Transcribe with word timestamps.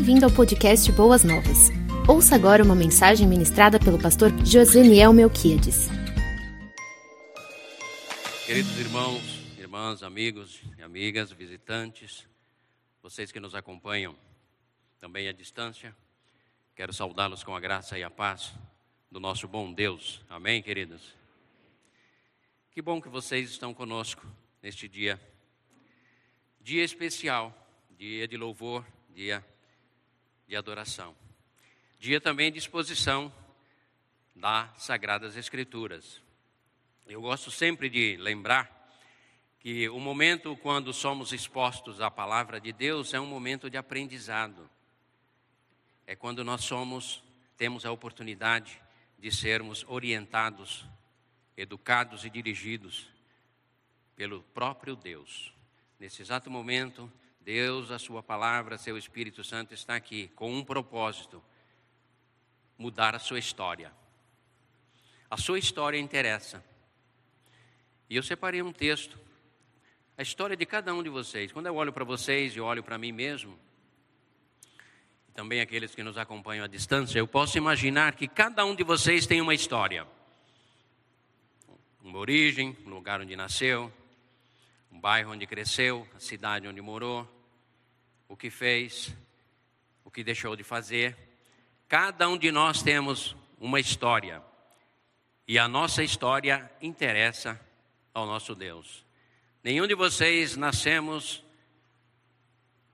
Bem-vindo 0.00 0.24
ao 0.24 0.32
podcast 0.32 0.90
Boas 0.92 1.22
Novas. 1.22 1.68
Ouça 2.08 2.34
agora 2.34 2.64
uma 2.64 2.74
mensagem 2.74 3.28
ministrada 3.28 3.78
pelo 3.78 4.00
pastor 4.00 4.30
Joseniel 4.46 5.12
Melquiades. 5.12 5.88
Queridos 8.46 8.78
irmãos, 8.78 9.22
irmãs, 9.58 10.02
amigos 10.02 10.62
e 10.78 10.82
amigas, 10.82 11.30
visitantes, 11.32 12.26
vocês 13.02 13.30
que 13.30 13.38
nos 13.38 13.54
acompanham 13.54 14.16
também 14.98 15.28
à 15.28 15.32
distância, 15.32 15.94
quero 16.74 16.94
saudá-los 16.94 17.44
com 17.44 17.54
a 17.54 17.60
graça 17.60 17.98
e 17.98 18.02
a 18.02 18.08
paz 18.08 18.54
do 19.10 19.20
nosso 19.20 19.46
bom 19.46 19.70
Deus. 19.70 20.22
Amém, 20.30 20.62
queridos? 20.62 21.14
Que 22.70 22.80
bom 22.80 23.02
que 23.02 23.08
vocês 23.10 23.50
estão 23.50 23.74
conosco 23.74 24.26
neste 24.62 24.88
dia. 24.88 25.20
Dia 26.58 26.84
especial, 26.84 27.54
dia 27.98 28.26
de 28.26 28.38
louvor, 28.38 28.82
dia 29.14 29.44
de 30.50 30.56
adoração. 30.56 31.14
Dia 32.00 32.20
também 32.20 32.50
de 32.50 32.58
exposição 32.58 33.32
das 34.34 34.82
Sagradas 34.82 35.36
Escrituras. 35.36 36.20
Eu 37.06 37.20
gosto 37.20 37.52
sempre 37.52 37.88
de 37.88 38.16
lembrar 38.16 38.68
que 39.60 39.88
o 39.88 40.00
momento 40.00 40.56
quando 40.56 40.92
somos 40.92 41.32
expostos 41.32 42.00
à 42.00 42.10
palavra 42.10 42.60
de 42.60 42.72
Deus 42.72 43.14
é 43.14 43.20
um 43.20 43.26
momento 43.26 43.70
de 43.70 43.76
aprendizado. 43.76 44.68
É 46.04 46.16
quando 46.16 46.42
nós 46.42 46.64
somos, 46.64 47.22
temos 47.56 47.86
a 47.86 47.92
oportunidade 47.92 48.82
de 49.20 49.30
sermos 49.30 49.84
orientados, 49.86 50.84
educados 51.56 52.24
e 52.24 52.30
dirigidos 52.30 53.08
pelo 54.16 54.42
próprio 54.52 54.96
Deus. 54.96 55.54
Nesse 55.96 56.22
exato 56.22 56.50
momento, 56.50 57.08
Deus, 57.52 57.90
a 57.90 57.98
Sua 57.98 58.22
palavra, 58.22 58.78
Seu 58.78 58.96
Espírito 58.96 59.42
Santo 59.42 59.74
está 59.74 59.96
aqui 59.96 60.28
com 60.36 60.54
um 60.54 60.62
propósito: 60.62 61.42
mudar 62.78 63.16
a 63.16 63.18
sua 63.18 63.40
história. 63.40 63.92
A 65.28 65.36
sua 65.36 65.58
história 65.58 65.98
interessa. 65.98 66.64
E 68.08 68.14
eu 68.14 68.22
separei 68.22 68.62
um 68.62 68.72
texto, 68.72 69.18
a 70.16 70.22
história 70.22 70.56
de 70.56 70.64
cada 70.64 70.94
um 70.94 71.02
de 71.02 71.08
vocês. 71.08 71.50
Quando 71.50 71.66
eu 71.66 71.74
olho 71.74 71.92
para 71.92 72.04
vocês 72.04 72.54
e 72.54 72.60
olho 72.60 72.84
para 72.84 72.96
mim 72.96 73.10
mesmo, 73.10 73.58
também 75.34 75.60
aqueles 75.60 75.92
que 75.92 76.04
nos 76.04 76.16
acompanham 76.16 76.64
à 76.64 76.68
distância, 76.68 77.18
eu 77.18 77.26
posso 77.26 77.58
imaginar 77.58 78.14
que 78.14 78.28
cada 78.28 78.64
um 78.64 78.76
de 78.76 78.84
vocês 78.84 79.26
tem 79.26 79.40
uma 79.40 79.54
história. 79.54 80.06
Uma 82.00 82.18
origem, 82.18 82.76
um 82.86 82.90
lugar 82.90 83.20
onde 83.20 83.34
nasceu, 83.34 83.92
um 84.92 85.00
bairro 85.00 85.32
onde 85.32 85.48
cresceu, 85.48 86.06
a 86.14 86.20
cidade 86.20 86.68
onde 86.68 86.80
morou, 86.80 87.39
o 88.30 88.36
que 88.36 88.48
fez, 88.48 89.12
o 90.04 90.10
que 90.10 90.22
deixou 90.22 90.54
de 90.54 90.62
fazer. 90.62 91.16
Cada 91.88 92.28
um 92.28 92.38
de 92.38 92.52
nós 92.52 92.80
temos 92.80 93.36
uma 93.58 93.80
história. 93.80 94.40
E 95.48 95.58
a 95.58 95.66
nossa 95.66 96.04
história 96.04 96.70
interessa 96.80 97.60
ao 98.14 98.24
nosso 98.26 98.54
Deus. 98.54 99.04
Nenhum 99.64 99.84
de 99.84 99.96
vocês 99.96 100.56
nascemos 100.56 101.44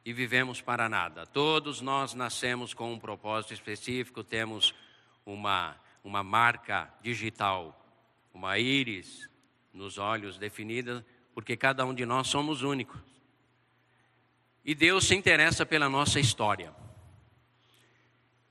e 0.07 0.13
vivemos 0.15 0.63
para 0.63 0.89
nada. 0.89 1.27
Todos 1.27 1.83
nós 1.83 2.15
nascemos 2.15 2.73
com 2.73 2.95
um 2.95 2.99
propósito 2.99 3.53
específico, 3.53 4.25
temos 4.25 4.75
uma, 5.27 5.77
uma 6.03 6.23
marca 6.25 6.91
digital, 7.03 7.79
uma 8.33 8.59
íris 8.59 9.29
nos 9.71 9.99
olhos 9.99 10.39
definida 10.39 11.05
porque 11.35 11.59
cada 11.59 11.85
um 11.85 11.93
de 11.93 12.07
nós 12.07 12.29
somos 12.29 12.63
únicos. 12.63 13.16
E 14.67 14.75
Deus 14.75 15.07
se 15.07 15.15
interessa 15.15 15.65
pela 15.65 15.89
nossa 15.89 16.19
história. 16.19 16.75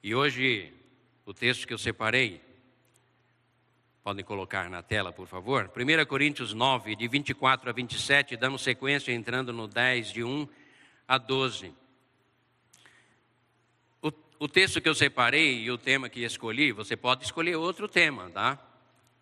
E 0.02 0.16
hoje, 0.16 0.72
o 1.25 1.33
texto 1.33 1.67
que 1.67 1.73
eu 1.73 1.77
separei, 1.77 2.41
podem 4.02 4.23
colocar 4.23 4.69
na 4.69 4.81
tela, 4.81 5.12
por 5.12 5.28
favor. 5.28 5.69
1 5.75 6.06
Coríntios 6.06 6.53
9, 6.53 6.95
de 6.95 7.06
24 7.09 7.69
a 7.69 7.73
27, 7.73 8.38
damos 8.38 8.62
sequência 8.62 9.12
entrando 9.12 9.51
no 9.51 9.67
10, 9.67 10.13
de 10.13 10.23
1 10.23 10.47
a 11.06 11.17
12. 11.17 11.73
O, 14.01 14.09
o 14.39 14.47
texto 14.47 14.79
que 14.79 14.88
eu 14.88 14.95
separei 14.95 15.63
e 15.63 15.69
o 15.69 15.78
tema 15.78 16.07
que 16.07 16.23
escolhi, 16.23 16.72
você 16.72 16.95
pode 16.95 17.25
escolher 17.25 17.57
outro 17.57 17.89
tema, 17.89 18.29
tá? 18.29 18.57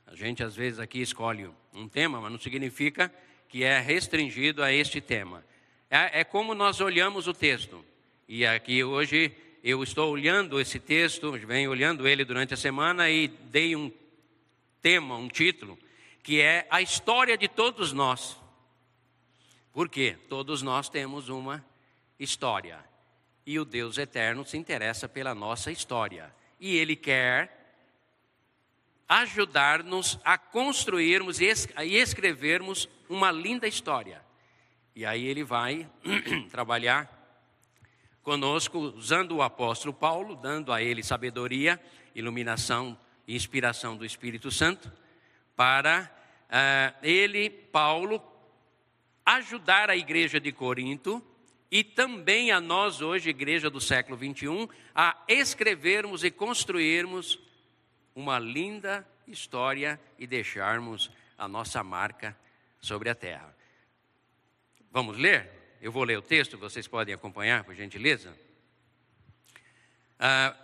A 0.06 0.13
gente 0.13 0.44
às 0.44 0.56
vezes 0.56 0.78
aqui 0.78 1.01
escolhe 1.01 1.50
um 1.73 1.90
tema, 1.90 2.22
mas 2.22 2.31
não 2.31 2.40
significa 2.40 3.12
que 3.50 3.63
é 3.63 3.79
restringido 3.79 4.62
a 4.62 4.72
este 4.72 5.01
tema. 5.01 5.44
É, 5.95 6.21
é 6.21 6.23
como 6.23 6.55
nós 6.55 6.81
olhamos 6.81 7.27
o 7.27 7.35
texto. 7.35 7.85
E 8.27 8.47
aqui 8.47 8.83
hoje 8.83 9.31
eu 9.63 9.83
estou 9.83 10.11
olhando 10.11 10.59
esse 10.59 10.79
texto, 10.79 11.31
venho 11.33 11.69
olhando 11.69 12.07
ele 12.07 12.25
durante 12.25 12.51
a 12.51 12.57
semana 12.57 13.11
e 13.11 13.27
dei 13.27 13.75
um 13.75 13.91
tema, 14.81 15.15
um 15.15 15.27
título, 15.27 15.77
que 16.23 16.41
é 16.41 16.65
a 16.71 16.81
história 16.81 17.37
de 17.37 17.47
todos 17.47 17.93
nós. 17.93 18.35
Por 19.71 19.87
quê? 19.87 20.17
Todos 20.27 20.63
nós 20.63 20.89
temos 20.89 21.29
uma 21.29 21.63
história. 22.19 22.79
E 23.45 23.59
o 23.59 23.65
Deus 23.65 23.99
eterno 23.99 24.43
se 24.43 24.57
interessa 24.57 25.07
pela 25.07 25.35
nossa 25.35 25.71
história. 25.71 26.33
E 26.59 26.75
Ele 26.75 26.95
quer 26.95 27.77
ajudar-nos 29.07 30.17
a 30.25 30.39
construirmos 30.39 31.39
e 31.39 31.45
escrevermos 31.85 32.89
uma 33.07 33.31
linda 33.31 33.67
história. 33.67 34.23
E 34.95 35.05
aí 35.05 35.25
ele 35.25 35.43
vai 35.43 35.89
trabalhar 36.51 37.09
conosco, 38.21 38.77
usando 38.77 39.35
o 39.35 39.41
apóstolo 39.41 39.93
Paulo, 39.93 40.35
dando 40.35 40.71
a 40.71 40.81
ele 40.81 41.03
sabedoria, 41.03 41.79
iluminação 42.15 42.97
e 43.27 43.35
inspiração 43.35 43.97
do 43.97 44.05
Espírito 44.05 44.51
Santo, 44.51 44.91
para 45.55 46.11
uh, 46.49 47.05
ele, 47.05 47.49
Paulo, 47.49 48.21
ajudar 49.25 49.89
a 49.89 49.97
igreja 49.97 50.39
de 50.39 50.51
Corinto 50.51 51.21
e 51.71 51.83
também 51.83 52.51
a 52.51 52.61
nós 52.61 53.01
hoje, 53.01 53.29
igreja 53.31 53.69
do 53.69 53.81
século 53.81 54.15
21, 54.15 54.67
a 54.93 55.17
escrevermos 55.27 56.23
e 56.23 56.29
construirmos 56.29 57.39
uma 58.15 58.37
linda 58.37 59.07
história 59.27 59.99
e 60.19 60.27
deixarmos 60.27 61.09
a 61.35 61.47
nossa 61.47 61.83
marca 61.83 62.37
sobre 62.79 63.09
a 63.09 63.15
terra. 63.15 63.55
Vamos 64.93 65.17
ler? 65.17 65.49
Eu 65.81 65.91
vou 65.91 66.03
ler 66.03 66.19
o 66.19 66.21
texto, 66.21 66.55
vocês 66.55 66.87
podem 66.87 67.15
acompanhar, 67.15 67.63
por 67.63 67.73
gentileza. 67.73 68.31
Ah, 70.19 70.55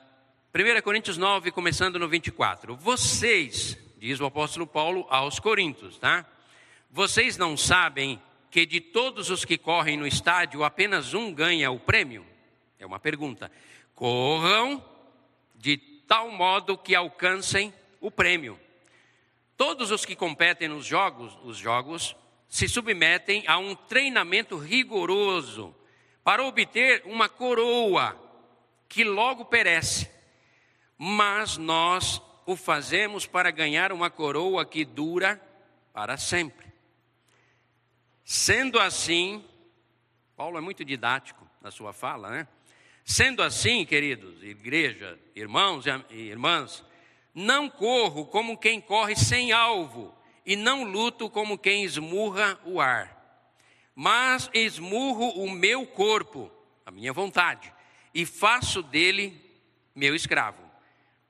1 0.53 0.81
Coríntios 0.83 1.17
9, 1.17 1.49
começando 1.49 1.97
no 1.97 2.07
24. 2.07 2.75
Vocês, 2.75 3.75
diz 3.97 4.19
o 4.19 4.27
apóstolo 4.27 4.67
Paulo 4.67 5.07
aos 5.09 5.39
Coríntios, 5.39 5.97
tá? 5.97 6.27
Vocês 6.91 7.37
não 7.37 7.57
sabem 7.57 8.21
que 8.51 8.67
de 8.67 8.79
todos 8.79 9.31
os 9.31 9.43
que 9.43 9.57
correm 9.57 9.97
no 9.97 10.05
estádio, 10.05 10.63
apenas 10.63 11.15
um 11.15 11.33
ganha 11.33 11.71
o 11.71 11.79
prêmio? 11.79 12.23
É 12.77 12.85
uma 12.85 12.99
pergunta. 12.99 13.51
Corram 13.95 14.85
de 15.55 15.75
tal 16.07 16.29
modo 16.29 16.77
que 16.77 16.93
alcancem 16.93 17.73
o 17.99 18.11
prêmio. 18.11 18.59
Todos 19.57 19.89
os 19.89 20.05
que 20.05 20.15
competem 20.15 20.67
nos 20.67 20.85
jogos, 20.85 21.35
os 21.43 21.57
jogos, 21.57 22.15
se 22.49 22.67
submetem 22.67 23.43
a 23.47 23.59
um 23.59 23.75
treinamento 23.75 24.57
rigoroso 24.57 25.73
para 26.23 26.43
obter 26.43 27.03
uma 27.05 27.29
coroa 27.29 28.19
que 28.89 29.03
logo 29.03 29.45
perece. 29.45 30.09
Mas 30.97 31.55
nós 31.57 32.21
o 32.45 32.55
fazemos 32.55 33.27
para 33.27 33.51
ganhar 33.51 33.91
uma 33.93 34.09
coroa 34.09 34.65
que 34.65 34.83
dura 34.83 35.39
para 35.93 36.17
sempre. 36.17 36.65
Sendo 38.25 38.79
assim, 38.79 39.45
Paulo 40.35 40.57
é 40.57 40.61
muito 40.61 40.83
didático 40.83 41.47
na 41.61 41.69
sua 41.69 41.93
fala, 41.93 42.29
né? 42.31 42.47
Sendo 43.05 43.43
assim, 43.43 43.85
queridos, 43.85 44.43
igreja, 44.43 45.17
irmãos 45.35 45.85
e 46.09 46.15
irmãs, 46.15 46.83
não 47.33 47.69
corro 47.69 48.25
como 48.25 48.57
quem 48.57 48.81
corre 48.81 49.15
sem 49.15 49.51
alvo, 49.51 50.15
e 50.49 50.55
não 50.55 50.83
luto 50.83 51.29
como 51.29 51.59
quem 51.59 51.83
esmurra 51.83 52.59
o 52.65 52.81
ar, 52.81 53.45
mas 53.93 54.49
esmurro 54.51 55.29
o 55.43 55.51
meu 55.51 55.85
corpo, 55.85 56.51
a 56.83 56.89
minha 56.89 57.13
vontade, 57.13 57.71
e 58.15 58.25
faço 58.25 58.81
dele 58.81 59.39
meu 59.93 60.15
escravo, 60.15 60.63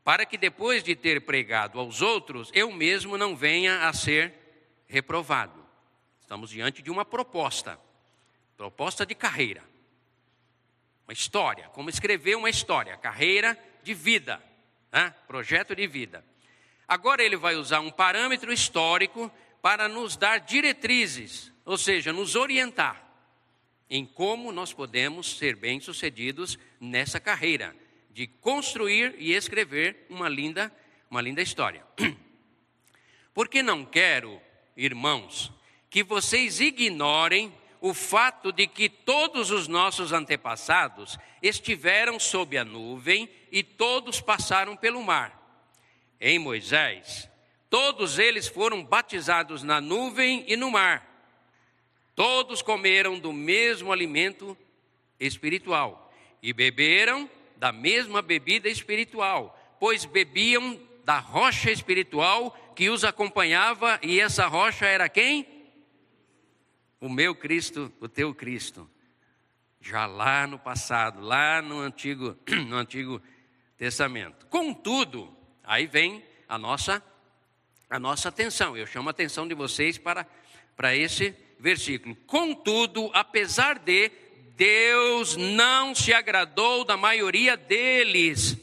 para 0.05 0.25
que 0.25 0.37
depois 0.37 0.81
de 0.81 0.95
ter 0.95 1.25
pregado 1.25 1.79
aos 1.79 2.01
outros, 2.01 2.49
eu 2.53 2.71
mesmo 2.71 3.17
não 3.17 3.35
venha 3.35 3.89
a 3.89 3.91
ser 3.91 4.33
reprovado. 4.87 5.59
Estamos 6.21 6.51
diante 6.51 6.81
de 6.81 6.89
uma 6.89 7.03
proposta, 7.03 7.77
proposta 8.55 9.05
de 9.05 9.13
carreira 9.15 9.67
uma 11.09 11.13
história, 11.13 11.67
como 11.69 11.89
escrever 11.89 12.35
uma 12.35 12.51
história, 12.51 12.95
carreira 12.95 13.57
de 13.81 13.95
vida, 13.95 14.39
né? 14.91 15.11
projeto 15.27 15.75
de 15.75 15.87
vida. 15.87 16.23
Agora 16.89 17.23
ele 17.23 17.37
vai 17.37 17.55
usar 17.55 17.81
um 17.81 17.91
parâmetro 17.91 18.51
histórico 18.51 19.31
para 19.61 19.87
nos 19.87 20.17
dar 20.17 20.39
diretrizes, 20.39 21.53
ou 21.63 21.77
seja, 21.77 22.11
nos 22.11 22.35
orientar. 22.35 23.05
em 23.91 24.05
como 24.05 24.51
nós 24.51 24.71
podemos 24.71 25.37
ser 25.37 25.55
bem-sucedidos 25.55 26.59
nessa 26.79 27.19
carreira 27.19 27.75
de 28.11 28.27
construir 28.27 29.15
e 29.17 29.33
escrever 29.33 30.05
uma 30.09 30.29
linda, 30.29 30.71
uma 31.09 31.21
linda 31.21 31.41
história. 31.41 31.83
Porque 33.33 33.63
não 33.63 33.83
quero, 33.83 34.39
irmãos, 34.77 35.51
que 35.89 36.03
vocês 36.03 36.59
ignorem 36.59 37.51
o 37.81 37.93
fato 37.93 38.51
de 38.51 38.67
que 38.67 38.89
todos 38.89 39.49
os 39.49 39.67
nossos 39.67 40.11
antepassados 40.11 41.17
estiveram 41.41 42.19
sob 42.19 42.57
a 42.57 42.65
nuvem 42.65 43.27
e 43.51 43.63
todos 43.63 44.21
passaram 44.21 44.75
pelo 44.75 45.01
mar. 45.01 45.38
Em 46.19 46.37
Moisés, 46.37 47.29
todos 47.69 48.19
eles 48.19 48.47
foram 48.47 48.83
batizados 48.83 49.63
na 49.63 49.79
nuvem 49.79 50.43
e 50.47 50.55
no 50.55 50.69
mar. 50.71 51.07
Todos 52.15 52.61
comeram 52.61 53.17
do 53.17 53.31
mesmo 53.31 53.91
alimento 53.91 54.57
espiritual 55.19 56.13
e 56.41 56.51
beberam 56.51 57.29
da 57.55 57.71
mesma 57.71 58.21
bebida 58.21 58.67
espiritual, 58.67 59.57
pois 59.79 60.05
bebiam 60.05 60.79
da 61.03 61.19
rocha 61.19 61.71
espiritual 61.71 62.51
que 62.75 62.89
os 62.89 63.03
acompanhava, 63.03 63.99
e 64.01 64.19
essa 64.19 64.47
rocha 64.47 64.85
era 64.85 65.09
quem? 65.09 65.45
O 67.01 67.09
meu 67.09 67.33
Cristo, 67.35 67.91
o 67.99 68.07
teu 68.07 68.33
Cristo. 68.33 68.89
Já 69.81 70.05
lá 70.05 70.45
no 70.45 70.59
passado, 70.59 71.21
lá 71.21 71.61
no 71.61 71.79
Antigo, 71.79 72.37
no 72.67 72.75
Antigo 72.75 73.21
Testamento. 73.77 74.45
Contudo, 74.47 75.35
aí 75.69 75.85
vem 75.85 76.25
a 76.47 76.57
nossa 76.57 77.01
a 77.87 77.99
nossa 77.99 78.29
atenção. 78.29 78.75
Eu 78.75 78.85
chamo 78.85 79.07
a 79.07 79.11
atenção 79.11 79.47
de 79.47 79.53
vocês 79.53 79.97
para, 79.97 80.27
para 80.75 80.95
esse 80.95 81.33
versículo. 81.59 82.15
Contudo, 82.27 83.09
apesar 83.13 83.79
de 83.79 84.11
Deus 84.55 85.35
não 85.35 85.95
se 85.95 86.11
agradou 86.11 86.83
da 86.83 86.97
maioria 86.97 87.55
deles. 87.55 88.57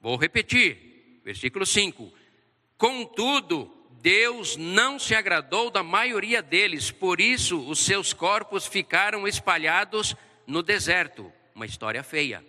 Vou 0.00 0.16
repetir, 0.16 1.20
versículo 1.24 1.64
5. 1.64 2.12
Contudo, 2.76 3.72
Deus 4.00 4.56
não 4.56 4.98
se 4.98 5.14
agradou 5.14 5.70
da 5.70 5.82
maioria 5.82 6.42
deles, 6.42 6.90
por 6.90 7.20
isso 7.20 7.58
os 7.68 7.80
seus 7.80 8.12
corpos 8.12 8.66
ficaram 8.66 9.26
espalhados 9.26 10.14
no 10.46 10.62
deserto. 10.62 11.32
Uma 11.54 11.66
história 11.66 12.02
feia, 12.02 12.44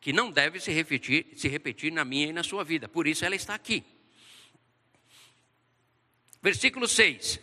que 0.00 0.12
não 0.12 0.30
deve 0.30 0.58
se 0.58 0.72
repetir, 0.72 1.26
se 1.36 1.48
repetir 1.48 1.92
na 1.92 2.04
minha 2.04 2.28
e 2.28 2.32
na 2.32 2.42
sua 2.42 2.64
vida, 2.64 2.88
por 2.88 3.06
isso 3.06 3.24
ela 3.24 3.36
está 3.36 3.54
aqui. 3.54 3.84
Versículo 6.42 6.88
6. 6.88 7.38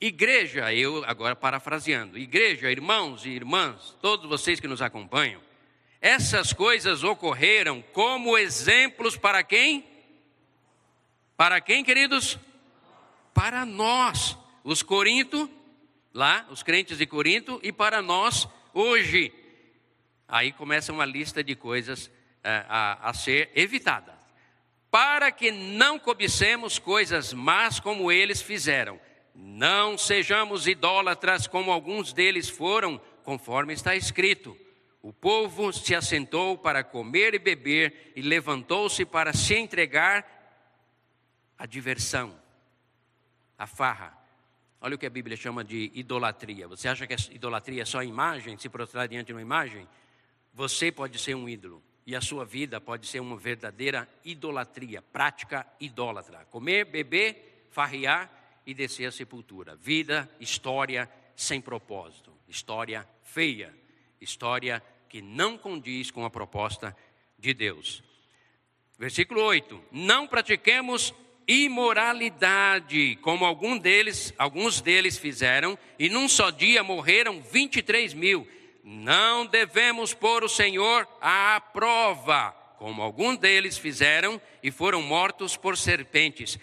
Igreja, 0.00 0.72
eu 0.74 1.04
agora 1.04 1.34
parafraseando, 1.34 2.18
igreja, 2.18 2.70
irmãos 2.70 3.24
e 3.24 3.30
irmãs, 3.30 3.96
todos 4.00 4.28
vocês 4.28 4.60
que 4.60 4.68
nos 4.68 4.82
acompanham, 4.82 5.40
essas 6.00 6.52
coisas 6.52 7.02
ocorreram 7.02 7.82
como 7.92 8.36
exemplos 8.36 9.16
para 9.16 9.42
quem? 9.42 9.84
Para 11.36 11.60
quem, 11.60 11.82
queridos? 11.82 12.38
Para 13.34 13.66
nós, 13.66 14.36
os 14.64 14.82
Corinto, 14.82 15.50
lá, 16.12 16.46
os 16.50 16.62
crentes 16.62 16.98
de 16.98 17.06
Corinto, 17.06 17.60
e 17.62 17.72
para 17.72 18.00
nós 18.00 18.48
hoje. 18.72 19.32
Aí 20.28 20.52
começa 20.52 20.92
uma 20.92 21.04
lista 21.04 21.42
de 21.42 21.54
coisas 21.54 22.10
é, 22.42 22.64
a, 22.68 23.10
a 23.10 23.14
ser 23.14 23.50
evitadas. 23.54 24.14
Para 24.90 25.30
que 25.30 25.50
não 25.50 25.98
cobicemos 25.98 26.78
coisas 26.78 27.32
más 27.32 27.78
como 27.80 28.10
eles 28.10 28.40
fizeram 28.40 29.00
não 29.36 29.98
sejamos 29.98 30.66
idólatras 30.66 31.46
como 31.46 31.70
alguns 31.70 32.12
deles 32.12 32.48
foram, 32.48 32.98
conforme 33.22 33.74
está 33.74 33.94
escrito. 33.94 34.56
O 35.02 35.12
povo 35.12 35.72
se 35.72 35.94
assentou 35.94 36.56
para 36.56 36.82
comer 36.82 37.34
e 37.34 37.38
beber 37.38 38.12
e 38.16 38.22
levantou-se 38.22 39.04
para 39.04 39.32
se 39.34 39.54
entregar 39.54 40.26
à 41.58 41.66
diversão, 41.66 42.34
à 43.58 43.66
farra. 43.66 44.16
Olha 44.80 44.96
o 44.96 44.98
que 44.98 45.06
a 45.06 45.10
Bíblia 45.10 45.36
chama 45.36 45.62
de 45.62 45.90
idolatria. 45.94 46.66
Você 46.66 46.88
acha 46.88 47.06
que 47.06 47.14
a 47.14 47.16
idolatria 47.30 47.82
é 47.82 47.84
só 47.84 48.02
imagem, 48.02 48.56
se 48.58 48.68
prostrar 48.68 49.06
diante 49.06 49.28
de 49.28 49.32
uma 49.32 49.42
imagem? 49.42 49.86
Você 50.56 50.90
pode 50.90 51.18
ser 51.18 51.36
um 51.36 51.46
ídolo 51.46 51.82
e 52.06 52.16
a 52.16 52.20
sua 52.22 52.42
vida 52.42 52.80
pode 52.80 53.06
ser 53.06 53.20
uma 53.20 53.36
verdadeira 53.36 54.08
idolatria, 54.24 55.02
prática 55.02 55.66
idólatra. 55.78 56.46
Comer, 56.50 56.86
beber, 56.86 57.68
farrear 57.70 58.32
e 58.64 58.72
descer 58.72 59.04
à 59.04 59.12
sepultura. 59.12 59.76
Vida, 59.76 60.26
história 60.40 61.10
sem 61.36 61.60
propósito, 61.60 62.32
história 62.48 63.06
feia, 63.22 63.70
história 64.18 64.82
que 65.10 65.20
não 65.20 65.58
condiz 65.58 66.10
com 66.10 66.24
a 66.24 66.30
proposta 66.30 66.96
de 67.38 67.52
Deus. 67.52 68.02
Versículo 68.98 69.42
8: 69.42 69.78
Não 69.92 70.26
pratiquemos 70.26 71.12
imoralidade, 71.46 73.16
como 73.16 73.44
algum 73.44 73.76
deles, 73.76 74.32
alguns 74.38 74.80
deles 74.80 75.18
fizeram, 75.18 75.78
e 75.98 76.08
num 76.08 76.26
só 76.26 76.48
dia 76.48 76.82
morreram 76.82 77.42
23 77.42 78.14
mil. 78.14 78.48
Não 78.88 79.44
devemos 79.44 80.14
pôr 80.14 80.44
o 80.44 80.48
Senhor 80.48 81.08
à 81.20 81.60
prova, 81.60 82.52
como 82.78 83.02
alguns 83.02 83.36
deles 83.36 83.76
fizeram 83.76 84.40
e 84.62 84.70
foram 84.70 85.02
mortos 85.02 85.56
por 85.56 85.76
serpentes 85.76 86.56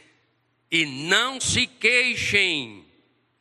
e 0.72 0.86
não 0.86 1.42
se 1.42 1.68
queixem. 1.68 2.88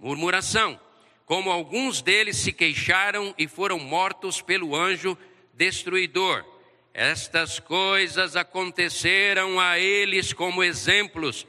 Murmuração, 0.01 0.81
como 1.25 1.49
alguns 1.49 2.03
deles 2.03 2.39
se 2.39 2.53
queixaram 2.53 3.33
e 3.39 3.47
foram 3.47 3.79
mortos 3.79 4.43
pelo 4.43 4.75
anjo 4.75 5.17
destruidor. 5.55 6.45
Estas 6.93 7.61
coisas 7.61 8.35
aconteceram 8.35 9.61
a 9.61 9.79
eles 9.79 10.33
como 10.33 10.61
exemplos 10.61 11.47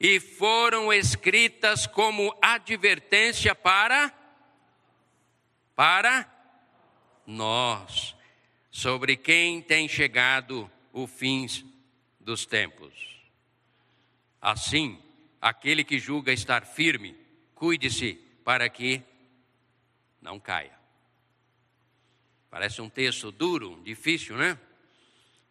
e 0.00 0.18
foram 0.18 0.90
escritas 0.90 1.86
como 1.86 2.34
advertência 2.40 3.54
para 3.54 4.10
para 5.76 6.39
nós, 7.30 8.14
sobre 8.70 9.16
quem 9.16 9.62
tem 9.62 9.88
chegado 9.88 10.70
o 10.92 11.06
fim 11.06 11.46
dos 12.18 12.44
tempos. 12.44 12.92
Assim, 14.40 15.00
aquele 15.40 15.84
que 15.84 15.98
julga 15.98 16.32
estar 16.32 16.66
firme, 16.66 17.16
cuide-se 17.54 18.14
para 18.44 18.68
que 18.68 19.02
não 20.20 20.38
caia. 20.38 20.78
Parece 22.50 22.82
um 22.82 22.88
texto 22.88 23.30
duro, 23.30 23.80
difícil, 23.84 24.36
né? 24.36 24.58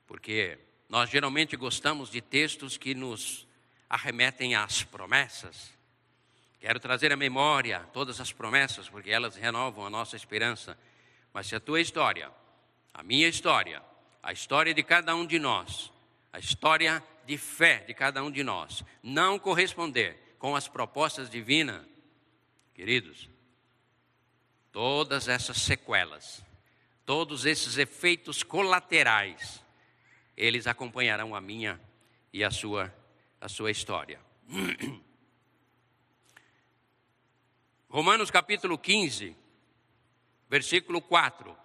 Porque 0.05 0.57
nós 0.89 1.09
geralmente 1.09 1.55
gostamos 1.55 2.09
de 2.09 2.19
textos 2.19 2.77
que 2.77 2.93
nos 2.93 3.47
arremetem 3.89 4.55
às 4.55 4.83
promessas. 4.83 5.71
Quero 6.59 6.79
trazer 6.79 7.11
à 7.13 7.15
memória 7.15 7.87
todas 7.93 8.19
as 8.19 8.33
promessas, 8.33 8.89
porque 8.89 9.09
elas 9.09 9.35
renovam 9.35 9.85
a 9.85 9.89
nossa 9.89 10.15
esperança. 10.17 10.77
Mas 11.33 11.47
se 11.47 11.55
a 11.55 11.59
tua 11.59 11.79
história, 11.79 12.31
a 12.93 13.03
minha 13.03 13.27
história, 13.27 13.81
a 14.21 14.31
história 14.31 14.73
de 14.73 14.83
cada 14.83 15.15
um 15.15 15.25
de 15.25 15.39
nós, 15.39 15.91
a 16.31 16.39
história 16.39 17.03
de 17.25 17.37
fé 17.37 17.79
de 17.79 17.93
cada 17.93 18.23
um 18.23 18.31
de 18.31 18.43
nós 18.43 18.83
não 19.03 19.37
corresponder 19.37 20.35
com 20.39 20.55
as 20.55 20.67
propostas 20.67 21.29
divinas, 21.29 21.85
queridos, 22.73 23.29
todas 24.71 25.27
essas 25.27 25.57
sequelas, 25.57 26.43
todos 27.05 27.45
esses 27.45 27.77
efeitos 27.77 28.43
colaterais, 28.43 29.63
eles 30.35 30.67
acompanharão 30.67 31.35
a 31.35 31.41
minha 31.41 31.79
e 32.31 32.43
a 32.43 32.51
sua 32.51 32.93
a 33.41 33.47
sua 33.47 33.71
história. 33.71 34.19
Romanos 37.89 38.29
capítulo 38.29 38.77
15, 38.77 39.35
versículo 40.49 40.99
4, 40.99 41.55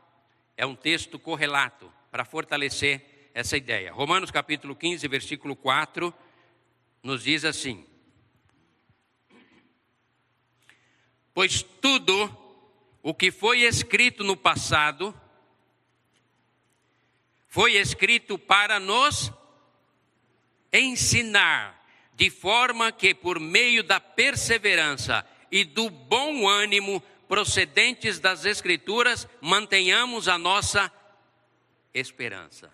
é 0.56 0.66
um 0.66 0.76
texto 0.76 1.18
correlato 1.18 1.90
para 2.10 2.24
fortalecer 2.24 3.30
essa 3.32 3.56
ideia. 3.56 3.92
Romanos 3.92 4.30
capítulo 4.30 4.76
15, 4.76 5.08
versículo 5.08 5.56
4, 5.56 6.14
nos 7.02 7.24
diz 7.24 7.44
assim: 7.44 7.86
Pois 11.32 11.62
tudo 11.62 12.30
o 13.02 13.14
que 13.14 13.32
foi 13.32 13.62
escrito 13.62 14.22
no 14.22 14.36
passado 14.36 15.18
foi 17.48 17.76
escrito 17.76 18.38
para 18.38 18.78
nos 18.80 19.32
ensinar, 20.72 21.86
de 22.14 22.28
forma 22.28 22.90
que 22.90 23.14
por 23.14 23.38
meio 23.38 23.82
da 23.82 24.00
perseverança 24.00 25.26
e 25.50 25.64
do 25.64 25.88
bom 25.88 26.48
ânimo 26.48 27.00
procedentes 27.28 28.20
das 28.20 28.44
Escrituras 28.44 29.28
mantenhamos 29.40 30.28
a 30.28 30.38
nossa 30.38 30.92
esperança. 31.92 32.72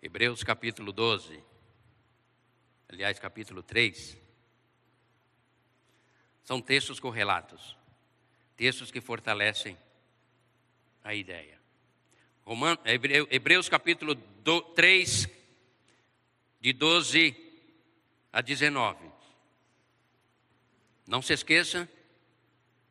Hebreus 0.00 0.42
capítulo 0.42 0.92
12. 0.92 1.42
aliás, 2.88 3.18
capítulo 3.18 3.62
3, 3.62 4.16
são 6.42 6.62
textos 6.62 6.98
correlatos, 6.98 7.76
textos 8.56 8.90
que 8.90 9.00
fortalecem 9.00 9.76
a 11.02 11.14
ideia. 11.14 11.60
Roman, 12.44 12.78
Hebreus 13.30 13.68
capítulo 13.68 14.14
3, 14.14 15.28
de 16.60 16.72
12 16.72 17.47
a 18.32 18.40
19. 18.40 18.98
Não 21.06 21.22
se 21.22 21.32
esqueça 21.32 21.88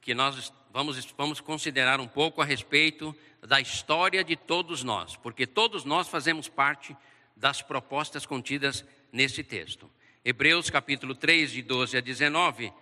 que 0.02 0.14
nós 0.14 0.52
vamos, 0.72 1.06
vamos 1.18 1.42
considerar 1.42 2.00
um 2.00 2.08
pouco 2.08 2.42
a 2.42 2.46
respeito 2.46 3.16
da 3.42 3.60
história 3.62 4.24
de 4.24 4.36
todos 4.36 4.84
nós, 4.84 5.16
porque 5.16 5.46
todos 5.46 5.84
nós 5.84 6.08
fazemos 6.08 6.48
parte 6.48 6.96
das 7.36 7.62
propostas 7.62 8.26
contidas 8.26 8.86
nesse 9.12 9.44
texto. 9.44 9.90
Hebreus 10.24 10.70
capítulo 10.70 11.16
3, 11.16 11.52
de 11.52 11.62
12 11.62 11.98
a 11.98 12.02
19, 12.02 12.74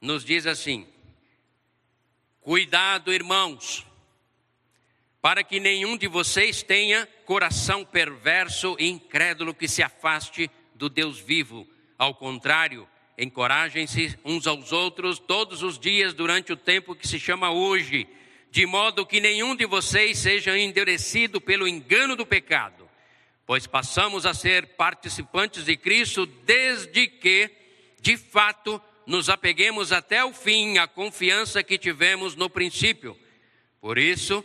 nos 0.00 0.24
diz 0.24 0.46
assim: 0.46 0.86
Cuidado, 2.40 3.12
irmãos, 3.12 3.86
para 5.20 5.44
que 5.44 5.60
nenhum 5.60 5.96
de 5.96 6.08
vocês 6.08 6.62
tenha 6.62 7.06
coração 7.24 7.84
perverso 7.84 8.76
e 8.78 8.88
incrédulo 8.88 9.54
que 9.54 9.68
se 9.68 9.82
afaste 9.82 10.50
do 10.74 10.88
Deus 10.88 11.18
vivo. 11.18 11.68
Ao 12.00 12.14
contrário, 12.14 12.88
encorajem-se 13.18 14.18
uns 14.24 14.46
aos 14.46 14.72
outros 14.72 15.18
todos 15.18 15.62
os 15.62 15.78
dias 15.78 16.14
durante 16.14 16.50
o 16.50 16.56
tempo 16.56 16.94
que 16.94 17.06
se 17.06 17.20
chama 17.20 17.50
hoje, 17.50 18.08
de 18.50 18.64
modo 18.64 19.04
que 19.04 19.20
nenhum 19.20 19.54
de 19.54 19.66
vocês 19.66 20.16
seja 20.16 20.58
endurecido 20.58 21.42
pelo 21.42 21.68
engano 21.68 22.16
do 22.16 22.24
pecado, 22.24 22.88
pois 23.44 23.66
passamos 23.66 24.24
a 24.24 24.32
ser 24.32 24.68
participantes 24.78 25.66
de 25.66 25.76
Cristo 25.76 26.24
desde 26.24 27.06
que, 27.06 27.50
de 28.00 28.16
fato, 28.16 28.80
nos 29.06 29.28
apeguemos 29.28 29.92
até 29.92 30.24
o 30.24 30.32
fim 30.32 30.78
à 30.78 30.88
confiança 30.88 31.62
que 31.62 31.76
tivemos 31.76 32.34
no 32.34 32.48
princípio. 32.48 33.14
Por 33.78 33.98
isso, 33.98 34.42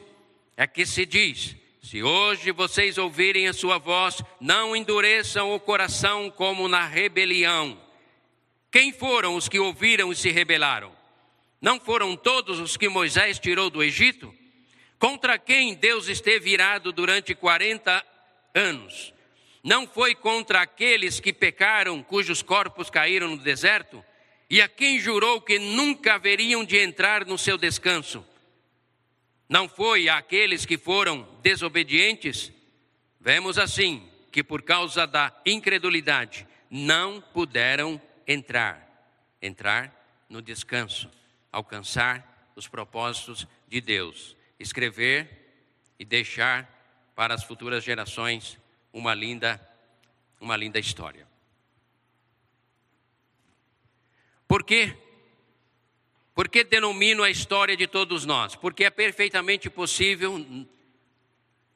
é 0.58 0.68
que 0.68 0.86
se 0.86 1.06
diz: 1.06 1.56
se 1.86 2.02
hoje 2.02 2.52
vocês 2.52 2.98
ouvirem 2.98 3.48
a 3.48 3.54
sua 3.54 3.78
voz, 3.78 4.20
não 4.42 4.76
endureçam 4.76 5.54
o 5.54 5.60
coração 5.60 6.32
como 6.32 6.68
na 6.68 6.84
rebelião. 6.84 7.80
Quem 8.72 8.92
foram 8.92 9.36
os 9.36 9.48
que 9.48 9.60
ouviram 9.60 10.12
e 10.12 10.16
se 10.16 10.32
rebelaram? 10.32 10.92
Não 11.62 11.80
foram 11.80 12.16
todos 12.16 12.60
os 12.60 12.76
que 12.76 12.90
Moisés 12.90 13.38
tirou 13.38 13.70
do 13.70 13.84
Egito? 13.84 14.34
Contra 14.98 15.38
quem 15.38 15.76
Deus 15.76 16.08
esteve 16.08 16.50
irado 16.50 16.92
durante 16.92 17.36
40 17.36 18.04
anos? 18.56 19.14
Não 19.64 19.88
foi 19.88 20.16
contra 20.16 20.62
aqueles 20.62 21.20
que 21.20 21.32
pecaram, 21.32 22.02
cujos 22.02 22.42
corpos 22.42 22.90
caíram 22.90 23.30
no 23.30 23.38
deserto? 23.38 24.04
E 24.50 24.60
a 24.60 24.68
quem 24.68 25.00
jurou 25.00 25.40
que 25.40 25.60
nunca 25.60 26.16
haveriam 26.16 26.66
de 26.66 26.80
entrar 26.80 27.28
no 27.28 27.38
seu 27.38 27.60
descanso? 27.60 28.26
Não 29.48 29.70
foi 29.70 30.10
àqueles 30.10 30.66
que 30.66 30.78
foram 30.78 31.24
desobedientes? 31.42 32.52
Vemos 33.20 33.58
assim 33.58 34.10
que 34.32 34.44
por 34.44 34.62
causa 34.62 35.06
da 35.06 35.34
incredulidade 35.46 36.48
não 36.70 37.22
puderam 37.22 38.02
entrar, 38.28 38.86
entrar 39.42 40.26
no 40.28 40.42
descanso, 40.42 41.10
alcançar 41.52 42.52
os 42.56 42.68
propósitos 42.68 43.48
de 43.68 43.80
Deus, 43.80 44.36
escrever 44.60 45.64
e 46.00 46.04
deixar 46.04 46.70
para 47.16 47.34
as 47.34 47.44
futuras 47.44 47.84
gerações 47.84 48.58
uma 48.92 49.14
linda 49.14 49.62
uma 50.40 50.58
linda 50.58 50.80
história. 50.80 51.28
Por 54.48 54.64
quê? 54.64 54.96
Por 56.36 56.50
que 56.50 56.66
denomino 56.66 57.24
a 57.24 57.30
história 57.30 57.78
de 57.78 57.88
todos 57.88 58.26
nós? 58.26 58.56
Porque 58.56 58.84
é 58.84 58.90
perfeitamente 58.90 59.70
possível 59.70 60.46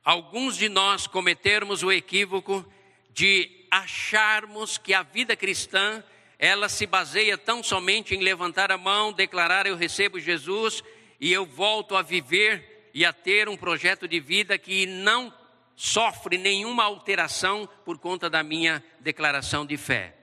alguns 0.04 0.58
de 0.58 0.68
nós 0.68 1.08
cometermos 1.08 1.82
o 1.82 1.90
equívoco 1.90 2.70
de 3.14 3.66
acharmos 3.72 4.78
que 4.78 4.94
a 4.94 5.02
vida 5.02 5.34
cristã 5.34 6.04
ela 6.38 6.68
se 6.68 6.86
baseia 6.86 7.38
tão 7.38 7.64
somente 7.64 8.14
em 8.14 8.20
levantar 8.20 8.70
a 8.70 8.78
mão, 8.78 9.14
declarar 9.14 9.66
eu 9.66 9.78
recebo 9.78 10.20
Jesus 10.20 10.84
e 11.22 11.32
eu 11.32 11.46
volto 11.46 11.96
a 11.96 12.02
viver 12.02 12.90
e 12.94 13.06
a 13.06 13.14
ter 13.14 13.48
um 13.48 13.56
projeto 13.56 14.10
de 14.10 14.20
vida 14.20 14.58
que 14.58 14.86
não 14.86 15.34
sofre 15.74 16.38
nenhuma 16.38 16.84
alteração 16.84 17.68
por 17.86 17.98
conta 17.98 18.30
da 18.30 18.44
minha 18.44 18.84
declaração 19.00 19.66
de 19.66 19.78
fé. 19.78 20.14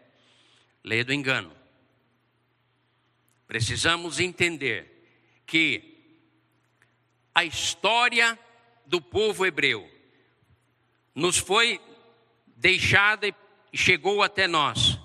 Lê 0.85 1.03
do 1.03 1.15
engano. 1.15 1.56
Precisamos 3.47 4.19
entender 4.19 5.43
que 5.47 5.97
a 7.35 7.45
história 7.45 8.39
do 8.87 9.01
povo 9.01 9.45
hebreu 9.45 9.89
nos 11.15 11.39
foi 11.39 11.81
deixada 12.57 13.27
e 13.29 13.35
chegou 13.75 14.23
até 14.23 14.47
nós, 14.49 14.99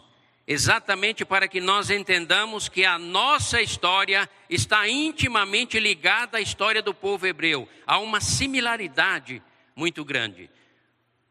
exatamente 0.47 1.23
para 1.23 1.47
que 1.47 1.59
nós 1.59 1.89
entendamos 1.89 2.67
que 2.67 2.85
a 2.85 2.97
nossa 2.97 3.61
história 3.61 4.29
está 4.49 4.87
intimamente 4.87 5.79
ligada 5.79 6.37
à 6.37 6.41
história 6.41 6.81
do 6.81 6.93
povo 6.93 7.27
hebreu. 7.27 7.67
Há 7.85 7.99
uma 7.99 8.19
similaridade 8.21 9.41
muito 9.75 10.03
grande. 10.03 10.49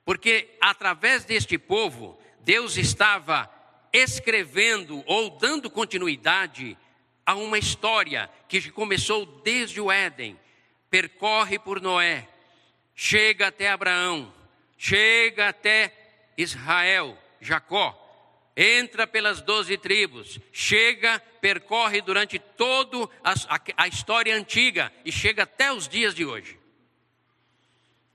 Porque 0.04 0.56
através 0.60 1.24
deste 1.24 1.58
povo, 1.58 2.18
Deus 2.40 2.76
estava 2.76 3.50
escrevendo 3.92 5.02
ou 5.06 5.38
dando 5.38 5.70
continuidade 5.70 6.76
a 7.30 7.34
uma 7.36 7.58
história 7.58 8.28
que 8.48 8.72
começou 8.72 9.24
desde 9.24 9.80
o 9.80 9.88
Éden, 9.88 10.36
percorre 10.90 11.60
por 11.60 11.80
Noé, 11.80 12.28
chega 12.92 13.46
até 13.46 13.70
Abraão, 13.70 14.34
chega 14.76 15.48
até 15.48 15.94
Israel, 16.36 17.16
Jacó, 17.40 17.96
entra 18.56 19.06
pelas 19.06 19.40
doze 19.40 19.78
tribos, 19.78 20.40
chega, 20.52 21.20
percorre 21.40 22.00
durante 22.00 22.36
toda 22.36 23.08
a, 23.76 23.86
história 23.86 24.34
antiga 24.34 24.92
e 25.04 25.12
chega 25.12 25.44
até 25.44 25.72
os 25.72 25.86
dias 25.86 26.16
de 26.16 26.24
hoje. 26.24 26.58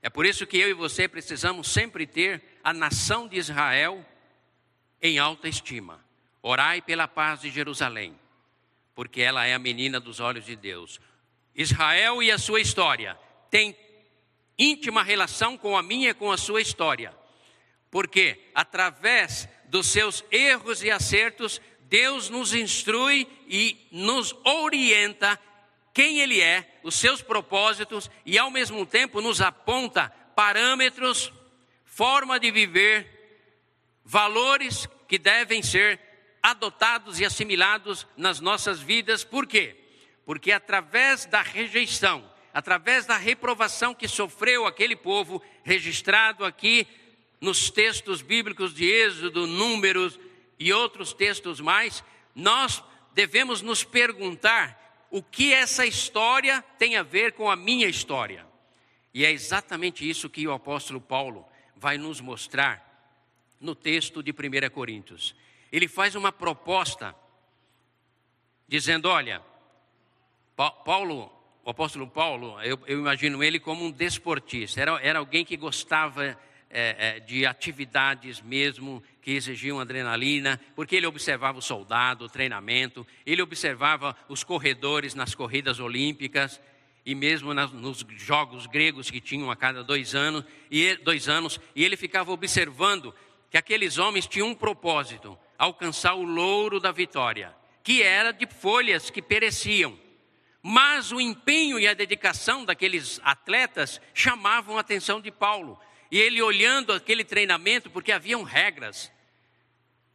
É 0.02 0.10
por 0.10 0.26
isso 0.26 0.46
que 0.46 0.58
eu 0.58 0.68
e 0.68 0.74
você 0.74 1.08
precisamos 1.08 1.72
sempre 1.72 2.06
ter 2.06 2.42
a 2.62 2.74
nação 2.74 3.26
de 3.26 3.38
Israel 3.38 4.04
em 5.00 5.18
alta 5.18 5.48
estima. 5.48 6.04
Orai 6.42 6.82
pela 6.82 7.08
paz 7.08 7.40
de 7.40 7.48
Jerusalém 7.48 8.14
porque 8.96 9.20
ela 9.20 9.46
é 9.46 9.52
a 9.52 9.58
menina 9.58 10.00
dos 10.00 10.20
olhos 10.20 10.46
de 10.46 10.56
Deus. 10.56 10.98
Israel 11.54 12.22
e 12.22 12.30
a 12.30 12.38
sua 12.38 12.62
história 12.62 13.16
têm 13.50 13.76
íntima 14.58 15.02
relação 15.02 15.58
com 15.58 15.76
a 15.76 15.82
minha 15.82 16.10
e 16.10 16.14
com 16.14 16.32
a 16.32 16.38
sua 16.38 16.62
história, 16.62 17.14
porque 17.90 18.40
através 18.54 19.46
dos 19.66 19.86
seus 19.88 20.24
erros 20.30 20.82
e 20.82 20.90
acertos, 20.90 21.60
Deus 21.82 22.30
nos 22.30 22.54
instrui 22.54 23.28
e 23.46 23.86
nos 23.92 24.34
orienta 24.42 25.38
quem 25.92 26.20
Ele 26.20 26.40
é, 26.40 26.78
os 26.82 26.94
seus 26.94 27.20
propósitos 27.20 28.10
e 28.24 28.38
ao 28.38 28.50
mesmo 28.50 28.86
tempo 28.86 29.20
nos 29.20 29.42
aponta 29.42 30.08
parâmetros, 30.34 31.30
forma 31.84 32.40
de 32.40 32.50
viver, 32.50 33.06
valores 34.02 34.88
que 35.06 35.18
devem 35.18 35.62
ser 35.62 36.00
adotados 36.50 37.18
e 37.18 37.24
assimilados 37.24 38.06
nas 38.16 38.38
nossas 38.38 38.78
vidas. 38.78 39.24
Por 39.24 39.48
quê? 39.48 39.74
Porque 40.24 40.52
através 40.52 41.26
da 41.26 41.42
rejeição, 41.42 42.24
através 42.54 43.04
da 43.04 43.16
reprovação 43.16 43.92
que 43.92 44.06
sofreu 44.06 44.64
aquele 44.64 44.94
povo, 44.94 45.42
registrado 45.64 46.44
aqui 46.44 46.86
nos 47.40 47.68
textos 47.68 48.22
bíblicos 48.22 48.72
de 48.72 48.84
Êxodo, 48.84 49.44
Números 49.44 50.20
e 50.56 50.72
outros 50.72 51.12
textos 51.12 51.60
mais, 51.60 52.04
nós 52.32 52.80
devemos 53.12 53.60
nos 53.60 53.82
perguntar 53.82 55.06
o 55.10 55.24
que 55.24 55.52
essa 55.52 55.84
história 55.84 56.64
tem 56.78 56.94
a 56.94 57.02
ver 57.02 57.32
com 57.32 57.50
a 57.50 57.56
minha 57.56 57.88
história. 57.88 58.46
E 59.12 59.24
é 59.24 59.32
exatamente 59.32 60.08
isso 60.08 60.30
que 60.30 60.46
o 60.46 60.52
apóstolo 60.52 61.00
Paulo 61.00 61.44
vai 61.74 61.98
nos 61.98 62.20
mostrar 62.20 62.86
no 63.60 63.74
texto 63.74 64.22
de 64.22 64.30
1 64.30 64.70
Coríntios 64.70 65.34
ele 65.72 65.88
faz 65.88 66.14
uma 66.14 66.32
proposta, 66.32 67.14
dizendo: 68.68 69.08
olha, 69.08 69.42
Paulo, 70.56 71.30
o 71.64 71.70
apóstolo 71.70 72.06
Paulo, 72.06 72.60
eu, 72.62 72.78
eu 72.86 72.98
imagino 72.98 73.42
ele 73.42 73.58
como 73.58 73.84
um 73.84 73.90
desportista, 73.90 74.80
era, 74.80 75.00
era 75.02 75.18
alguém 75.18 75.44
que 75.44 75.56
gostava 75.56 76.24
é, 76.24 76.36
é, 77.16 77.20
de 77.20 77.46
atividades 77.46 78.40
mesmo 78.40 79.02
que 79.22 79.32
exigiam 79.32 79.80
adrenalina, 79.80 80.60
porque 80.74 80.96
ele 80.96 81.06
observava 81.06 81.58
o 81.58 81.62
soldado, 81.62 82.24
o 82.24 82.28
treinamento, 82.28 83.06
ele 83.24 83.42
observava 83.42 84.16
os 84.28 84.44
corredores 84.44 85.14
nas 85.14 85.34
corridas 85.34 85.80
olímpicas 85.80 86.60
e 87.04 87.14
mesmo 87.14 87.54
nos 87.54 88.04
jogos 88.16 88.66
gregos 88.66 89.10
que 89.10 89.20
tinham 89.20 89.50
a 89.50 89.56
cada 89.56 89.84
dois 89.84 90.14
anos, 90.14 90.44
e 90.68 90.96
dois 90.96 91.28
anos, 91.28 91.60
e 91.74 91.84
ele 91.84 91.96
ficava 91.96 92.32
observando 92.32 93.14
que 93.48 93.56
aqueles 93.56 93.96
homens 93.96 94.26
tinham 94.26 94.48
um 94.48 94.54
propósito, 94.54 95.38
alcançar 95.58 96.14
o 96.14 96.22
louro 96.22 96.80
da 96.80 96.92
vitória, 96.92 97.54
que 97.82 98.02
era 98.02 98.32
de 98.32 98.46
folhas 98.46 99.10
que 99.10 99.22
pereciam. 99.22 99.98
Mas 100.62 101.12
o 101.12 101.20
empenho 101.20 101.78
e 101.78 101.86
a 101.86 101.94
dedicação 101.94 102.64
daqueles 102.64 103.20
atletas 103.22 104.00
chamavam 104.12 104.76
a 104.76 104.80
atenção 104.80 105.20
de 105.20 105.30
Paulo. 105.30 105.78
E 106.10 106.18
ele 106.18 106.42
olhando 106.42 106.92
aquele 106.92 107.24
treinamento, 107.24 107.90
porque 107.90 108.12
haviam 108.12 108.42
regras, 108.42 109.12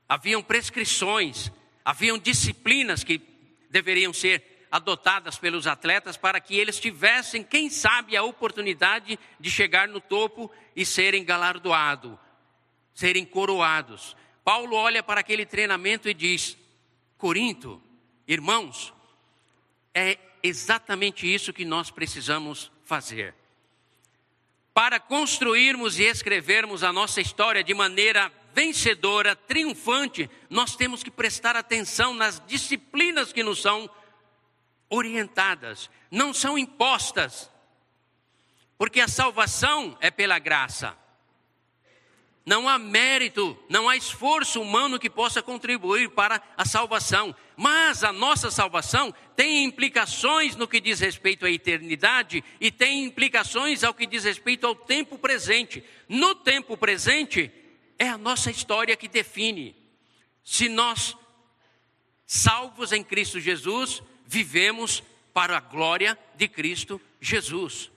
haviam 0.08 0.44
prescrições, 0.44 1.52
haviam 1.84 2.18
disciplinas 2.18 3.04
que 3.04 3.22
deveriam 3.70 4.12
ser 4.12 4.52
adotadas 4.72 5.38
pelos 5.38 5.68
atletas 5.68 6.16
para 6.16 6.40
que 6.40 6.56
eles 6.56 6.80
tivessem, 6.80 7.44
quem 7.44 7.70
sabe, 7.70 8.16
a 8.16 8.24
oportunidade 8.24 9.20
de 9.38 9.52
chegar 9.52 9.88
no 9.88 10.00
topo 10.00 10.50
e 10.76 10.86
serem 10.86 11.26
galardoados, 11.26 12.18
serem 12.94 13.26
coroados. 13.26 14.16
Paulo 14.44 14.76
olha 14.76 15.04
para 15.04 15.22
aquele 15.22 15.46
treinamento 15.46 16.10
e 16.10 16.14
diz: 16.14 16.58
Corinto, 17.18 17.82
irmãos, 18.28 18.94
é 19.94 20.18
exatamente 20.42 21.32
isso 21.32 21.54
que 21.54 21.66
nós 21.66 21.92
precisamos 21.92 22.72
fazer. 22.84 23.36
Para 24.74 25.00
construirmos 25.00 26.00
e 26.00 26.04
escrevermos 26.04 26.84
a 26.84 26.94
nossa 26.94 27.20
história 27.22 27.64
de 27.64 27.74
maneira 27.74 28.32
vencedora, 28.54 29.36
triunfante, 29.36 30.30
nós 30.50 30.76
temos 30.76 31.04
que 31.04 31.12
prestar 31.12 31.56
atenção 31.56 32.14
nas 32.14 32.42
disciplinas 32.46 33.32
que 33.32 33.44
nos 33.44 33.62
são 33.62 33.90
orientadas, 34.90 35.90
não 36.10 36.34
são 36.34 36.58
impostas. 36.58 37.50
Porque 38.78 39.00
a 39.00 39.08
salvação 39.08 39.98
é 40.02 40.10
pela 40.10 40.40
graça. 40.40 40.98
Não 42.46 42.68
há 42.68 42.80
mérito, 42.80 43.58
não 43.70 43.88
há 43.88 43.96
esforço 43.96 44.62
humano 44.62 44.98
que 44.98 45.10
possa 45.10 45.44
contribuir 45.44 46.10
para 46.10 46.42
a 46.58 46.66
salvação. 46.66 47.36
Mas 47.56 48.04
a 48.04 48.12
nossa 48.12 48.50
salvação 48.50 49.14
tem 49.36 49.64
implicações 49.64 50.56
no 50.56 50.68
que 50.68 50.82
diz 50.82 51.00
respeito 51.00 51.46
à 51.46 51.52
eternidade 51.52 52.44
e 52.60 52.72
tem 52.72 53.04
implicações 53.04 53.84
ao 53.84 53.94
que 53.94 54.08
diz 54.08 54.24
respeito 54.24 54.66
ao 54.66 54.76
tempo 54.76 55.20
presente. 55.20 55.84
No 56.10 56.34
tempo 56.34 56.76
presente, 56.76 57.52
é 58.00 58.10
a 58.10 58.18
nossa 58.18 58.50
história 58.50 58.98
que 58.98 59.08
define 59.08 59.76
se 60.44 60.68
nós, 60.68 61.16
salvos 62.26 62.92
em 62.92 63.04
Cristo 63.04 63.40
Jesus, 63.40 64.02
vivemos 64.26 65.04
para 65.34 65.58
a 65.58 65.62
glória 65.62 66.18
de 66.36 66.48
Cristo 66.48 67.00
Jesus. 67.20 67.92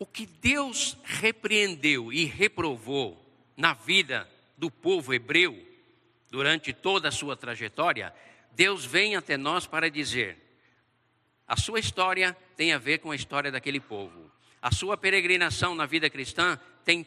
O 0.00 0.06
que 0.06 0.24
Deus 0.24 0.96
repreendeu 1.04 2.10
e 2.10 2.24
reprovou 2.24 3.22
na 3.54 3.74
vida 3.74 4.26
do 4.56 4.70
povo 4.70 5.12
hebreu 5.12 5.62
durante 6.30 6.72
toda 6.72 7.08
a 7.08 7.12
sua 7.12 7.36
trajetória, 7.36 8.14
Deus 8.52 8.82
vem 8.82 9.14
até 9.14 9.36
nós 9.36 9.66
para 9.66 9.90
dizer: 9.90 10.38
a 11.46 11.54
sua 11.54 11.78
história 11.78 12.34
tem 12.56 12.72
a 12.72 12.78
ver 12.78 13.00
com 13.00 13.10
a 13.10 13.14
história 13.14 13.52
daquele 13.52 13.78
povo. 13.78 14.32
A 14.62 14.72
sua 14.72 14.96
peregrinação 14.96 15.74
na 15.74 15.84
vida 15.84 16.08
cristã 16.08 16.58
tem 16.82 17.06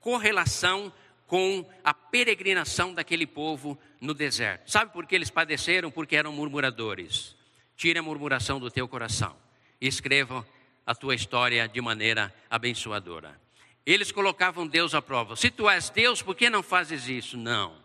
correlação 0.00 0.90
com 1.26 1.68
a 1.84 1.92
peregrinação 1.92 2.94
daquele 2.94 3.26
povo 3.26 3.78
no 4.00 4.14
deserto. 4.14 4.70
Sabe 4.70 4.90
por 4.90 5.06
que 5.06 5.14
eles 5.14 5.28
padeceram? 5.28 5.90
Porque 5.90 6.16
eram 6.16 6.32
murmuradores. 6.32 7.36
Tire 7.76 7.98
a 7.98 8.02
murmuração 8.02 8.58
do 8.58 8.70
teu 8.70 8.88
coração. 8.88 9.36
Escreva 9.78 10.46
a 10.86 10.94
tua 10.94 11.14
história 11.14 11.68
de 11.68 11.80
maneira 11.80 12.32
abençoadora. 12.48 13.38
Eles 13.84 14.12
colocavam 14.12 14.66
Deus 14.66 14.94
à 14.94 15.02
prova. 15.02 15.36
Se 15.36 15.50
tu 15.50 15.68
és 15.68 15.90
Deus, 15.90 16.22
por 16.22 16.34
que 16.34 16.48
não 16.48 16.62
fazes 16.62 17.08
isso? 17.08 17.36
Não. 17.36 17.84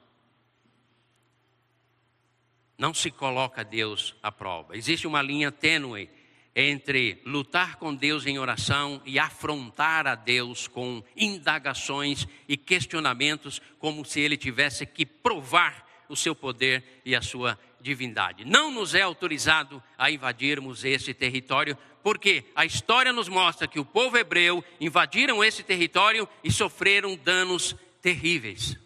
Não 2.78 2.94
se 2.94 3.12
coloca 3.12 3.64
Deus 3.64 4.16
à 4.22 4.32
prova. 4.32 4.78
Existe 4.78 5.06
uma 5.08 5.22
linha 5.22 5.52
tênue 5.52 6.10
entre 6.56 7.22
lutar 7.26 7.78
com 7.78 7.94
Deus 7.94 8.26
em 8.26 8.38
oração 8.38 9.02
e 9.06 9.18
afrontar 9.18 10.06
a 10.06 10.16
Deus 10.16 10.68
com 10.68 11.04
indagações 11.16 12.28
e 12.48 12.58
questionamentos, 12.58 13.62
como 13.80 14.04
se 14.04 14.20
ele 14.20 14.36
tivesse 14.36 14.86
que 14.86 15.06
provar 15.06 15.88
o 16.10 16.16
seu 16.16 16.36
poder 16.36 17.02
e 17.06 17.16
a 17.16 17.22
sua 17.22 17.58
divindade. 17.82 18.46
Não 18.46 18.72
nos 18.72 18.96
é 18.96 19.02
autorizado 19.02 19.82
a 19.98 20.10
invadirmos 20.12 20.86
esse 20.86 21.14
território, 21.14 21.78
porque 22.04 22.46
a 22.56 22.66
história 22.66 23.12
nos 23.12 23.28
mostra 23.28 23.68
que 23.68 23.80
o 23.80 23.86
povo 23.86 24.18
hebreu 24.18 24.64
invadiram 24.80 25.44
esse 25.44 25.64
território 25.64 26.28
e 26.44 26.52
sofreram 26.52 27.16
danos 27.16 27.76
terríveis. 28.02 28.78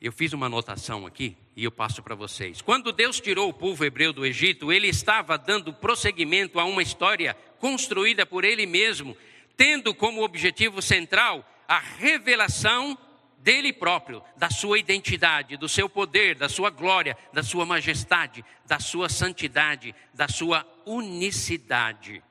Eu 0.00 0.10
fiz 0.10 0.32
uma 0.32 0.46
anotação 0.46 1.06
aqui 1.06 1.36
e 1.54 1.62
eu 1.62 1.70
passo 1.70 2.02
para 2.02 2.16
vocês. 2.16 2.60
Quando 2.60 2.92
Deus 2.92 3.20
tirou 3.20 3.48
o 3.48 3.54
povo 3.54 3.84
hebreu 3.84 4.12
do 4.12 4.26
Egito, 4.26 4.72
ele 4.72 4.88
estava 4.88 5.38
dando 5.38 5.72
prosseguimento 5.72 6.58
a 6.58 6.64
uma 6.64 6.82
história 6.82 7.34
construída 7.60 8.26
por 8.26 8.44
ele 8.44 8.66
mesmo, 8.66 9.16
tendo 9.56 9.94
como 9.94 10.24
objetivo 10.24 10.82
central 10.82 11.48
a 11.68 11.78
revelação 11.78 12.98
dele 13.42 13.72
próprio, 13.72 14.22
da 14.36 14.48
sua 14.48 14.78
identidade, 14.78 15.56
do 15.56 15.68
seu 15.68 15.88
poder, 15.88 16.36
da 16.36 16.48
sua 16.48 16.70
glória, 16.70 17.16
da 17.32 17.42
sua 17.42 17.66
majestade, 17.66 18.44
da 18.64 18.78
sua 18.78 19.08
santidade, 19.08 19.94
da 20.14 20.28
sua 20.28 20.64
unicidade. 20.86 22.22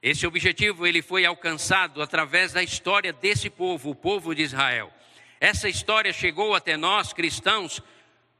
Esse 0.00 0.26
objetivo 0.26 0.86
ele 0.86 1.02
foi 1.02 1.26
alcançado 1.26 2.00
através 2.00 2.52
da 2.52 2.62
história 2.62 3.12
desse 3.12 3.50
povo, 3.50 3.90
o 3.90 3.94
povo 3.94 4.34
de 4.34 4.42
Israel. 4.42 4.92
Essa 5.40 5.68
história 5.68 6.12
chegou 6.12 6.54
até 6.54 6.76
nós, 6.76 7.12
cristãos, 7.12 7.82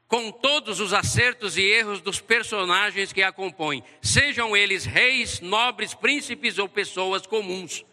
com 0.07 0.31
todos 0.31 0.79
os 0.79 0.93
acertos 0.93 1.57
e 1.57 1.61
erros 1.61 1.99
dos 1.99 2.21
personagens 2.21 3.11
que 3.11 3.21
a 3.21 3.33
compõem, 3.33 3.83
sejam 4.01 4.55
eles 4.55 4.85
reis, 4.85 5.41
nobres, 5.41 5.93
príncipes 5.93 6.57
ou 6.57 6.69
pessoas 6.69 7.27
comuns. 7.27 7.83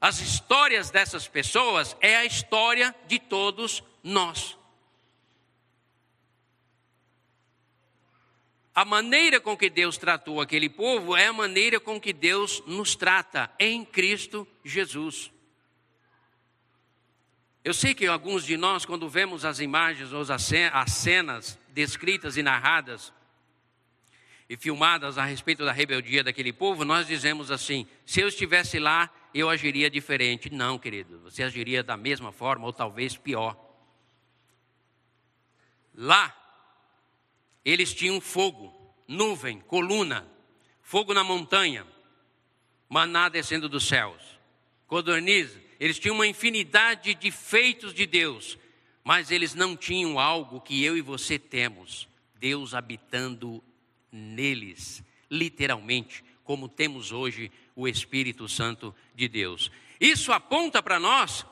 As 0.00 0.20
histórias 0.20 0.90
dessas 0.90 1.28
pessoas 1.28 1.94
é 2.00 2.16
a 2.16 2.24
história 2.24 2.94
de 3.06 3.18
todos 3.18 3.82
nós. 4.02 4.56
A 8.74 8.84
maneira 8.84 9.38
com 9.38 9.56
que 9.56 9.68
Deus 9.68 9.98
tratou 9.98 10.40
aquele 10.40 10.70
povo 10.70 11.14
é 11.14 11.26
a 11.26 11.32
maneira 11.32 11.78
com 11.78 12.00
que 12.00 12.14
Deus 12.14 12.62
nos 12.66 12.94
trata 12.94 13.52
em 13.58 13.84
Cristo 13.84 14.48
Jesus. 14.64 15.30
Eu 17.62 17.74
sei 17.74 17.92
que 17.92 18.06
alguns 18.06 18.46
de 18.46 18.56
nós, 18.56 18.86
quando 18.86 19.06
vemos 19.06 19.44
as 19.44 19.60
imagens 19.60 20.14
ou 20.14 20.22
as 20.22 20.92
cenas 20.92 21.58
descritas 21.68 22.38
e 22.38 22.42
narradas 22.42 23.12
e 24.48 24.56
filmadas 24.56 25.18
a 25.18 25.24
respeito 25.26 25.62
da 25.62 25.72
rebeldia 25.72 26.24
daquele 26.24 26.54
povo, 26.54 26.82
nós 26.82 27.06
dizemos 27.06 27.50
assim: 27.50 27.86
se 28.06 28.22
eu 28.22 28.28
estivesse 28.28 28.78
lá, 28.78 29.10
eu 29.34 29.48
agiria 29.48 29.90
diferente. 29.90 30.50
Não, 30.50 30.78
querido, 30.78 31.18
você 31.20 31.42
agiria 31.42 31.82
da 31.82 31.96
mesma 31.96 32.32
forma 32.32 32.66
ou 32.66 32.72
talvez 32.72 33.16
pior. 33.16 33.56
Lá, 35.94 36.34
eles 37.64 37.92
tinham 37.92 38.20
fogo, 38.20 38.72
nuvem, 39.06 39.60
coluna, 39.60 40.26
fogo 40.82 41.12
na 41.12 41.22
montanha, 41.22 41.86
maná 42.88 43.28
descendo 43.28 43.68
dos 43.68 43.86
céus, 43.86 44.22
codorniz 44.86 45.58
eles 45.80 45.98
tinham 45.98 46.14
uma 46.14 46.26
infinidade 46.26 47.14
de 47.14 47.30
feitos 47.30 47.94
de 47.94 48.04
Deus, 48.04 48.58
mas 49.02 49.30
eles 49.30 49.54
não 49.54 49.74
tinham 49.74 50.20
algo 50.20 50.60
que 50.60 50.84
eu 50.84 50.94
e 50.94 51.00
você 51.00 51.38
temos: 51.38 52.06
Deus 52.38 52.74
habitando 52.74 53.64
neles, 54.12 55.02
literalmente, 55.30 56.22
como 56.50 56.68
temos 56.68 57.12
hoje 57.12 57.48
o 57.76 57.86
Espírito 57.86 58.48
Santo 58.48 58.92
de 59.14 59.28
Deus. 59.28 59.70
Isso 60.00 60.32
aponta 60.32 60.82
para 60.82 60.98
nós 60.98 61.46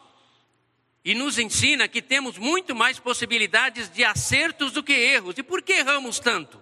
e 1.04 1.14
nos 1.14 1.38
ensina 1.38 1.86
que 1.86 2.02
temos 2.02 2.36
muito 2.36 2.74
mais 2.74 2.98
possibilidades 2.98 3.88
de 3.88 4.02
acertos 4.02 4.72
do 4.72 4.82
que 4.82 4.92
erros. 4.92 5.38
E 5.38 5.42
por 5.44 5.62
que 5.62 5.74
erramos 5.74 6.18
tanto? 6.18 6.60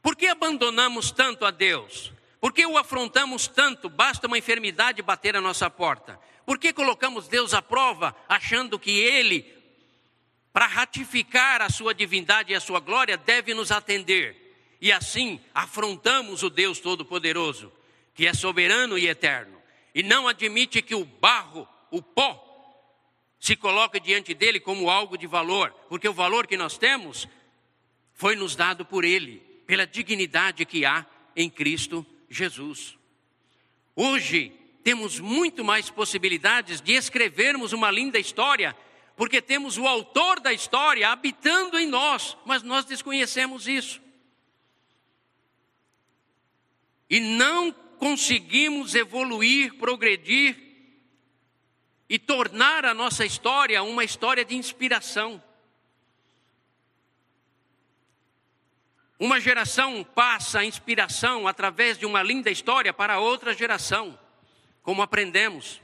Por 0.00 0.14
que 0.14 0.28
abandonamos 0.28 1.10
tanto 1.10 1.44
a 1.44 1.50
Deus? 1.50 2.12
Por 2.40 2.52
que 2.52 2.64
o 2.64 2.78
afrontamos 2.78 3.48
tanto? 3.48 3.88
Basta 3.88 4.28
uma 4.28 4.38
enfermidade 4.38 5.02
bater 5.02 5.34
a 5.34 5.40
nossa 5.40 5.68
porta. 5.68 6.20
Por 6.46 6.56
que 6.56 6.72
colocamos 6.72 7.26
Deus 7.26 7.52
à 7.52 7.60
prova, 7.60 8.14
achando 8.28 8.78
que 8.78 8.92
Ele, 8.92 9.44
para 10.52 10.68
ratificar 10.68 11.62
a 11.62 11.68
sua 11.68 11.92
divindade 11.92 12.52
e 12.52 12.54
a 12.54 12.60
sua 12.60 12.78
glória, 12.78 13.16
deve 13.16 13.54
nos 13.54 13.72
atender? 13.72 14.47
E 14.80 14.92
assim 14.92 15.40
afrontamos 15.54 16.42
o 16.42 16.50
Deus 16.50 16.78
Todo-Poderoso, 16.78 17.72
que 18.14 18.26
é 18.26 18.34
soberano 18.34 18.98
e 18.98 19.08
eterno, 19.08 19.60
e 19.94 20.02
não 20.02 20.28
admite 20.28 20.82
que 20.82 20.94
o 20.94 21.04
barro, 21.04 21.66
o 21.90 22.02
pó, 22.02 22.44
se 23.40 23.54
coloque 23.54 24.00
diante 24.00 24.34
dele 24.34 24.58
como 24.58 24.90
algo 24.90 25.16
de 25.16 25.26
valor, 25.26 25.70
porque 25.88 26.08
o 26.08 26.12
valor 26.12 26.46
que 26.46 26.56
nós 26.56 26.76
temos 26.76 27.28
foi 28.14 28.34
nos 28.34 28.56
dado 28.56 28.84
por 28.84 29.04
Ele, 29.04 29.38
pela 29.66 29.86
dignidade 29.86 30.64
que 30.64 30.84
há 30.84 31.06
em 31.36 31.48
Cristo 31.48 32.04
Jesus. 32.28 32.96
Hoje 33.94 34.52
temos 34.82 35.20
muito 35.20 35.64
mais 35.64 35.90
possibilidades 35.90 36.80
de 36.80 36.92
escrevermos 36.94 37.72
uma 37.72 37.90
linda 37.90 38.18
história, 38.18 38.76
porque 39.16 39.40
temos 39.40 39.78
o 39.78 39.86
autor 39.86 40.40
da 40.40 40.52
história 40.52 41.10
habitando 41.10 41.78
em 41.78 41.86
nós, 41.86 42.36
mas 42.44 42.62
nós 42.62 42.84
desconhecemos 42.84 43.68
isso. 43.68 44.00
E 47.08 47.20
não 47.20 47.72
conseguimos 47.72 48.94
evoluir, 48.94 49.74
progredir 49.74 50.56
e 52.08 52.18
tornar 52.18 52.84
a 52.84 52.94
nossa 52.94 53.24
história 53.24 53.82
uma 53.82 54.04
história 54.04 54.44
de 54.44 54.56
inspiração. 54.56 55.42
Uma 59.18 59.40
geração 59.40 60.04
passa 60.04 60.60
a 60.60 60.64
inspiração 60.64 61.48
através 61.48 61.98
de 61.98 62.06
uma 62.06 62.22
linda 62.22 62.50
história 62.50 62.92
para 62.92 63.18
outra 63.18 63.52
geração, 63.52 64.18
como 64.82 65.02
aprendemos. 65.02 65.80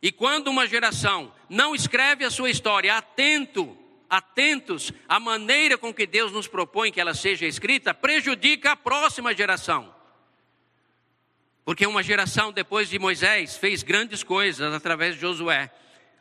E 0.00 0.10
quando 0.10 0.48
uma 0.48 0.66
geração 0.66 1.32
não 1.50 1.74
escreve 1.74 2.24
a 2.24 2.30
sua 2.30 2.50
história 2.50 2.96
atento, 2.96 3.76
atentos 4.08 4.90
à 5.06 5.20
maneira 5.20 5.76
com 5.76 5.92
que 5.92 6.06
Deus 6.06 6.32
nos 6.32 6.48
propõe 6.48 6.90
que 6.90 7.00
ela 7.00 7.12
seja 7.12 7.46
escrita, 7.46 7.92
prejudica 7.92 8.72
a 8.72 8.76
próxima 8.76 9.34
geração. 9.34 9.95
Porque 11.66 11.84
uma 11.84 12.00
geração 12.00 12.52
depois 12.52 12.88
de 12.88 12.96
Moisés 12.96 13.56
fez 13.56 13.82
grandes 13.82 14.22
coisas 14.22 14.72
através 14.72 15.16
de 15.16 15.20
Josué. 15.20 15.68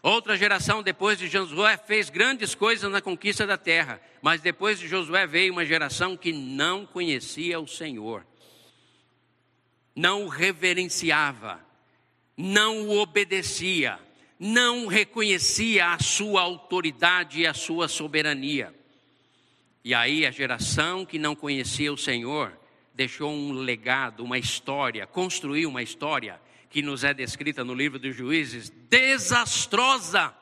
Outra 0.01 0.35
geração 0.35 0.81
depois 0.81 1.19
de 1.19 1.27
Josué 1.27 1.77
fez 1.77 2.09
grandes 2.09 2.55
coisas 2.55 2.91
na 2.91 2.99
conquista 2.99 3.45
da 3.45 3.55
terra, 3.55 4.01
mas 4.23 4.41
depois 4.41 4.79
de 4.79 4.87
Josué 4.87 5.27
veio 5.27 5.53
uma 5.53 5.63
geração 5.63 6.17
que 6.17 6.33
não 6.33 6.83
conhecia 6.83 7.59
o 7.59 7.67
Senhor, 7.67 8.25
não 9.95 10.23
o 10.23 10.29
reverenciava, 10.29 11.63
não 12.35 12.87
o 12.87 12.97
obedecia, 12.97 13.99
não 14.39 14.87
reconhecia 14.87 15.91
a 15.91 15.99
sua 15.99 16.41
autoridade 16.41 17.41
e 17.41 17.45
a 17.45 17.53
sua 17.53 17.87
soberania. 17.87 18.73
E 19.83 19.93
aí 19.93 20.25
a 20.25 20.31
geração 20.31 21.05
que 21.05 21.19
não 21.19 21.35
conhecia 21.35 21.93
o 21.93 21.97
Senhor 21.97 22.64
deixou 22.95 23.31
um 23.31 23.51
legado, 23.51 24.23
uma 24.23 24.37
história, 24.37 25.05
construiu 25.05 25.69
uma 25.69 25.83
história 25.83 26.41
que 26.69 26.81
nos 26.81 27.03
é 27.03 27.13
descrita 27.13 27.63
no 27.63 27.73
livro 27.73 27.99
dos 27.99 28.15
juízes, 28.15 28.69
desastrosa. 28.89 30.33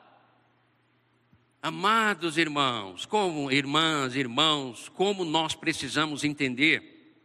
Amados 1.60 2.38
irmãos, 2.38 3.06
como 3.06 3.50
irmãs, 3.50 4.14
irmãos, 4.14 4.88
como 4.90 5.24
nós 5.24 5.54
precisamos 5.54 6.22
entender 6.22 7.16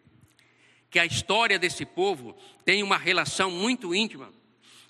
que 0.89 0.98
a 0.98 1.06
história 1.06 1.60
desse 1.60 1.86
povo 1.86 2.36
tem 2.65 2.82
uma 2.82 2.98
relação 2.98 3.52
muito 3.52 3.94
íntima 3.94 4.32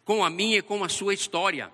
com 0.06 0.24
a 0.24 0.30
minha 0.30 0.60
e 0.60 0.62
com 0.62 0.84
a 0.84 0.90
sua 0.90 1.14
história. 1.14 1.72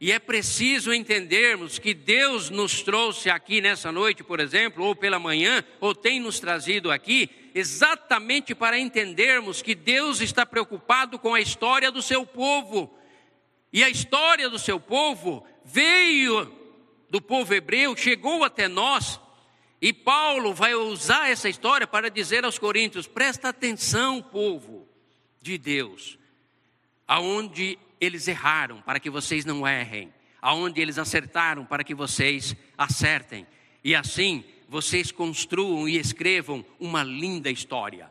E 0.00 0.12
é 0.12 0.18
preciso 0.20 0.92
entendermos 0.92 1.78
que 1.78 1.92
Deus 1.92 2.50
nos 2.50 2.82
trouxe 2.82 3.28
aqui 3.28 3.60
nessa 3.60 3.90
noite, 3.90 4.22
por 4.22 4.38
exemplo, 4.38 4.84
ou 4.84 4.94
pela 4.94 5.18
manhã, 5.18 5.64
ou 5.80 5.92
tem 5.92 6.20
nos 6.20 6.38
trazido 6.38 6.90
aqui, 6.90 7.28
exatamente 7.52 8.54
para 8.54 8.78
entendermos 8.78 9.60
que 9.60 9.74
Deus 9.74 10.20
está 10.20 10.46
preocupado 10.46 11.18
com 11.18 11.34
a 11.34 11.40
história 11.40 11.90
do 11.90 12.00
seu 12.00 12.24
povo. 12.24 12.96
E 13.72 13.82
a 13.82 13.90
história 13.90 14.48
do 14.48 14.58
seu 14.58 14.78
povo 14.78 15.44
veio 15.64 16.56
do 17.10 17.20
povo 17.20 17.52
hebreu, 17.52 17.96
chegou 17.96 18.44
até 18.44 18.68
nós, 18.68 19.20
e 19.80 19.92
Paulo 19.92 20.54
vai 20.54 20.74
usar 20.74 21.30
essa 21.30 21.48
história 21.48 21.86
para 21.86 22.08
dizer 22.08 22.44
aos 22.44 22.58
coríntios: 22.58 23.08
presta 23.08 23.48
atenção, 23.48 24.22
povo 24.22 24.88
de 25.40 25.58
Deus, 25.58 26.18
aonde 27.06 27.78
eles 28.00 28.28
erraram, 28.28 28.80
para 28.82 29.00
que 29.00 29.10
vocês 29.10 29.44
não 29.44 29.66
errem, 29.66 30.12
aonde 30.40 30.80
eles 30.80 30.98
acertaram, 30.98 31.64
para 31.64 31.84
que 31.84 31.94
vocês 31.94 32.56
acertem. 32.76 33.46
E 33.82 33.94
assim, 33.94 34.44
vocês 34.68 35.10
construam 35.10 35.88
e 35.88 35.96
escrevam 35.96 36.64
uma 36.78 37.02
linda 37.02 37.50
história. 37.50 38.10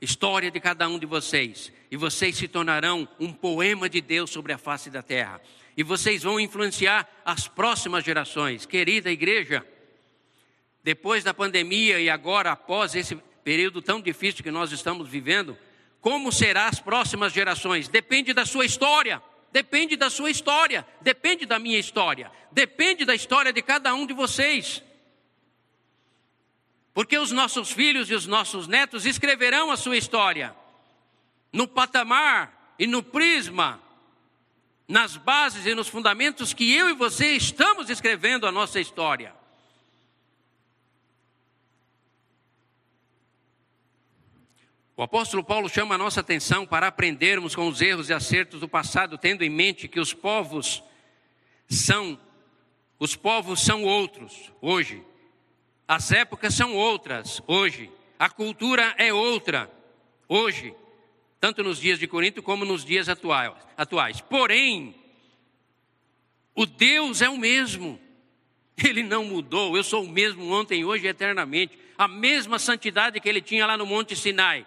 História 0.00 0.50
de 0.50 0.58
cada 0.58 0.88
um 0.88 0.98
de 0.98 1.06
vocês. 1.06 1.72
E 1.90 1.96
vocês 1.96 2.36
se 2.36 2.48
tornarão 2.48 3.08
um 3.20 3.32
poema 3.32 3.88
de 3.88 4.00
Deus 4.00 4.30
sobre 4.30 4.52
a 4.52 4.58
face 4.58 4.90
da 4.90 5.02
terra. 5.02 5.40
E 5.76 5.82
vocês 5.82 6.22
vão 6.22 6.40
influenciar 6.40 7.08
as 7.24 7.46
próximas 7.46 8.04
gerações. 8.04 8.66
Querida 8.66 9.10
igreja, 9.10 9.64
depois 10.82 11.22
da 11.22 11.32
pandemia 11.32 12.00
e 12.00 12.10
agora 12.10 12.50
após 12.50 12.94
esse 12.94 13.14
período 13.44 13.80
tão 13.80 14.00
difícil 14.00 14.42
que 14.42 14.50
nós 14.50 14.72
estamos 14.72 15.08
vivendo, 15.08 15.56
como 16.02 16.30
serão 16.30 16.66
as 16.66 16.80
próximas 16.80 17.32
gerações? 17.32 17.88
Depende 17.88 18.34
da 18.34 18.44
sua 18.44 18.66
história. 18.66 19.22
Depende 19.52 19.96
da 19.96 20.08
sua 20.08 20.30
história, 20.30 20.86
depende 21.02 21.44
da 21.44 21.58
minha 21.58 21.78
história, 21.78 22.32
depende 22.50 23.04
da 23.04 23.14
história 23.14 23.52
de 23.52 23.60
cada 23.60 23.92
um 23.92 24.06
de 24.06 24.14
vocês. 24.14 24.82
Porque 26.94 27.18
os 27.18 27.30
nossos 27.30 27.70
filhos 27.70 28.10
e 28.10 28.14
os 28.14 28.26
nossos 28.26 28.66
netos 28.66 29.04
escreverão 29.04 29.70
a 29.70 29.76
sua 29.76 29.98
história 29.98 30.56
no 31.52 31.68
patamar 31.68 32.74
e 32.78 32.86
no 32.86 33.02
prisma, 33.02 33.78
nas 34.88 35.18
bases 35.18 35.66
e 35.66 35.74
nos 35.74 35.88
fundamentos 35.88 36.54
que 36.54 36.74
eu 36.74 36.88
e 36.88 36.94
você 36.94 37.32
estamos 37.32 37.90
escrevendo 37.90 38.46
a 38.46 38.52
nossa 38.52 38.80
história. 38.80 39.34
O 44.94 45.02
apóstolo 45.02 45.42
Paulo 45.42 45.70
chama 45.70 45.94
a 45.94 45.98
nossa 45.98 46.20
atenção 46.20 46.66
para 46.66 46.86
aprendermos 46.86 47.54
com 47.54 47.66
os 47.66 47.80
erros 47.80 48.10
e 48.10 48.12
acertos 48.12 48.60
do 48.60 48.68
passado, 48.68 49.16
tendo 49.16 49.42
em 49.42 49.48
mente 49.48 49.88
que 49.88 49.98
os 49.98 50.12
povos 50.12 50.82
são 51.68 52.18
os 52.98 53.16
povos 53.16 53.60
são 53.60 53.82
outros 53.82 54.52
hoje. 54.60 55.02
As 55.88 56.12
épocas 56.12 56.54
são 56.54 56.76
outras 56.76 57.42
hoje, 57.48 57.90
a 58.18 58.30
cultura 58.30 58.94
é 58.96 59.12
outra 59.12 59.68
hoje, 60.28 60.72
tanto 61.40 61.64
nos 61.64 61.80
dias 61.80 61.98
de 61.98 62.06
Corinto 62.06 62.42
como 62.42 62.64
nos 62.64 62.84
dias 62.84 63.08
atuais. 63.08 64.20
Porém, 64.20 64.94
o 66.54 66.64
Deus 66.64 67.22
é 67.22 67.28
o 67.28 67.36
mesmo, 67.36 67.98
ele 68.76 69.02
não 69.02 69.24
mudou, 69.24 69.76
eu 69.76 69.82
sou 69.82 70.04
o 70.04 70.08
mesmo 70.08 70.52
ontem, 70.52 70.84
hoje 70.84 71.06
e 71.06 71.08
eternamente. 71.08 71.76
A 71.98 72.06
mesma 72.06 72.58
santidade 72.58 73.18
que 73.20 73.28
ele 73.28 73.40
tinha 73.40 73.66
lá 73.66 73.76
no 73.76 73.84
Monte 73.84 74.14
Sinai, 74.14 74.66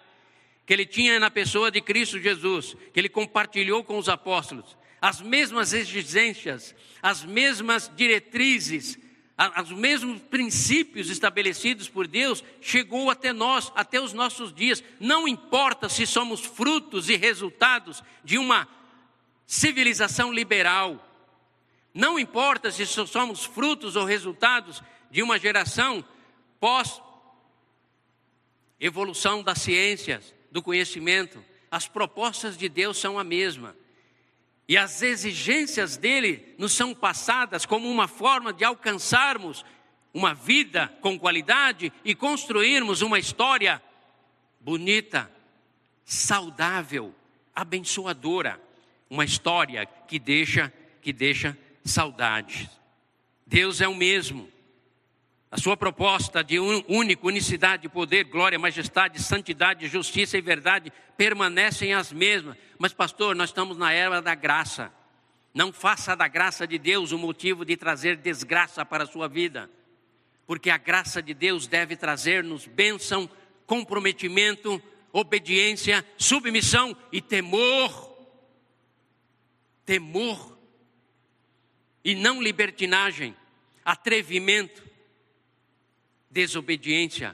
que 0.65 0.73
ele 0.73 0.85
tinha 0.85 1.19
na 1.19 1.29
pessoa 1.29 1.69
de 1.69 1.79
Cristo 1.81 2.19
Jesus, 2.19 2.75
que 2.93 2.99
ele 2.99 3.09
compartilhou 3.09 3.83
com 3.83 3.97
os 3.97 4.09
apóstolos, 4.09 4.77
as 5.01 5.21
mesmas 5.21 5.73
exigências, 5.73 6.73
as 7.01 7.23
mesmas 7.23 7.91
diretrizes, 7.95 8.97
os 9.61 9.71
mesmos 9.71 10.21
princípios 10.23 11.09
estabelecidos 11.09 11.89
por 11.89 12.07
Deus 12.07 12.43
chegou 12.61 13.09
até 13.09 13.33
nós, 13.33 13.71
até 13.75 13.99
os 13.99 14.13
nossos 14.13 14.53
dias. 14.53 14.83
Não 14.99 15.27
importa 15.27 15.89
se 15.89 16.07
somos 16.07 16.39
frutos 16.39 17.09
e 17.09 17.17
resultados 17.17 18.01
de 18.23 18.37
uma 18.37 18.67
civilização 19.45 20.33
liberal. 20.33 21.05
Não 21.93 22.17
importa 22.17 22.71
se 22.71 22.85
somos 22.85 23.45
frutos 23.45 23.95
ou 23.95 24.05
resultados 24.05 24.81
de 25.11 25.21
uma 25.21 25.37
geração 25.37 26.03
pós 26.59 27.01
evolução 28.79 29.41
das 29.41 29.61
ciências, 29.61 30.34
do 30.55 30.63
conhecimento. 30.63 31.43
As 31.69 31.85
propostas 31.85 32.57
de 32.57 32.69
Deus 32.69 32.97
são 32.97 33.19
a 33.19 33.25
mesma. 33.25 33.75
E 34.69 34.77
as 34.77 35.01
exigências 35.01 35.97
dele 35.97 36.55
nos 36.57 36.71
são 36.71 36.95
passadas 36.95 37.65
como 37.65 37.91
uma 37.91 38.07
forma 38.07 38.53
de 38.53 38.63
alcançarmos 38.63 39.65
uma 40.13 40.33
vida 40.33 40.87
com 41.01 41.19
qualidade 41.19 41.91
e 42.05 42.15
construirmos 42.15 43.01
uma 43.01 43.19
história 43.19 43.83
bonita, 44.61 45.29
saudável, 46.05 47.13
abençoadora, 47.53 48.57
uma 49.09 49.25
história 49.25 49.85
que 50.07 50.17
deixa 50.17 50.71
que 51.01 51.11
deixa 51.11 51.55
saudades. 51.83 52.69
Deus 53.45 53.81
é 53.81 53.89
o 53.89 53.93
mesmo. 53.93 54.49
A 55.51 55.57
sua 55.57 55.77
proposta 55.77 56.43
de 56.43 56.59
único, 56.59 57.27
unicidade, 57.27 57.87
poder, 57.87 58.23
glória, 58.25 58.57
majestade, 58.57 59.21
santidade, 59.21 59.87
justiça 59.87 60.37
e 60.37 60.41
verdade 60.41 60.91
permanecem 61.15 61.93
as 61.93 62.11
mesmas. 62.11 62.57
Mas, 62.77 62.93
pastor, 62.93 63.35
nós 63.35 63.49
estamos 63.49 63.77
na 63.77 63.91
era 63.91 64.21
da 64.21 64.35
graça. 64.35 64.91
Não 65.53 65.71
faça 65.71 66.15
da 66.15 66.27
graça 66.27 66.67
de 66.67 66.77
Deus 66.77 67.11
o 67.11 67.17
motivo 67.17 67.63
de 67.63 67.77
trazer 67.77 68.17
desgraça 68.17 68.83
para 68.83 69.03
a 69.03 69.07
sua 69.07 69.27
vida. 69.27 69.69
Porque 70.45 70.69
a 70.69 70.77
graça 70.77 71.21
de 71.21 71.33
Deus 71.33 71.67
deve 71.67 71.95
trazer-nos 71.95 72.67
bênção, 72.67 73.29
comprometimento, 73.65 74.81
obediência, 75.13 76.05
submissão 76.17 76.97
e 77.11 77.21
temor. 77.21 78.13
Temor. 79.85 80.57
E 82.03 82.13
não 82.13 82.41
libertinagem, 82.41 83.35
atrevimento 83.83 84.85
desobediência, 86.35 87.33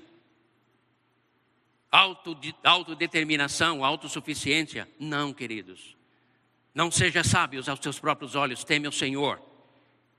autodeterminação, 2.64 3.84
autossuficiência. 3.84 4.88
Não, 5.00 5.34
queridos. 5.34 5.98
Não 6.72 6.92
seja 6.92 7.24
sábio 7.24 7.64
aos 7.68 7.80
teus 7.80 8.00
próprios 8.00 8.36
olhos, 8.36 8.64
teme 8.64 8.88
o 8.88 8.92
Senhor, 8.92 9.42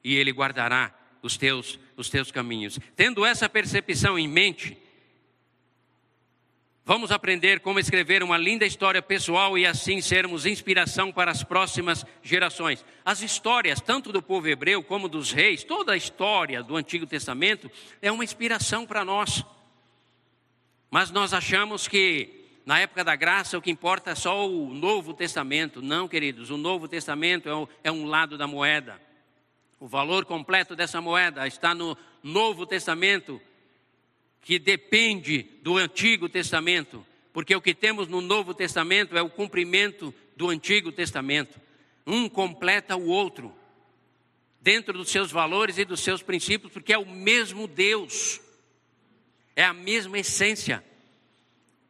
e 0.03 0.16
Ele 0.16 0.33
guardará 0.33 0.92
os 1.23 1.37
teus, 1.37 1.79
os 1.97 2.11
teus 2.11 2.33
caminhos. 2.33 2.77
Tendo 2.97 3.25
essa 3.25 3.49
percepção 3.49 4.18
em 4.18 4.27
mente, 4.27 4.77
Vamos 6.85 7.12
aprender 7.12 7.61
como 7.61 7.79
escrever 7.79 8.25
uma 8.25 8.37
linda 8.37 8.66
história 8.66 9.01
pessoal 9.01 9.57
e 9.57 9.64
assim 9.64 10.01
sermos 10.01 10.45
inspiração 10.45 11.12
para 11.12 11.31
as 11.31 11.45
próximas 11.45 12.05
gerações. 12.25 12.85
As 13.05 13.23
histórias, 13.23 13.81
tanto 13.81 14.11
do 14.11 14.21
povo 14.21 14.49
hebreu 14.49 14.83
como 14.83 15.09
dos 15.09 15.31
reis, 15.31 15.62
toda 15.62 15.92
a 15.92 15.97
história 15.97 16.61
do 16.61 16.75
Antigo 16.75 17.07
Testamento 17.07 17.71
é 18.01 18.11
uma 18.11 18.25
inspiração 18.25 18.85
para 18.85 19.05
nós. 19.05 19.45
Mas 20.90 21.12
nós 21.12 21.33
achamos 21.33 21.87
que 21.87 22.49
na 22.66 22.81
época 22.81 23.05
da 23.05 23.14
graça 23.14 23.57
o 23.57 23.62
que 23.62 23.71
importa 23.71 24.11
é 24.11 24.14
só 24.16 24.49
o 24.49 24.75
Novo 24.75 25.14
Testamento. 25.14 25.81
Não, 25.81 26.09
queridos, 26.09 26.51
o 26.51 26.57
Novo 26.57 26.88
Testamento 26.88 27.49
é, 27.49 27.88
é 27.88 27.92
um 27.92 28.07
lado 28.07 28.37
da 28.37 28.49
moeda. 28.49 29.01
O 29.79 29.87
valor 29.87 30.25
completo 30.25 30.75
dessa 30.75 31.01
moeda 31.01 31.47
está 31.47 31.77
no 31.77 31.97
Novo 32.25 32.66
Testamento 32.66 33.40
que 34.42 34.59
depende 34.59 35.44
do 35.62 35.78
Antigo 35.78 36.28
Testamento, 36.28 37.07
porque 37.33 37.55
o 37.55 37.61
que 37.62 37.74
temos 37.74 38.09
no 38.09 38.20
Novo 38.20 38.52
Testamento 38.52 39.16
é 39.16 39.22
o 39.22 39.31
cumprimento 39.31 40.12
do 40.37 40.50
Antigo 40.50 40.90
Testamento. 40.90 41.61
Um 42.07 42.28
completa 42.28 42.96
o 42.96 43.07
outro, 43.07 43.55
dentro 44.61 44.92
dos 44.92 45.11
seus 45.11 45.31
valores 45.31 45.78
e 45.78 45.85
dos 45.85 46.00
seus 46.00 46.22
princípios, 46.22 46.72
porque 46.72 46.92
é 46.92 46.98
o 46.98 47.07
mesmo 47.07 47.68
Deus, 47.68 48.40
é 49.55 49.64
a 49.64 49.72
mesma 49.72 50.18
essência. 50.18 50.85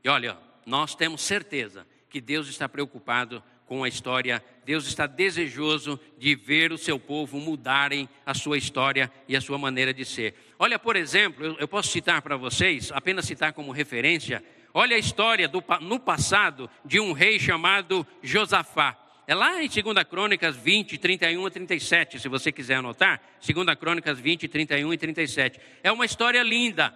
E 0.05 0.09
olha, 0.09 0.39
nós 0.67 0.95
temos 0.95 1.23
certeza 1.23 1.87
que 2.11 2.21
Deus 2.21 2.49
está 2.49 2.69
preocupado 2.69 3.43
com 3.67 3.83
a 3.83 3.89
história, 3.89 4.45
Deus 4.67 4.87
está 4.87 5.07
desejoso 5.07 5.99
de 6.19 6.35
ver 6.35 6.73
o 6.73 6.79
seu 6.79 6.99
povo 6.99 7.39
mudarem 7.39 8.07
a 8.27 8.35
sua 8.35 8.59
história 8.59 9.11
e 9.27 9.35
a 9.35 9.41
sua 9.41 9.57
maneira 9.57 9.95
de 9.95 10.05
ser. 10.05 10.35
Olha, 10.63 10.79
por 10.79 10.95
exemplo, 10.95 11.57
eu, 11.59 11.67
posso 11.67 11.89
citar 11.89 12.23
para 12.23 12.37
vocês, 12.37 12.93
apenas 12.93 13.25
citar 13.25 13.53
como 13.53 13.73
referência, 13.73 14.45
olha 14.73 14.95
a 14.95 14.99
história 14.99 15.49
do, 15.49 15.61
no 15.81 15.99
passado 15.99 16.71
de 16.85 17.01
um 17.01 17.11
rei 17.11 17.41
chamado 17.41 18.07
Josafá. 18.23 18.97
É 19.27 19.35
lá 19.35 19.61
em 19.61 19.69
2 19.69 19.83
Crônicas 20.09 20.55
20, 20.55 20.99
31 20.99 21.47
a 21.47 21.51
37, 21.51 22.21
se 22.21 22.29
você 22.29 22.53
quiser 22.53 22.77
anotar. 22.77 23.21
2 23.45 23.77
Crônicas 23.77 24.21
20, 24.21 24.47
31 24.47 24.93
e 24.93 24.97
37. 24.97 25.59
É 25.83 25.91
uma 25.91 26.05
história 26.05 26.41
linda 26.45 26.95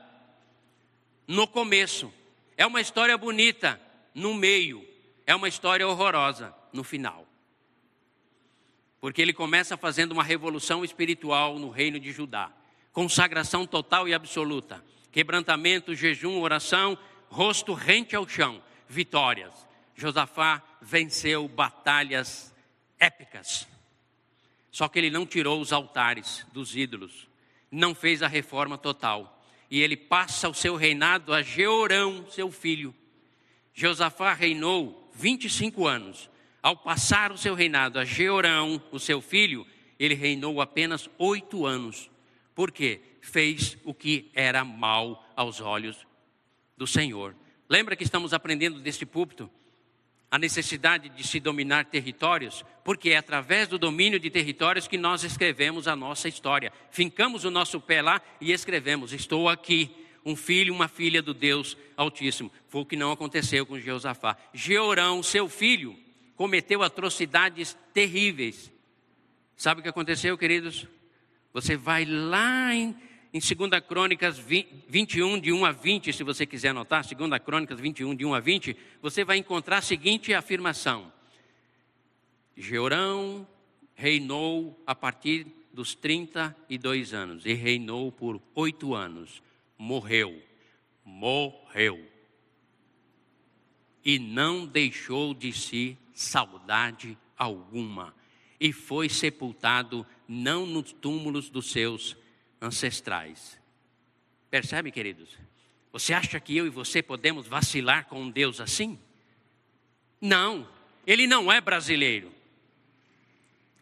no 1.27 1.49
começo. 1.49 2.15
É 2.57 2.65
uma 2.65 2.81
história 2.81 3.19
bonita 3.19 3.81
no 4.15 4.33
meio. 4.33 4.87
É 5.27 5.35
uma 5.35 5.49
história 5.49 5.89
horrorosa 5.89 6.55
no 6.73 6.85
final. 6.85 7.27
Porque 9.01 9.21
ele 9.21 9.33
começa 9.33 9.77
fazendo 9.77 10.13
uma 10.13 10.23
revolução 10.23 10.85
espiritual 10.85 11.59
no 11.59 11.69
reino 11.69 11.99
de 11.99 12.13
Judá. 12.13 12.53
Consagração 12.97 13.67
total 13.67 14.09
e 14.09 14.15
absoluta. 14.15 14.83
Quebrantamento, 15.13 15.95
jejum, 15.95 16.41
oração, 16.41 16.97
rosto 17.29 17.75
rente 17.75 18.17
ao 18.17 18.27
chão. 18.27 18.63
Vitórias. 18.89 19.53
Josafá 19.95 20.63
venceu 20.81 21.47
batalhas 21.47 22.55
épicas. 22.99 23.69
Só 24.71 24.89
que 24.89 24.99
ele 24.99 25.11
não 25.11 25.27
tirou 25.27 25.61
os 25.61 25.75
altares 25.75 26.47
dos 26.55 26.75
ídolos. 26.75 27.29
Não 27.71 27.95
fez 27.95 28.23
a 28.23 28.29
reforma 28.29 28.79
total. 28.79 29.43
E 29.71 29.83
ele 29.83 29.99
passa 29.99 30.49
o 30.49 30.55
seu 30.55 30.75
reinado 30.75 31.35
a 31.35 31.43
Jeorão, 31.43 32.25
seu 32.31 32.51
filho. 32.51 32.95
Josafá 33.75 34.33
reinou 34.33 35.11
25 35.13 35.87
anos 35.87 36.31
ao 36.63 36.75
passar 36.79 37.31
o 37.31 37.37
seu 37.37 37.55
reinado 37.55 37.99
a 37.99 38.07
Jeorão, 38.07 38.83
o 38.91 38.99
seu 38.99 39.21
filho, 39.21 39.67
ele 39.99 40.15
reinou 40.15 40.63
apenas 40.63 41.11
oito 41.19 41.67
anos. 41.67 42.11
Por 42.57 42.73
quê? 42.73 43.03
Fez 43.21 43.77
o 43.85 43.93
que 43.93 44.31
era 44.35 44.65
mal 44.65 45.31
aos 45.37 45.61
olhos 45.61 46.07
do 46.75 46.87
Senhor. 46.87 47.37
Lembra 47.69 47.95
que 47.95 48.03
estamos 48.03 48.33
aprendendo 48.33 48.81
deste 48.81 49.05
púlpito 49.05 49.51
a 50.31 50.39
necessidade 50.39 51.11
de 51.11 51.23
se 51.23 51.39
dominar 51.39 51.85
territórios, 51.85 52.65
porque 52.83 53.11
é 53.11 53.19
através 53.19 53.69
do 53.69 53.79
domínio 53.79 54.19
de 54.19 54.31
territórios 54.31 54.89
que 54.89 54.97
nós 54.97 55.23
escrevemos 55.23 55.87
a 55.87 55.95
nossa 55.95 56.29
história. 56.29 56.73
Fincamos 56.91 57.45
o 57.45 57.51
nosso 57.51 57.79
pé 57.79 58.01
lá 58.01 58.23
e 58.41 58.53
escrevemos: 58.53 59.13
Estou 59.13 59.51
aqui, 59.51 59.91
um 60.25 60.35
filho 60.35 60.73
uma 60.73 60.89
filha 60.89 61.21
do 61.21 61.35
Deus 61.35 61.77
Altíssimo. 61.95 62.51
Foi 62.69 62.81
o 62.81 62.87
que 62.87 62.97
não 62.97 63.13
aconteceu 63.13 63.67
com 63.67 63.79
Jeosafá. 63.79 64.35
Jeorão, 64.55 65.23
seu 65.23 65.47
filho, 65.47 65.95
cometeu 66.35 66.83
atrocidades 66.83 67.77
terríveis. 67.93 68.73
Sabe 69.55 69.81
o 69.81 69.83
que 69.83 69.91
aconteceu, 69.91 70.39
queridos? 70.39 70.87
Você 71.57 71.75
vai 71.75 72.05
lá 72.05 72.75
em, 72.75 72.95
em 73.33 73.39
2 73.41 73.81
Crônicas 73.89 74.39
20, 74.39 74.85
21, 74.91 75.41
de 75.41 75.51
1 75.51 75.65
a 75.65 75.73
20, 75.73 76.13
se 76.13 76.23
você 76.23 76.45
quiser 76.45 76.69
anotar, 76.69 77.03
2 77.03 77.43
Crônicas 77.43 77.81
21, 77.81 78.15
de 78.15 78.27
1 78.27 78.35
a 78.35 78.41
20, 78.41 78.77
você 79.01 79.25
vai 79.25 79.39
encontrar 79.39 79.79
a 79.79 79.81
seguinte 79.81 80.35
afirmação: 80.35 81.11
Jeorão 82.55 83.49
reinou 83.95 84.79
a 84.87 84.95
partir 84.95 85.47
dos 85.73 85.95
32 85.95 87.15
anos, 87.15 87.47
e 87.47 87.55
reinou 87.55 88.13
por 88.13 88.39
oito 88.55 88.95
anos. 88.95 89.43
Morreu, 89.79 90.39
morreu. 91.03 92.07
E 94.05 94.19
não 94.19 94.67
deixou 94.67 95.33
de 95.33 95.55
si 95.55 95.97
saudade 96.13 97.17
alguma, 97.35 98.15
e 98.61 98.75
foi 98.75 99.09
sepultado 99.09 100.07
não 100.29 100.67
nos 100.67 100.93
túmulos 100.93 101.49
dos 101.49 101.71
seus 101.71 102.17
ancestrais. 102.61 103.59
Percebe, 104.51 104.91
queridos? 104.91 105.29
Você 105.93 106.13
acha 106.13 106.39
que 106.41 106.57
eu 106.57 106.67
e 106.67 106.71
você 106.71 107.03
podemos 107.03 107.47
vacilar 107.47 108.07
com 108.07 108.23
um 108.23 108.31
Deus 108.31 108.61
assim? 108.61 108.99
Não, 110.21 110.69
ele 111.07 111.27
não 111.27 111.51
é 111.51 111.61
brasileiro. 111.61 112.33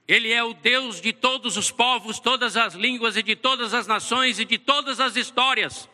Ele 0.06 0.30
é 0.30 0.44
o 0.44 0.52
Deus 0.52 1.00
de 1.00 1.12
todos 1.12 1.56
os 1.56 1.70
povos, 1.70 2.20
todas 2.20 2.56
as 2.56 2.74
línguas 2.74 3.16
e 3.16 3.22
de 3.22 3.34
todas 3.34 3.72
as 3.72 3.86
nações 3.86 4.38
e 4.38 4.44
de 4.44 4.58
todas 4.58 5.00
as 5.00 5.16
histórias, 5.16 5.88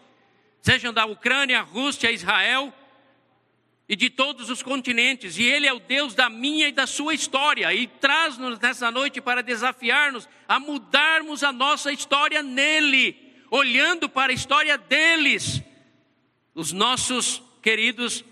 sejam 0.60 0.92
da 0.92 1.06
Ucrânia, 1.06 1.62
Rússia, 1.62 2.10
Israel, 2.10 2.74
e 3.90 3.96
de 3.96 4.08
todos 4.08 4.48
os 4.48 4.62
continentes, 4.62 5.36
e 5.36 5.42
Ele 5.42 5.66
é 5.66 5.72
o 5.72 5.80
Deus 5.80 6.14
da 6.14 6.30
minha 6.30 6.68
e 6.68 6.72
da 6.72 6.86
sua 6.86 7.12
história, 7.12 7.74
e 7.74 7.88
traz-nos 7.88 8.60
nessa 8.60 8.88
noite 8.88 9.20
para 9.20 9.42
desafiar-nos 9.42 10.28
a 10.46 10.60
mudarmos 10.60 11.42
a 11.42 11.52
nossa 11.52 11.92
história 11.92 12.40
nele, 12.40 13.16
olhando 13.50 14.08
para 14.08 14.30
a 14.30 14.34
história 14.34 14.78
deles, 14.78 15.60
os 16.54 16.70
nossos 16.70 17.42
queridos 17.60 18.24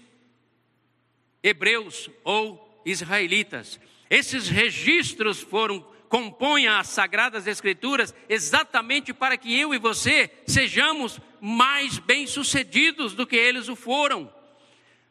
hebreus 1.42 2.08
ou 2.22 2.80
israelitas. 2.86 3.80
Esses 4.08 4.48
registros 4.48 5.40
foram 5.40 5.84
compõem 6.08 6.68
as 6.68 6.86
sagradas 6.86 7.48
escrituras 7.48 8.14
exatamente 8.28 9.12
para 9.12 9.36
que 9.36 9.58
eu 9.58 9.74
e 9.74 9.78
você 9.78 10.30
sejamos 10.46 11.20
mais 11.40 11.98
bem-sucedidos 11.98 13.12
do 13.12 13.26
que 13.26 13.36
eles 13.36 13.68
o 13.68 13.74
foram. 13.74 14.37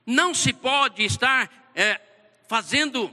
Não 0.07 0.33
se 0.33 0.53
pode 0.53 1.03
estar 1.03 1.51
é, 1.75 1.99
fazendo 2.47 3.11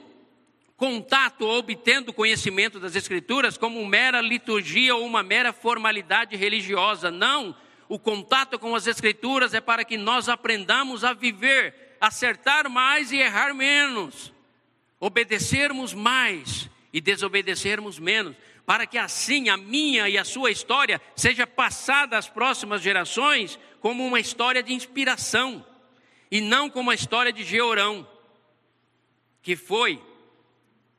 contato 0.76 1.42
ou 1.42 1.58
obtendo 1.58 2.12
conhecimento 2.12 2.78
das 2.78 2.94
Escrituras 2.94 3.58
como 3.58 3.84
mera 3.84 4.20
liturgia 4.20 4.94
ou 4.94 5.04
uma 5.04 5.20
mera 5.20 5.52
formalidade 5.52 6.36
religiosa. 6.36 7.10
Não. 7.10 7.56
O 7.88 7.98
contato 7.98 8.60
com 8.60 8.76
as 8.76 8.86
Escrituras 8.86 9.54
é 9.54 9.60
para 9.60 9.84
que 9.84 9.96
nós 9.96 10.28
aprendamos 10.28 11.02
a 11.02 11.12
viver, 11.12 11.96
acertar 12.00 12.70
mais 12.70 13.10
e 13.10 13.16
errar 13.16 13.52
menos, 13.52 14.32
obedecermos 15.00 15.92
mais 15.92 16.70
e 16.92 17.00
desobedecermos 17.00 17.98
menos, 17.98 18.36
para 18.64 18.86
que 18.86 18.98
assim 18.98 19.48
a 19.48 19.56
minha 19.56 20.08
e 20.08 20.16
a 20.16 20.24
sua 20.24 20.52
história 20.52 21.00
seja 21.16 21.44
passada 21.44 22.16
às 22.16 22.28
próximas 22.28 22.80
gerações 22.80 23.58
como 23.80 24.06
uma 24.06 24.20
história 24.20 24.62
de 24.62 24.72
inspiração 24.72 25.66
e 26.34 26.40
não 26.40 26.68
como 26.68 26.90
a 26.90 26.94
história 26.96 27.32
de 27.32 27.44
Georão, 27.44 28.04
que 29.40 29.54
foi. 29.54 30.02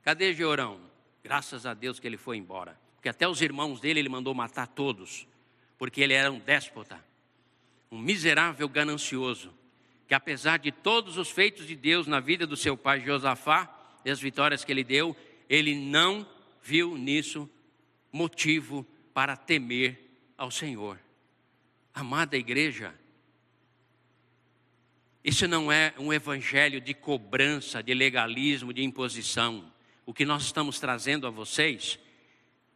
Cadê 0.02 0.34
Georão? 0.34 0.80
Graças 1.22 1.66
a 1.66 1.74
Deus 1.74 2.00
que 2.00 2.08
ele 2.08 2.16
foi 2.16 2.38
embora. 2.38 2.80
Porque 2.96 3.10
até 3.10 3.28
os 3.28 3.42
irmãos 3.42 3.82
dele 3.82 4.00
ele 4.00 4.08
mandou 4.08 4.34
matar 4.34 4.66
todos, 4.66 5.28
porque 5.78 6.00
ele 6.00 6.14
era 6.14 6.32
um 6.32 6.40
déspota, 6.40 7.04
um 7.92 8.00
miserável 8.00 8.70
ganancioso, 8.70 9.54
que 10.08 10.14
apesar 10.14 10.58
de 10.58 10.72
todos 10.72 11.18
os 11.18 11.30
feitos 11.30 11.68
de 11.68 11.76
Deus 11.76 12.08
na 12.08 12.22
vida 12.22 12.48
do 12.48 12.56
seu 12.56 12.78
pai 12.78 13.02
Josafá 13.02 13.70
e 14.06 14.10
as 14.10 14.22
vitórias 14.22 14.64
que 14.64 14.72
ele 14.72 14.86
deu, 14.86 15.14
ele 15.50 15.76
não 15.76 16.26
viu 16.64 16.98
nisso 16.98 17.50
motivo 18.10 18.88
para 19.14 19.36
temer 19.36 20.00
ao 20.38 20.50
Senhor. 20.50 20.98
Amada 21.94 22.38
igreja, 22.38 22.96
isso 25.26 25.48
não 25.48 25.72
é 25.72 25.92
um 25.98 26.14
evangelho 26.14 26.80
de 26.80 26.94
cobrança, 26.94 27.82
de 27.82 27.96
legalismo, 27.96 28.72
de 28.72 28.84
imposição. 28.84 29.74
o 30.06 30.14
que 30.14 30.24
nós 30.24 30.44
estamos 30.44 30.80
trazendo 30.80 31.26
a 31.26 31.32
vocês, 31.32 31.98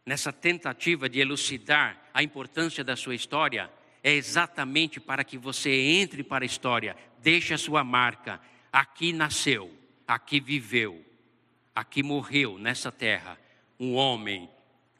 nessa 0.04 0.32
tentativa 0.32 1.08
de 1.08 1.20
elucidar 1.20 2.10
a 2.12 2.24
importância 2.24 2.82
da 2.82 2.96
sua 2.96 3.14
história, 3.14 3.70
é 4.02 4.12
exatamente 4.12 4.98
para 4.98 5.22
que 5.22 5.38
você 5.38 5.70
entre 5.70 6.24
para 6.24 6.44
a 6.44 6.46
história, 6.46 6.96
deixe 7.22 7.54
a 7.54 7.58
sua 7.58 7.84
marca. 7.84 8.40
Aqui 8.72 9.12
nasceu, 9.12 9.72
aqui 10.04 10.40
viveu, 10.40 11.04
aqui 11.72 12.02
morreu 12.02 12.58
nessa 12.58 12.90
terra 12.90 13.38
um 13.78 13.94
homem, 13.94 14.50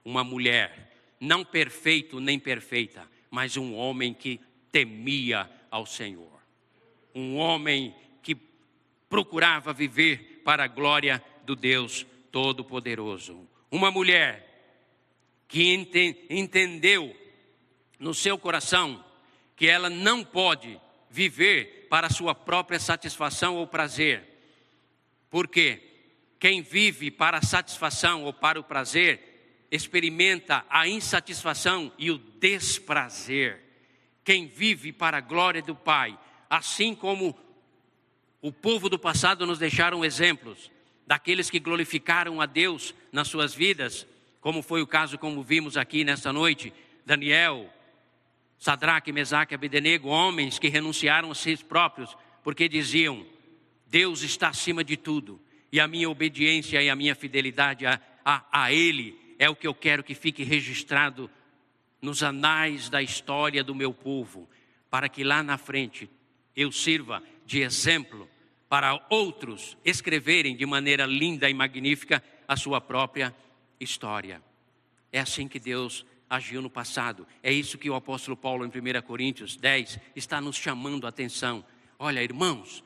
uma 0.05 0.23
mulher, 0.23 0.93
não 1.19 1.45
perfeito 1.45 2.21
nem 2.21 2.39
perfeita, 2.39 3.11
mas 3.29 3.57
um 3.57 3.75
homem 3.75 4.15
que 4.15 4.39
temia 4.71 5.51
ao 5.69 5.85
Senhor. 5.85 6.40
Um 7.15 7.37
homem 7.37 7.95
que 8.23 8.37
procurava 9.09 9.73
viver 9.73 10.43
para 10.45 10.65
a 10.65 10.69
glória 10.69 11.23
do 11.45 11.57
Deus 11.57 12.07
Todo-Poderoso. 12.31 13.47
Uma 13.71 13.91
mulher 13.91 14.49
que 15.47 15.73
entendeu 16.31 17.17
no 17.99 18.15
seu 18.15 18.39
coração 18.39 19.05
que 19.57 19.67
ela 19.67 19.91
não 19.91 20.25
pode 20.25 20.81
viver 21.11 21.87
para 21.91 22.09
sua 22.09 22.35
própria 22.35 22.79
satisfação 22.79 23.57
ou 23.57 23.67
prazer. 23.67 24.25
Porque 25.29 25.83
quem 26.39 26.63
vive 26.63 27.11
para 27.11 27.39
a 27.39 27.43
satisfação 27.43 28.25
ou 28.25 28.33
para 28.33 28.59
o 28.59 28.65
prazer 28.65 29.67
experimenta 29.71 30.65
a 30.71 30.89
insatisfação 30.89 31.93
e 31.99 32.11
o 32.11 32.19
desprazer. 32.19 33.61
Quem 34.25 34.47
vive 34.47 34.93
para 34.93 35.19
a 35.19 35.21
glória 35.21 35.61
do 35.61 35.75
Pai, 35.75 36.19
assim 36.51 36.97
como 36.97 37.39
o 38.43 38.51
povo 38.51 38.89
do 38.89 38.99
passado 38.99 39.47
nos 39.47 39.61
deixaram 39.61 40.05
exemplos 40.05 40.69
daqueles 41.07 41.49
que 41.49 41.61
glorificaram 41.61 42.41
a 42.41 42.47
Deus 42.47 42.93
nas 43.13 43.29
suas 43.29 43.55
vidas, 43.55 44.07
como 44.41 44.61
foi 44.61 44.83
o 44.83 44.87
caso, 44.87 45.17
como 45.17 45.43
vimos 45.43 45.77
aqui 45.77 46.03
nesta 46.03 46.33
noite, 46.33 46.73
Daniel, 47.07 47.73
Sadraque, 48.59 49.13
Mesaque 49.13 49.55
Abednego, 49.55 50.09
homens 50.09 50.59
que 50.59 50.69
renunciaram 50.69 51.31
a 51.31 51.35
si 51.35 51.57
próprios, 51.65 52.17
porque 52.43 52.69
diziam: 52.69 53.25
Deus 53.87 54.23
está 54.23 54.49
acima 54.49 54.83
de 54.83 54.97
tudo, 54.97 55.41
e 55.71 55.79
a 55.79 55.87
minha 55.87 56.11
obediência 56.11 56.83
e 56.83 56.89
a 56.89 56.97
minha 56.97 57.15
fidelidade 57.15 57.87
a, 57.87 58.01
a, 58.25 58.65
a 58.65 58.73
Ele 58.73 59.19
é 59.39 59.49
o 59.49 59.57
que 59.57 59.67
eu 59.67 59.75
quero 59.75 60.03
que 60.03 60.15
fique 60.15 60.43
registrado 60.43 61.31
nos 62.01 62.23
anais 62.23 62.89
da 62.89 63.03
história 63.03 63.63
do 63.63 63.75
meu 63.75 63.93
povo, 63.93 64.49
para 64.91 65.09
que 65.09 65.23
lá 65.23 65.43
na 65.43 65.59
frente 65.59 66.09
eu 66.57 66.71
sirva 66.73 67.23
de 67.45 67.61
exemplo 67.61 68.29
para 68.69 69.05
outros 69.11 69.77
escreverem 69.85 70.57
de 70.57 70.65
maneira 70.65 71.05
linda 71.07 71.51
e 71.51 71.55
magnífica 71.55 72.23
a 72.47 72.57
sua 72.57 72.81
própria 72.81 73.35
história. 73.81 74.43
É 75.13 75.19
assim 75.19 75.49
que 75.49 75.59
Deus 75.59 76.07
agiu 76.29 76.63
no 76.63 76.71
passado. 76.71 77.27
É 77.43 77.53
isso 77.53 77.77
que 77.77 77.91
o 77.91 77.97
apóstolo 77.97 78.37
Paulo, 78.37 78.65
em 78.65 78.69
1 78.69 79.03
Coríntios 79.03 79.57
10, 79.57 79.99
está 80.15 80.41
nos 80.41 80.57
chamando 80.57 81.05
a 81.05 81.09
atenção. 81.09 81.65
Olha, 81.99 82.23
irmãos, 82.23 82.85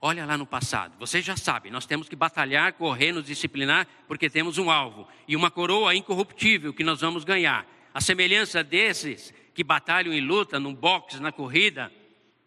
olha 0.00 0.26
lá 0.26 0.36
no 0.36 0.44
passado. 0.44 0.98
Vocês 0.98 1.24
já 1.24 1.36
sabem, 1.36 1.70
nós 1.70 1.86
temos 1.86 2.08
que 2.08 2.16
batalhar, 2.16 2.72
correr, 2.72 3.12
nos 3.12 3.26
disciplinar, 3.26 3.86
porque 4.08 4.28
temos 4.28 4.58
um 4.58 4.70
alvo 4.70 5.06
e 5.28 5.36
uma 5.36 5.50
coroa 5.50 5.94
incorruptível 5.94 6.74
que 6.74 6.82
nós 6.82 7.00
vamos 7.00 7.22
ganhar. 7.22 7.64
A 7.94 8.00
semelhança 8.00 8.64
desses 8.64 9.32
que 9.54 9.62
batalham 9.62 10.12
e 10.12 10.20
lutam 10.20 10.58
no 10.58 10.74
boxe, 10.74 11.20
na 11.20 11.30
corrida, 11.30 11.92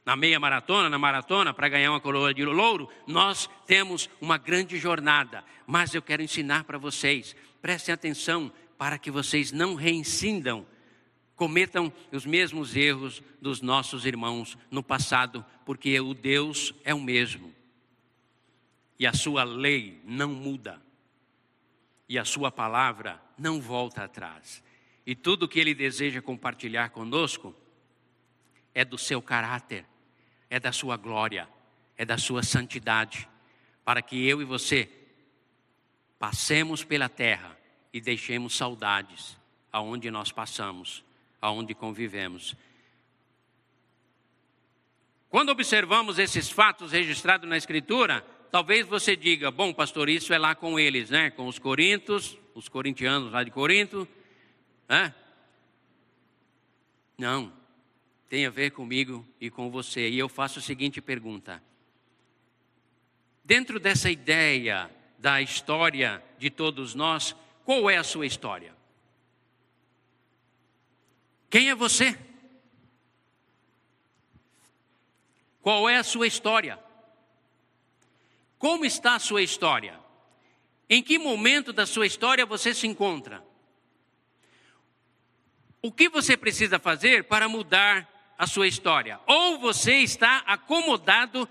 na 0.06 0.16
meia 0.16 0.40
maratona, 0.40 0.90
na 0.90 0.98
maratona, 0.98 1.54
para 1.54 1.70
ganhar 1.70 1.92
uma 1.92 2.00
coroa 2.00 2.34
de 2.34 2.44
louro, 2.44 2.90
nós 3.06 3.50
temos 3.66 4.10
uma 4.20 4.38
grande 4.38 4.78
jornada. 4.78 5.44
Mas 5.68 5.94
eu 5.94 6.02
quero 6.02 6.24
ensinar 6.24 6.64
para 6.64 6.78
vocês, 6.78 7.36
prestem 7.62 7.94
atenção 7.94 8.52
para 8.78 8.98
que 8.98 9.12
vocês 9.12 9.52
não 9.52 9.76
reincidam, 9.76 10.66
cometam 11.36 11.94
os 12.12 12.26
mesmos 12.26 12.76
erros 12.76 13.22
dos 13.40 13.62
nossos 13.62 14.06
irmãos 14.06 14.58
no 14.72 14.82
passado, 14.82 15.46
porque 15.66 16.00
o 16.00 16.14
Deus 16.14 16.74
é 16.84 16.94
o 16.94 17.00
mesmo. 17.00 17.54
E 18.98 19.06
a 19.06 19.14
sua 19.14 19.44
lei 19.44 20.02
não 20.04 20.30
muda. 20.30 20.82
E 22.10 22.20
a 22.20 22.26
sua 22.26 22.52
palavra 22.52 23.22
não 23.38 23.62
volta 23.62 24.04
atrás. 24.04 24.64
E 25.06 25.16
tudo 25.16 25.48
que 25.48 25.60
ele 25.60 25.74
deseja 25.74 26.22
compartilhar 26.22 26.90
conosco 26.90 27.56
é 28.74 28.86
do 28.86 28.98
seu 28.98 29.22
caráter, 29.22 29.86
é 30.52 30.60
da 30.60 30.74
sua 30.74 30.98
glória, 30.98 31.48
é 31.98 32.04
da 32.04 32.18
sua 32.18 32.44
santidade, 32.44 33.28
para 33.86 34.02
que 34.02 34.28
eu 34.28 34.42
e 34.42 34.46
você 34.46 34.90
passemos 36.20 36.84
pela 36.84 37.08
terra 37.08 37.58
e 37.94 38.02
deixemos 38.02 38.56
saudades 38.56 39.38
aonde 39.72 40.12
nós 40.12 40.30
passamos, 40.30 41.06
aonde 41.42 41.74
convivemos. 41.74 42.54
Quando 45.30 45.50
observamos 45.50 46.20
esses 46.20 46.50
fatos 46.50 46.92
registrados 46.92 47.48
na 47.48 47.56
Escritura, 47.56 48.20
talvez 48.52 48.86
você 48.86 49.16
diga: 49.16 49.50
bom, 49.50 49.74
pastor, 49.74 50.10
isso 50.10 50.34
é 50.34 50.38
lá 50.38 50.54
com 50.54 50.78
eles, 50.78 51.10
né? 51.10 51.32
Com 51.32 51.48
os 51.48 51.58
corintos, 51.58 52.38
os 52.54 52.68
corintianos 52.68 53.32
lá 53.32 53.42
de 53.42 53.52
Corinto, 53.52 54.06
né? 54.90 55.16
Não, 57.18 57.54
tem 58.32 58.46
a 58.46 58.50
ver 58.50 58.72
comigo 58.72 59.28
e 59.42 59.50
com 59.50 59.70
você. 59.70 60.08
E 60.08 60.18
eu 60.18 60.30
faço 60.30 60.60
a 60.60 60.62
seguinte 60.62 61.02
pergunta: 61.02 61.62
dentro 63.44 63.78
dessa 63.78 64.10
ideia 64.10 64.90
da 65.20 65.42
história 65.42 66.24
de 66.38 66.50
todos 66.50 66.96
nós, 66.96 67.36
qual 67.66 67.90
é 67.90 67.98
a 67.98 68.06
sua 68.06 68.26
história? 68.26 68.74
Quem 71.50 71.70
é 71.70 71.76
você? 71.76 72.18
Qual 75.62 75.90
é 75.90 75.98
a 75.98 76.04
sua 76.04 76.26
história? 76.26 76.80
Como 78.58 78.86
está 78.86 79.16
a 79.16 79.20
sua 79.20 79.42
história? 79.42 80.00
Em 80.90 81.04
que 81.04 81.20
momento 81.20 81.74
da 81.74 81.86
sua 81.86 82.08
história 82.08 82.46
você 82.46 82.74
se 82.74 82.88
encontra? 82.88 83.46
O 85.82 85.92
que 85.92 86.08
você 86.08 86.38
precisa 86.38 86.80
fazer 86.80 87.26
para 87.26 87.50
mudar 87.50 88.21
a 88.42 88.48
sua 88.48 88.68
história. 88.68 89.20
Ou 89.28 89.60
você 89.60 89.98
está 89.98 90.40
acomodado 90.48 91.48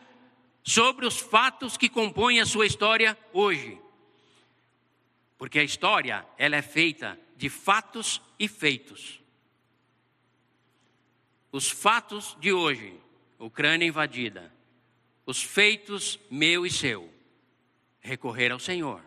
sobre 0.61 1.07
os 1.07 1.21
fatos 1.21 1.77
que 1.77 1.89
compõem 1.89 2.41
a 2.41 2.45
sua 2.45 2.67
história 2.67 3.17
hoje. 3.33 3.81
Porque 5.39 5.61
a 5.61 5.63
história, 5.63 6.27
ela 6.37 6.57
é 6.57 6.63
feita 6.63 7.17
de 7.37 7.49
fatos 7.49 8.21
e 8.41 8.49
feitos. 8.49 9.21
Os 11.53 11.71
fatos 11.71 12.37
de 12.41 12.53
hoje, 12.53 13.01
Ucrânia 13.39 13.87
invadida. 13.87 14.53
Os 15.25 15.41
feitos 15.41 16.19
meu 16.29 16.67
e 16.67 16.71
seu, 16.73 17.09
recorrer 18.01 18.51
ao 18.51 18.59
Senhor. 18.59 19.01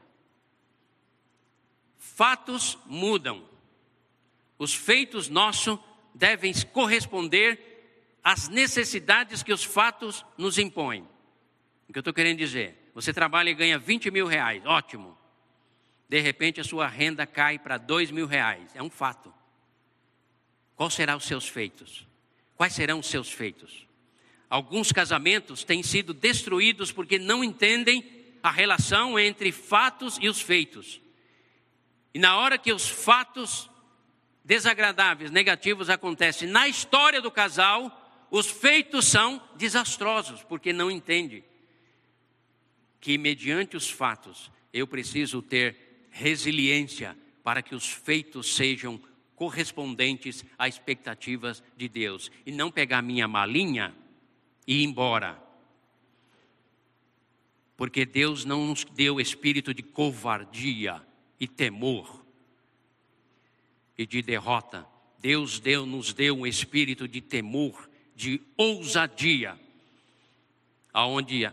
Fatos 1.98 2.80
mudam. 2.86 3.46
Os 4.58 4.74
feitos 4.74 5.28
nossos 5.28 5.78
devem 6.16 6.54
corresponder 6.72 7.73
as 8.24 8.48
necessidades 8.48 9.44
que 9.44 9.52
os 9.52 9.64
fatos 9.64 10.26
nos 10.38 10.58
impõem. 10.58 11.08
O 11.90 11.92
que 11.92 12.00
eu 12.00 12.02
estou 12.02 12.14
querendo 12.14 12.38
dizer? 12.38 12.92
Você 12.96 13.12
trabalha 13.12 13.50
e 13.50 13.54
ganha 13.54 13.78
20 13.78 14.10
mil 14.10 14.26
reais, 14.26 14.66
ótimo. 14.66 15.18
De 16.08 16.20
repente 16.20 16.62
a 16.62 16.64
sua 16.64 16.88
renda 16.88 17.26
cai 17.26 17.60
para 17.60 17.78
2 17.78 18.12
mil 18.12 18.26
reais, 18.26 18.72
é 18.76 18.82
um 18.82 18.90
fato. 18.90 19.34
Qual 20.76 20.90
serão 20.90 21.18
os 21.18 21.26
seus 21.26 21.48
feitos? 21.48 22.08
Quais 22.56 22.74
serão 22.74 23.00
os 23.00 23.08
seus 23.08 23.32
feitos? 23.32 23.88
Alguns 24.50 24.92
casamentos 24.92 25.64
têm 25.64 25.82
sido 25.82 26.14
destruídos 26.14 26.92
porque 26.92 27.18
não 27.18 27.44
entendem 27.44 28.38
a 28.42 28.52
relação 28.52 29.18
entre 29.18 29.52
fatos 29.52 30.18
e 30.22 30.30
os 30.30 30.40
feitos. 30.40 31.02
E 32.14 32.20
na 32.20 32.38
hora 32.38 32.58
que 32.58 32.72
os 32.72 32.88
fatos 32.88 33.70
desagradáveis, 34.44 35.32
negativos 35.32 35.90
acontecem 35.90 36.48
na 36.48 36.68
história 36.68 37.22
do 37.22 37.32
casal, 37.32 38.03
os 38.36 38.48
feitos 38.48 39.06
são 39.06 39.40
desastrosos, 39.56 40.42
porque 40.42 40.74
não 40.74 40.90
entende 40.90 41.44
que, 43.00 43.16
mediante 43.16 43.78
os 43.78 43.92
fatos, 43.92 44.52
eu 44.74 44.88
preciso 44.88 45.40
ter 45.40 46.08
resiliência 46.10 47.16
para 47.44 47.62
que 47.62 47.76
os 47.76 47.88
feitos 47.88 48.56
sejam 48.56 49.00
correspondentes 49.36 50.44
às 50.58 50.74
expectativas 50.74 51.62
de 51.78 51.88
Deus 51.88 52.32
e 52.44 52.52
não 52.52 52.72
pegar 52.72 53.04
minha 53.04 53.28
malinha 53.28 53.96
e 54.66 54.82
ir 54.82 54.84
embora. 54.84 55.40
Porque 57.78 58.04
Deus 58.04 58.46
não 58.46 58.66
nos 58.66 58.84
deu 58.84 59.22
espírito 59.22 59.76
de 59.76 59.84
covardia 59.84 61.06
e 61.40 61.48
temor 61.48 62.26
e 63.96 64.08
de 64.08 64.24
derrota. 64.24 64.88
Deus 65.20 65.60
deu, 65.60 65.86
nos 65.86 66.14
deu 66.14 66.36
um 66.36 66.48
espírito 66.48 67.08
de 67.08 67.22
temor 67.22 67.93
de 68.16 68.42
ousadia, 68.58 69.60
aonde 70.94 71.52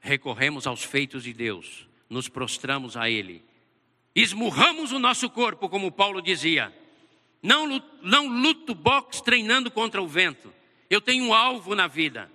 recorremos 0.00 0.66
aos 0.66 0.82
feitos 0.82 1.22
de 1.24 1.32
Deus, 1.32 1.86
nos 2.08 2.28
prostramos 2.28 2.96
a 2.96 3.08
Ele, 3.08 3.42
esmurramos 4.14 4.92
o 4.92 4.98
nosso 4.98 5.30
corpo, 5.30 5.68
como 5.68 5.92
Paulo 5.92 6.20
dizia. 6.20 6.74
Não, 7.42 7.82
não 8.02 8.28
luto 8.28 8.74
boxe 8.74 9.22
treinando 9.22 9.70
contra 9.70 10.02
o 10.02 10.06
vento. 10.06 10.52
Eu 10.90 11.00
tenho 11.00 11.24
um 11.24 11.34
alvo 11.34 11.74
na 11.74 11.86
vida. 11.86 12.30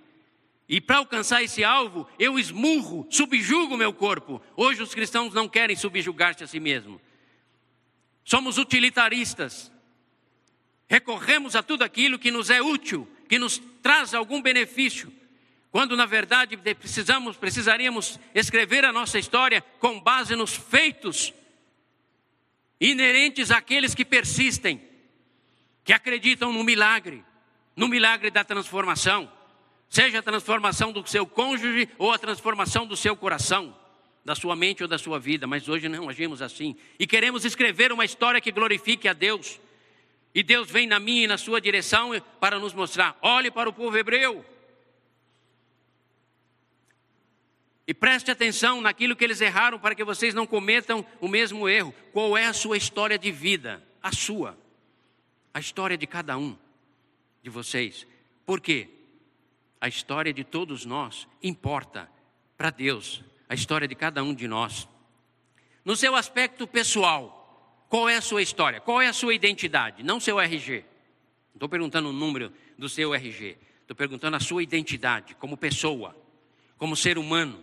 E 0.68 0.80
para 0.80 0.96
alcançar 0.96 1.42
esse 1.42 1.62
alvo, 1.62 2.08
eu 2.18 2.38
esmurro, 2.38 3.06
subjugo 3.08 3.76
meu 3.76 3.92
corpo. 3.92 4.42
Hoje 4.56 4.82
os 4.82 4.94
cristãos 4.94 5.32
não 5.32 5.48
querem 5.48 5.76
subjugar-se 5.76 6.42
a 6.42 6.46
si 6.46 6.58
mesmos. 6.58 7.00
Somos 8.24 8.58
utilitaristas. 8.58 9.70
Recorremos 10.88 11.56
a 11.56 11.62
tudo 11.62 11.82
aquilo 11.82 12.18
que 12.18 12.30
nos 12.30 12.50
é 12.50 12.62
útil, 12.62 13.08
que 13.28 13.38
nos 13.38 13.60
traz 13.82 14.14
algum 14.14 14.40
benefício. 14.40 15.12
Quando 15.70 15.96
na 15.96 16.06
verdade 16.06 16.56
precisamos, 16.56 17.36
precisaríamos 17.36 18.18
escrever 18.34 18.84
a 18.84 18.92
nossa 18.92 19.18
história 19.18 19.60
com 19.78 20.00
base 20.00 20.34
nos 20.34 20.54
feitos 20.54 21.34
inerentes 22.80 23.50
àqueles 23.50 23.94
que 23.94 24.04
persistem, 24.04 24.80
que 25.84 25.92
acreditam 25.92 26.52
no 26.52 26.62
milagre, 26.62 27.24
no 27.74 27.88
milagre 27.88 28.30
da 28.30 28.44
transformação, 28.44 29.30
seja 29.88 30.20
a 30.20 30.22
transformação 30.22 30.92
do 30.92 31.06
seu 31.06 31.26
cônjuge 31.26 31.88
ou 31.98 32.12
a 32.12 32.18
transformação 32.18 32.86
do 32.86 32.96
seu 32.96 33.16
coração, 33.16 33.76
da 34.24 34.34
sua 34.34 34.56
mente 34.56 34.82
ou 34.82 34.88
da 34.88 34.98
sua 34.98 35.18
vida, 35.18 35.46
mas 35.46 35.68
hoje 35.68 35.88
não 35.88 36.08
agimos 36.08 36.42
assim 36.42 36.76
e 36.98 37.06
queremos 37.06 37.44
escrever 37.44 37.92
uma 37.92 38.04
história 38.04 38.40
que 38.40 38.50
glorifique 38.50 39.08
a 39.08 39.12
Deus. 39.12 39.60
E 40.36 40.42
Deus 40.42 40.70
vem 40.70 40.86
na 40.86 41.00
minha 41.00 41.24
e 41.24 41.26
na 41.26 41.38
sua 41.38 41.62
direção 41.62 42.10
para 42.38 42.58
nos 42.58 42.74
mostrar: 42.74 43.16
olhe 43.22 43.50
para 43.50 43.70
o 43.70 43.72
povo 43.72 43.96
hebreu. 43.96 44.44
E 47.86 47.94
preste 47.94 48.30
atenção 48.30 48.82
naquilo 48.82 49.16
que 49.16 49.24
eles 49.24 49.40
erraram 49.40 49.78
para 49.78 49.94
que 49.94 50.04
vocês 50.04 50.34
não 50.34 50.46
cometam 50.46 51.06
o 51.22 51.26
mesmo 51.26 51.66
erro. 51.66 51.94
Qual 52.12 52.36
é 52.36 52.44
a 52.44 52.52
sua 52.52 52.76
história 52.76 53.18
de 53.18 53.32
vida? 53.32 53.82
A 54.02 54.12
sua. 54.12 54.58
A 55.54 55.58
história 55.58 55.96
de 55.96 56.06
cada 56.06 56.36
um 56.36 56.54
de 57.42 57.48
vocês. 57.48 58.06
Por 58.44 58.60
quê? 58.60 58.90
A 59.80 59.88
história 59.88 60.34
de 60.34 60.44
todos 60.44 60.84
nós 60.84 61.26
importa 61.42 62.10
para 62.58 62.68
Deus. 62.68 63.24
A 63.48 63.54
história 63.54 63.88
de 63.88 63.94
cada 63.94 64.22
um 64.22 64.34
de 64.34 64.46
nós. 64.46 64.86
No 65.82 65.96
seu 65.96 66.14
aspecto 66.14 66.66
pessoal, 66.66 67.35
qual 67.88 68.08
é 68.08 68.16
a 68.16 68.20
sua 68.20 68.42
história? 68.42 68.80
Qual 68.80 69.00
é 69.00 69.06
a 69.06 69.12
sua 69.12 69.34
identidade? 69.34 70.02
Não 70.02 70.18
seu 70.18 70.40
RG. 70.40 70.84
Não 71.50 71.56
estou 71.56 71.68
perguntando 71.68 72.08
o 72.08 72.12
número 72.12 72.52
do 72.76 72.88
seu 72.88 73.14
RG. 73.14 73.56
Estou 73.82 73.96
perguntando 73.96 74.36
a 74.36 74.40
sua 74.40 74.62
identidade 74.62 75.34
como 75.36 75.56
pessoa, 75.56 76.16
como 76.76 76.96
ser 76.96 77.18
humano. 77.18 77.62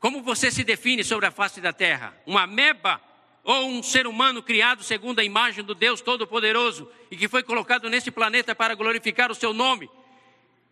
Como 0.00 0.22
você 0.22 0.50
se 0.50 0.64
define 0.64 1.04
sobre 1.04 1.26
a 1.26 1.30
face 1.30 1.60
da 1.60 1.72
terra? 1.72 2.16
Uma 2.26 2.42
ameba 2.42 3.00
ou 3.44 3.68
um 3.68 3.82
ser 3.82 4.08
humano 4.08 4.42
criado 4.42 4.82
segundo 4.82 5.20
a 5.20 5.24
imagem 5.24 5.62
do 5.62 5.74
Deus 5.74 6.00
Todo-Poderoso 6.00 6.90
e 7.10 7.16
que 7.16 7.28
foi 7.28 7.44
colocado 7.44 7.88
nesse 7.88 8.10
planeta 8.10 8.54
para 8.54 8.74
glorificar 8.74 9.30
o 9.30 9.34
seu 9.34 9.52
nome 9.52 9.88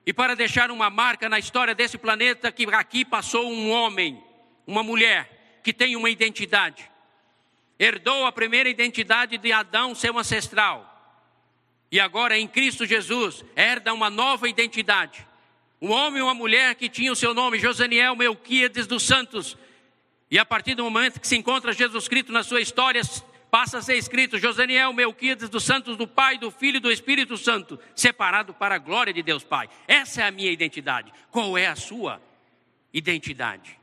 e 0.04 0.12
para 0.12 0.34
deixar 0.34 0.70
uma 0.72 0.90
marca 0.90 1.28
na 1.28 1.38
história 1.38 1.74
desse 1.74 1.96
planeta 1.96 2.50
que 2.50 2.66
aqui 2.74 3.04
passou 3.04 3.48
um 3.48 3.70
homem, 3.70 4.22
uma 4.66 4.82
mulher 4.82 5.60
que 5.62 5.72
tem 5.72 5.94
uma 5.94 6.10
identidade. 6.10 6.90
Herdou 7.78 8.26
a 8.26 8.32
primeira 8.32 8.68
identidade 8.68 9.38
de 9.38 9.52
Adão, 9.52 9.94
seu 9.94 10.18
ancestral. 10.18 10.90
E 11.90 12.00
agora 12.00 12.38
em 12.38 12.46
Cristo 12.48 12.86
Jesus 12.86 13.44
herda 13.56 13.92
uma 13.92 14.10
nova 14.10 14.48
identidade 14.48 15.26
um 15.84 15.90
homem 15.90 16.20
e 16.20 16.22
uma 16.22 16.32
mulher 16.32 16.74
que 16.76 16.88
tinham 16.88 17.12
o 17.12 17.16
seu 17.16 17.34
nome, 17.34 17.58
Josaniel 17.58 18.16
Melquiades 18.16 18.86
dos 18.86 19.02
Santos. 19.02 19.54
E 20.30 20.38
a 20.38 20.44
partir 20.44 20.74
do 20.74 20.82
momento 20.82 21.20
que 21.20 21.28
se 21.28 21.36
encontra 21.36 21.74
Jesus 21.74 22.08
Cristo 22.08 22.32
na 22.32 22.42
sua 22.42 22.62
história, 22.62 23.02
passa 23.50 23.76
a 23.76 23.82
ser 23.82 23.96
escrito 23.96 24.38
Josaniel 24.38 24.94
Melquiades 24.94 25.50
dos 25.50 25.62
Santos, 25.62 25.98
do 25.98 26.08
Pai, 26.08 26.38
do 26.38 26.50
Filho 26.50 26.78
e 26.78 26.80
do 26.80 26.90
Espírito 26.90 27.36
Santo, 27.36 27.78
separado 27.94 28.54
para 28.54 28.76
a 28.76 28.78
glória 28.78 29.12
de 29.12 29.22
Deus 29.22 29.44
Pai. 29.44 29.68
Essa 29.86 30.22
é 30.22 30.26
a 30.26 30.30
minha 30.30 30.50
identidade. 30.50 31.12
Qual 31.30 31.58
é 31.58 31.66
a 31.66 31.76
sua 31.76 32.18
identidade? 32.90 33.78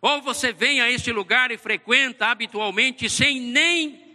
Ou 0.00 0.22
você 0.22 0.52
vem 0.52 0.80
a 0.80 0.90
este 0.90 1.10
lugar 1.12 1.50
e 1.50 1.58
frequenta 1.58 2.26
habitualmente 2.26 3.10
sem 3.10 3.40
nem 3.40 4.06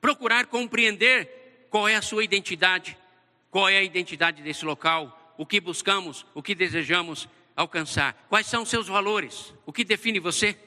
procurar 0.00 0.46
compreender 0.46 1.66
qual 1.70 1.88
é 1.88 1.94
a 1.94 2.02
sua 2.02 2.24
identidade, 2.24 2.96
qual 3.50 3.68
é 3.68 3.78
a 3.78 3.82
identidade 3.82 4.42
desse 4.42 4.64
local, 4.64 5.34
o 5.38 5.46
que 5.46 5.60
buscamos, 5.60 6.26
o 6.34 6.42
que 6.42 6.54
desejamos 6.54 7.28
alcançar. 7.56 8.26
Quais 8.28 8.46
são 8.46 8.62
os 8.62 8.68
seus 8.68 8.88
valores? 8.88 9.54
O 9.64 9.72
que 9.72 9.84
define 9.84 10.18
você? 10.18 10.58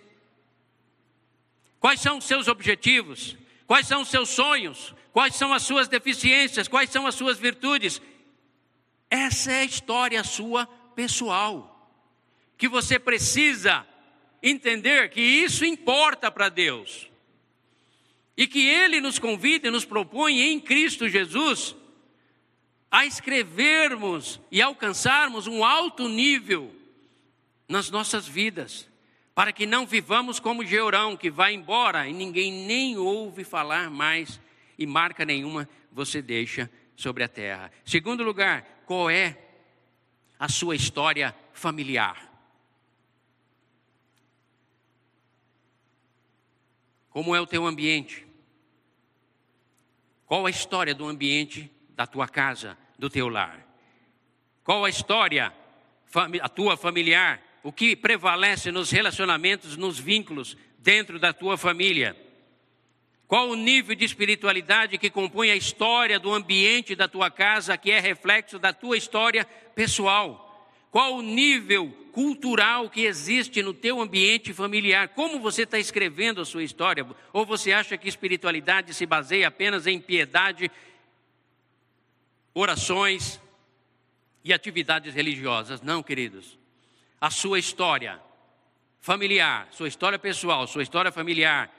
Quais 1.79 1.99
são 1.99 2.17
os 2.17 2.25
seus 2.25 2.47
objetivos? 2.47 3.37
Quais 3.65 3.85
são 3.85 4.01
os 4.01 4.09
seus 4.09 4.29
sonhos? 4.29 4.95
Quais 5.11 5.35
são 5.35 5.53
as 5.53 5.63
suas 5.63 5.87
deficiências? 5.87 6.67
Quais 6.67 6.89
são 6.89 7.05
as 7.05 7.15
suas 7.15 7.37
virtudes? 7.37 8.01
Essa 9.09 9.51
é 9.51 9.59
a 9.59 9.65
história 9.65 10.23
sua 10.23 10.65
pessoal. 10.95 11.91
Que 12.57 12.67
você 12.67 12.97
precisa 12.97 13.85
entender 14.41 15.09
que 15.09 15.21
isso 15.21 15.65
importa 15.65 16.31
para 16.31 16.49
Deus. 16.49 17.09
E 18.35 18.47
que 18.47 18.67
Ele 18.67 19.01
nos 19.01 19.17
convida 19.17 19.67
e 19.67 19.71
nos 19.71 19.85
propõe 19.85 20.39
em 20.41 20.59
Cristo 20.59 21.09
Jesus 21.09 21.75
a 22.89 23.05
escrevermos 23.05 24.39
e 24.51 24.61
alcançarmos 24.61 25.47
um 25.47 25.63
alto 25.63 26.07
nível 26.07 26.73
nas 27.67 27.89
nossas 27.89 28.27
vidas, 28.27 28.87
para 29.35 29.51
que 29.51 29.65
não 29.65 29.85
vivamos 29.85 30.39
como 30.39 30.65
Georão, 30.65 31.17
que 31.17 31.29
vai 31.29 31.53
embora 31.53 32.07
e 32.07 32.13
ninguém 32.13 32.65
nem 32.65 32.97
ouve 32.97 33.43
falar 33.43 33.89
mais 33.89 34.39
e 34.77 34.85
marca 34.85 35.25
nenhuma 35.25 35.67
você 35.91 36.21
deixa 36.21 36.69
sobre 36.95 37.23
a 37.23 37.27
terra. 37.27 37.71
Segundo 37.85 38.23
lugar, 38.23 38.83
qual 38.85 39.09
é 39.09 39.37
a 40.39 40.47
sua 40.47 40.75
história 40.75 41.35
familiar? 41.53 42.26
Como 47.17 47.35
é 47.35 47.41
o 47.41 47.47
teu 47.47 47.65
ambiente? 47.65 48.27
Qual 50.27 50.45
a 50.45 50.51
história 50.51 50.93
do 50.93 51.07
ambiente 51.07 51.67
da 51.95 52.05
tua 52.05 52.27
casa, 52.27 52.77
do 52.95 53.09
teu 53.09 53.27
lar? 53.27 53.59
Qual 54.63 54.85
a 54.85 54.89
história, 54.89 55.51
a 56.39 56.47
tua 56.47 56.77
familiar? 56.77 57.41
O 57.63 57.71
que 57.71 57.95
prevalece 57.95 58.71
nos 58.71 58.91
relacionamentos, 58.91 59.75
nos 59.75 59.97
vínculos 59.97 60.55
dentro 60.77 61.17
da 61.17 61.33
tua 61.33 61.57
família? 61.57 62.15
Qual 63.27 63.49
o 63.49 63.55
nível 63.55 63.95
de 63.95 64.05
espiritualidade 64.05 64.99
que 64.99 65.09
compõe 65.09 65.49
a 65.49 65.55
história 65.55 66.19
do 66.19 66.31
ambiente 66.31 66.93
da 66.93 67.07
tua 67.07 67.31
casa, 67.31 67.75
que 67.79 67.89
é 67.89 67.99
reflexo 67.99 68.59
da 68.59 68.71
tua 68.71 68.95
história 68.95 69.43
pessoal? 69.73 70.46
Qual 70.91 71.15
o 71.15 71.21
nível 71.21 71.89
cultural 72.11 72.89
que 72.89 73.01
existe 73.01 73.61
no 73.61 73.73
teu 73.73 74.01
ambiente 74.01 74.53
familiar? 74.53 75.09
Como 75.09 75.39
você 75.39 75.63
está 75.63 75.77
escrevendo 75.77 76.41
a 76.41 76.45
sua 76.45 76.63
história? 76.63 77.05
Ou 77.31 77.45
você 77.45 77.71
acha 77.71 77.97
que 77.97 78.07
espiritualidade 78.07 78.93
se 78.93 79.05
baseia 79.05 79.47
apenas 79.47 79.85
em 79.85 79.99
piedade 79.99 80.71
orações 82.53 83.39
e 84.43 84.51
atividades 84.51 85.13
religiosas. 85.13 85.81
Não, 85.81 86.01
queridos. 86.01 86.57
A 87.19 87.29
sua 87.29 87.59
história 87.59 88.19
familiar, 88.99 89.67
sua 89.71 89.87
história 89.87 90.17
pessoal, 90.17 90.65
sua 90.65 90.83
história 90.83 91.11
familiar, 91.11 91.71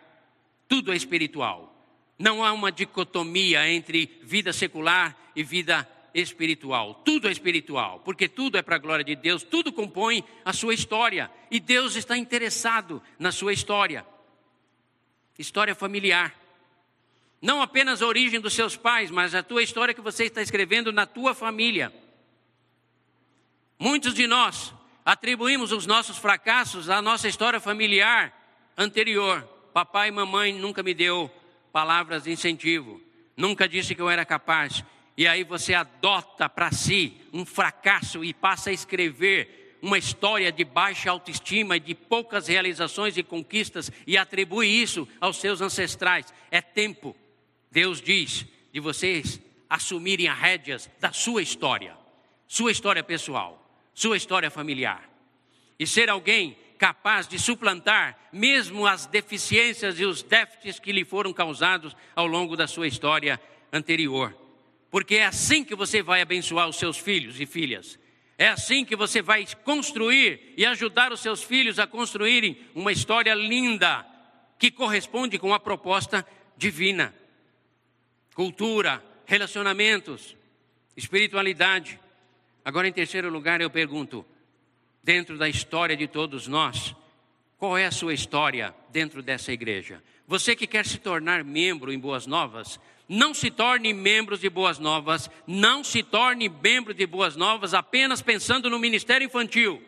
tudo 0.69 0.93
é 0.93 0.97
espiritual. 0.97 1.75
Não 2.19 2.45
há 2.45 2.53
uma 2.53 2.71
dicotomia 2.71 3.69
entre 3.69 4.21
vida 4.23 4.53
secular 4.53 5.17
e 5.35 5.43
vida 5.43 5.89
espiritual. 6.15 6.95
Tudo 7.05 7.29
é 7.29 7.33
espiritual, 7.33 8.01
porque 8.05 8.29
tudo 8.29 8.59
é 8.59 8.63
para 8.63 8.77
a 8.77 8.79
glória 8.79 9.05
de 9.05 9.15
Deus, 9.15 9.43
tudo 9.43 9.73
compõe 9.73 10.25
a 10.45 10.53
sua 10.53 10.75
história. 10.75 11.31
E 11.51 11.61
Deus 11.61 11.97
está 11.97 12.17
interessado 12.17 13.03
na 13.19 13.33
sua 13.33 13.53
história. 13.53 14.07
História 15.39 15.75
familiar. 15.75 16.35
Não 17.41 17.63
apenas 17.63 18.03
a 18.03 18.07
origem 18.07 18.41
dos 18.41 18.55
seus 18.55 18.77
pais, 18.77 19.11
mas 19.11 19.35
a 19.35 19.43
tua 19.43 19.63
história 19.63 19.95
que 19.95 20.01
você 20.01 20.25
está 20.25 20.43
escrevendo 20.43 20.93
na 20.93 21.07
tua 21.07 21.35
família. 21.35 21.93
Muitos 23.79 24.15
de 24.15 24.27
nós 24.27 24.75
atribuímos 25.05 25.71
os 25.71 25.87
nossos 25.87 26.19
fracassos 26.19 26.91
à 26.91 27.01
nossa 27.01 27.29
história 27.29 27.61
familiar 27.61 28.35
anterior. 28.77 29.43
Papai 29.73 30.09
e 30.09 30.13
mamãe 30.13 30.53
nunca 30.53 30.83
me 30.83 30.93
deu 30.93 31.31
palavras 31.73 32.25
de 32.25 32.33
incentivo, 32.33 33.01
nunca 33.37 33.69
disse 33.69 33.95
que 33.95 34.03
eu 34.03 34.11
era 34.11 34.25
capaz. 34.25 34.85
E 35.19 35.27
aí 35.27 35.43
você 35.43 35.75
adota 35.75 36.49
para 36.49 36.71
si 36.71 37.21
um 37.33 37.45
fracasso 37.45 38.25
e 38.25 38.33
passa 38.33 38.71
a 38.71 38.73
escrever 38.73 39.77
uma 39.83 39.99
história 39.99 40.53
de 40.53 40.63
baixa 40.63 41.11
autoestima 41.11 41.77
e 41.77 41.81
de 41.81 41.93
poucas 41.93 42.47
realizações 42.47 43.17
e 43.17 43.23
conquistas 43.25 43.91
e 44.07 44.17
atribui 44.17 44.69
isso 44.69 45.09
aos 45.21 45.39
seus 45.39 45.61
ancestrais. 45.61 46.33
É 46.53 46.61
tempo 46.61 47.17
Deus 47.69 48.01
diz 48.01 48.47
de 48.73 48.79
vocês 48.79 49.41
assumirem 49.69 50.29
as 50.29 50.39
rédeas 50.39 50.91
da 51.01 51.13
sua 51.13 51.43
história, 51.43 51.97
sua 52.47 52.71
história 52.71 53.03
pessoal, 53.03 53.61
sua 53.93 54.17
história 54.17 54.53
familiar. 54.53 55.03
e 55.81 55.87
ser 55.87 56.09
alguém 56.09 56.57
capaz 56.79 57.27
de 57.27 57.41
suplantar 57.41 58.17
mesmo 58.33 58.87
as 58.87 59.07
deficiências 59.07 59.99
e 59.99 60.05
os 60.05 60.23
déficits 60.23 60.79
que 60.79 60.93
lhe 60.93 61.05
foram 61.05 61.33
causados 61.33 61.97
ao 62.15 62.27
longo 62.27 62.57
da 62.57 62.69
sua 62.69 62.87
história 62.87 63.41
anterior. 63.73 64.48
Porque 64.91 65.17
é 65.17 65.27
assim 65.27 65.65
que 65.65 65.75
você 65.75 66.03
vai 66.03 66.21
abençoar 66.21 66.69
os 66.69 66.77
seus 66.77 66.97
filhos 66.97 67.41
e 67.41 67.47
filhas. 67.47 67.99
É 68.39 68.49
assim 68.49 68.85
que 68.85 68.95
você 68.95 69.21
vai 69.21 69.47
construir 69.65 70.55
e 70.57 70.65
ajudar 70.65 71.13
os 71.13 71.21
seus 71.21 71.43
filhos 71.43 71.79
a 71.79 71.87
construírem 71.87 72.57
uma 72.75 72.93
história 72.93 73.35
linda 73.35 74.07
que 74.59 74.71
corresponde 74.71 75.39
com 75.39 75.53
a 75.53 75.61
proposta 75.61 76.27
divina. 76.57 77.15
Cultura, 78.35 79.05
relacionamentos, 79.27 80.37
espiritualidade. 80.97 81.99
Agora, 82.65 82.89
em 82.89 82.93
terceiro 82.93 83.29
lugar, 83.29 83.61
eu 83.61 83.69
pergunto: 83.69 84.25
dentro 85.03 85.37
da 85.37 85.49
história 85.49 85.97
de 85.97 86.07
todos 86.07 86.47
nós, 86.47 86.95
qual 87.59 87.77
é 87.77 87.87
a 87.87 87.91
sua 87.91 88.15
história 88.15 88.75
dentro 88.91 89.21
dessa 89.21 89.53
igreja? 89.53 90.03
Você 90.29 90.55
que 90.55 90.67
quer 90.67 90.87
se 90.87 90.99
tornar 90.99 91.43
membro 91.43 91.93
em 91.93 91.99
Boas 91.99 92.27
Novas, 92.27 92.79
não 93.09 93.33
se 93.33 93.51
torne 93.51 93.95
membro 93.95 94.37
de 94.37 94.51
Boas 94.51 94.79
Novas, 94.79 95.31
não 95.47 95.83
se 95.83 96.03
torne 96.03 96.49
membro 96.49 96.93
de 96.93 97.07
Boas 97.07 97.37
Novas 97.37 97.73
apenas 97.73 98.21
pensando 98.21 98.69
no 98.69 98.79
ministério 98.79 99.25
infantil. 99.25 99.83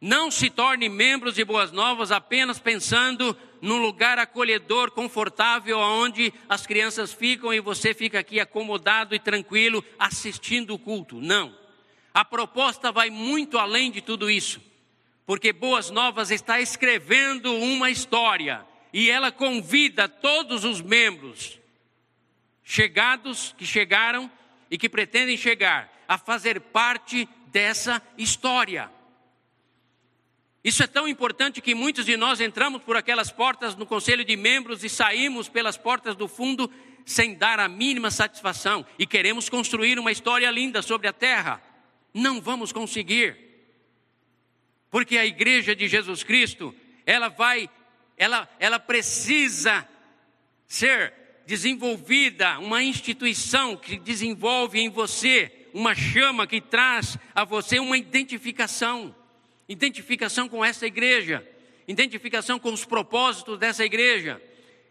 Não 0.00 0.30
se 0.30 0.48
torne 0.48 0.88
membro 0.88 1.30
de 1.30 1.44
Boas 1.44 1.70
Novas 1.70 2.10
apenas 2.10 2.58
pensando 2.58 3.36
num 3.60 3.76
lugar 3.76 4.18
acolhedor, 4.18 4.90
confortável, 4.92 5.78
onde 5.78 6.32
as 6.48 6.66
crianças 6.66 7.12
ficam 7.12 7.52
e 7.52 7.60
você 7.60 7.92
fica 7.92 8.18
aqui 8.18 8.40
acomodado 8.40 9.14
e 9.14 9.18
tranquilo 9.18 9.84
assistindo 9.98 10.72
o 10.72 10.78
culto. 10.78 11.20
Não. 11.20 11.54
A 12.14 12.24
proposta 12.24 12.90
vai 12.90 13.10
muito 13.10 13.58
além 13.58 13.90
de 13.90 14.00
tudo 14.00 14.30
isso, 14.30 14.58
porque 15.26 15.52
Boas 15.52 15.90
Novas 15.90 16.30
está 16.30 16.62
escrevendo 16.62 17.54
uma 17.54 17.90
história 17.90 18.64
e 18.94 19.10
ela 19.10 19.30
convida 19.30 20.08
todos 20.08 20.64
os 20.64 20.80
membros 20.80 21.59
chegados 22.70 23.52
que 23.58 23.66
chegaram 23.66 24.30
e 24.70 24.78
que 24.78 24.88
pretendem 24.88 25.36
chegar 25.36 25.92
a 26.06 26.16
fazer 26.16 26.60
parte 26.60 27.28
dessa 27.48 28.00
história. 28.16 28.88
Isso 30.62 30.80
é 30.80 30.86
tão 30.86 31.08
importante 31.08 31.60
que 31.60 31.74
muitos 31.74 32.06
de 32.06 32.16
nós 32.16 32.40
entramos 32.40 32.80
por 32.82 32.96
aquelas 32.96 33.32
portas 33.32 33.74
no 33.74 33.84
conselho 33.84 34.24
de 34.24 34.36
membros 34.36 34.84
e 34.84 34.88
saímos 34.88 35.48
pelas 35.48 35.76
portas 35.76 36.14
do 36.14 36.28
fundo 36.28 36.70
sem 37.04 37.34
dar 37.34 37.58
a 37.58 37.68
mínima 37.68 38.08
satisfação 38.08 38.86
e 38.96 39.04
queremos 39.04 39.48
construir 39.48 39.98
uma 39.98 40.12
história 40.12 40.48
linda 40.48 40.80
sobre 40.80 41.08
a 41.08 41.12
terra. 41.12 41.60
Não 42.14 42.40
vamos 42.40 42.70
conseguir. 42.70 43.36
Porque 44.88 45.18
a 45.18 45.26
igreja 45.26 45.74
de 45.74 45.88
Jesus 45.88 46.22
Cristo, 46.22 46.72
ela 47.04 47.26
vai, 47.26 47.68
ela, 48.16 48.48
ela 48.60 48.78
precisa 48.78 49.88
ser 50.68 51.19
desenvolvida, 51.46 52.58
uma 52.58 52.82
instituição 52.82 53.76
que 53.76 53.98
desenvolve 53.98 54.80
em 54.80 54.88
você 54.88 55.52
uma 55.72 55.94
chama 55.94 56.46
que 56.46 56.60
traz 56.60 57.16
a 57.34 57.44
você 57.44 57.78
uma 57.78 57.96
identificação 57.96 59.14
identificação 59.70 60.48
com 60.48 60.64
essa 60.64 60.84
igreja, 60.84 61.46
identificação 61.86 62.58
com 62.58 62.72
os 62.72 62.84
propósitos 62.84 63.56
dessa 63.56 63.84
igreja, 63.84 64.42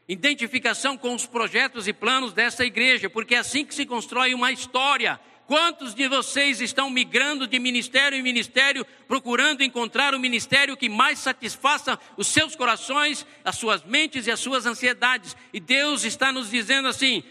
identificação 0.08 0.98
com 0.98 1.14
os 1.14 1.26
projetos 1.26 1.86
e 1.86 1.92
planos 1.92 2.32
dessa 2.32 2.66
igreja, 2.66 3.10
porque 3.10 3.36
é 3.36 3.40
assim 3.40 3.66
que 3.66 3.76
se 3.76 3.86
constrói 3.86 4.34
uma 4.34 4.54
história. 4.54 5.20
Quantos 5.50 5.96
de 5.96 6.08
vocês 6.08 6.62
estão 6.62 6.92
migrando 6.92 7.48
de 7.48 7.58
ministério 7.58 8.16
em 8.16 8.22
ministério, 8.22 8.86
procurando 9.08 9.64
encontrar 9.64 10.14
o 10.14 10.20
ministério 10.20 10.78
que 10.78 10.88
mais 10.88 11.18
satisfaça 11.18 12.00
os 12.16 12.28
seus 12.28 12.56
corações, 12.56 13.26
as 13.44 13.58
suas 13.58 13.84
mentes 13.84 14.28
e 14.28 14.32
as 14.32 14.40
suas 14.40 14.68
ansiedades? 14.68 15.36
E 15.52 15.60
Deus 15.60 16.04
está 16.04 16.32
nos 16.32 16.52
dizendo 16.52 16.88
assim: 16.88 17.24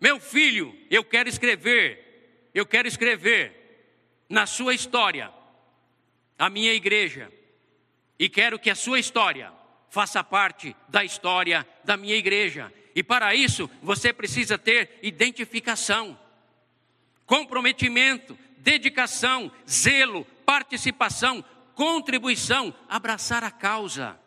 meu 0.00 0.20
filho, 0.20 0.72
eu 0.88 1.02
quero 1.02 1.28
escrever, 1.28 2.48
eu 2.54 2.64
quero 2.64 2.86
escrever 2.86 4.22
na 4.28 4.46
sua 4.46 4.72
história 4.72 5.28
a 6.38 6.48
minha 6.48 6.72
igreja 6.72 7.28
e 8.16 8.28
quero 8.28 8.56
que 8.60 8.70
a 8.70 8.76
sua 8.76 9.00
história 9.00 9.52
faça 9.90 10.22
parte 10.22 10.76
da 10.88 11.02
história 11.02 11.66
da 11.82 11.96
minha 11.96 12.14
igreja. 12.14 12.72
E 12.94 13.02
para 13.02 13.34
isso 13.34 13.68
você 13.82 14.12
precisa 14.12 14.56
ter 14.56 15.00
identificação, 15.02 16.16
comprometimento, 17.28 18.36
dedicação, 18.56 19.52
zelo, 19.68 20.24
participação, 20.46 21.44
contribuição, 21.74 22.74
abraçar 22.88 23.44
a 23.44 23.50
causa. 23.50 24.18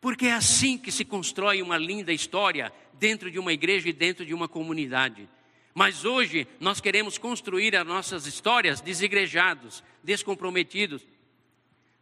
Porque 0.00 0.26
é 0.26 0.32
assim 0.32 0.78
que 0.78 0.90
se 0.90 1.04
constrói 1.04 1.60
uma 1.60 1.76
linda 1.76 2.14
história 2.14 2.72
dentro 2.94 3.30
de 3.30 3.38
uma 3.38 3.52
igreja 3.52 3.90
e 3.90 3.92
dentro 3.92 4.24
de 4.24 4.32
uma 4.32 4.48
comunidade. 4.48 5.28
Mas 5.74 6.06
hoje 6.06 6.48
nós 6.58 6.80
queremos 6.80 7.18
construir 7.18 7.76
as 7.76 7.86
nossas 7.86 8.26
histórias 8.26 8.80
desigrejados, 8.80 9.84
descomprometidos. 10.02 11.06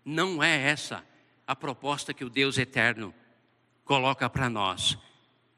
Não 0.05 0.40
é 0.40 0.70
essa 0.70 1.05
a 1.45 1.57
proposta 1.57 2.14
que 2.14 2.24
o 2.24 2.30
Deus 2.30 2.59
eterno 2.59 3.12
coloca 3.84 4.30
para 4.30 4.49
nós. 4.49 4.97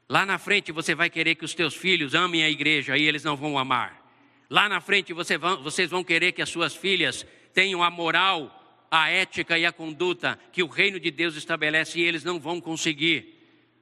Lá 0.09 0.25
na 0.25 0.37
frente 0.37 0.71
você 0.71 0.95
vai 0.95 1.09
querer 1.09 1.35
que 1.35 1.43
os 1.43 1.53
teus 1.53 1.75
filhos 1.75 2.15
amem 2.15 2.43
a 2.43 2.49
igreja 2.49 2.97
e 2.97 3.03
eles 3.03 3.23
não 3.23 3.35
vão 3.35 3.57
amar. 3.57 4.05
Lá 4.49 4.69
na 4.69 4.79
frente 4.79 5.11
você 5.11 5.37
vão, 5.37 5.61
vocês 5.61 5.89
vão 5.89 6.03
querer 6.03 6.31
que 6.31 6.41
as 6.41 6.49
suas 6.49 6.73
filhas 6.73 7.25
tenham 7.53 7.83
a 7.83 7.89
moral, 7.89 8.87
a 8.89 9.09
ética 9.09 9.57
e 9.57 9.65
a 9.65 9.71
conduta 9.71 10.39
que 10.53 10.63
o 10.63 10.67
reino 10.67 10.99
de 10.99 11.11
Deus 11.11 11.35
estabelece 11.35 11.99
e 11.99 12.03
eles 12.03 12.23
não 12.23 12.39
vão 12.39 12.61
conseguir, 12.61 13.35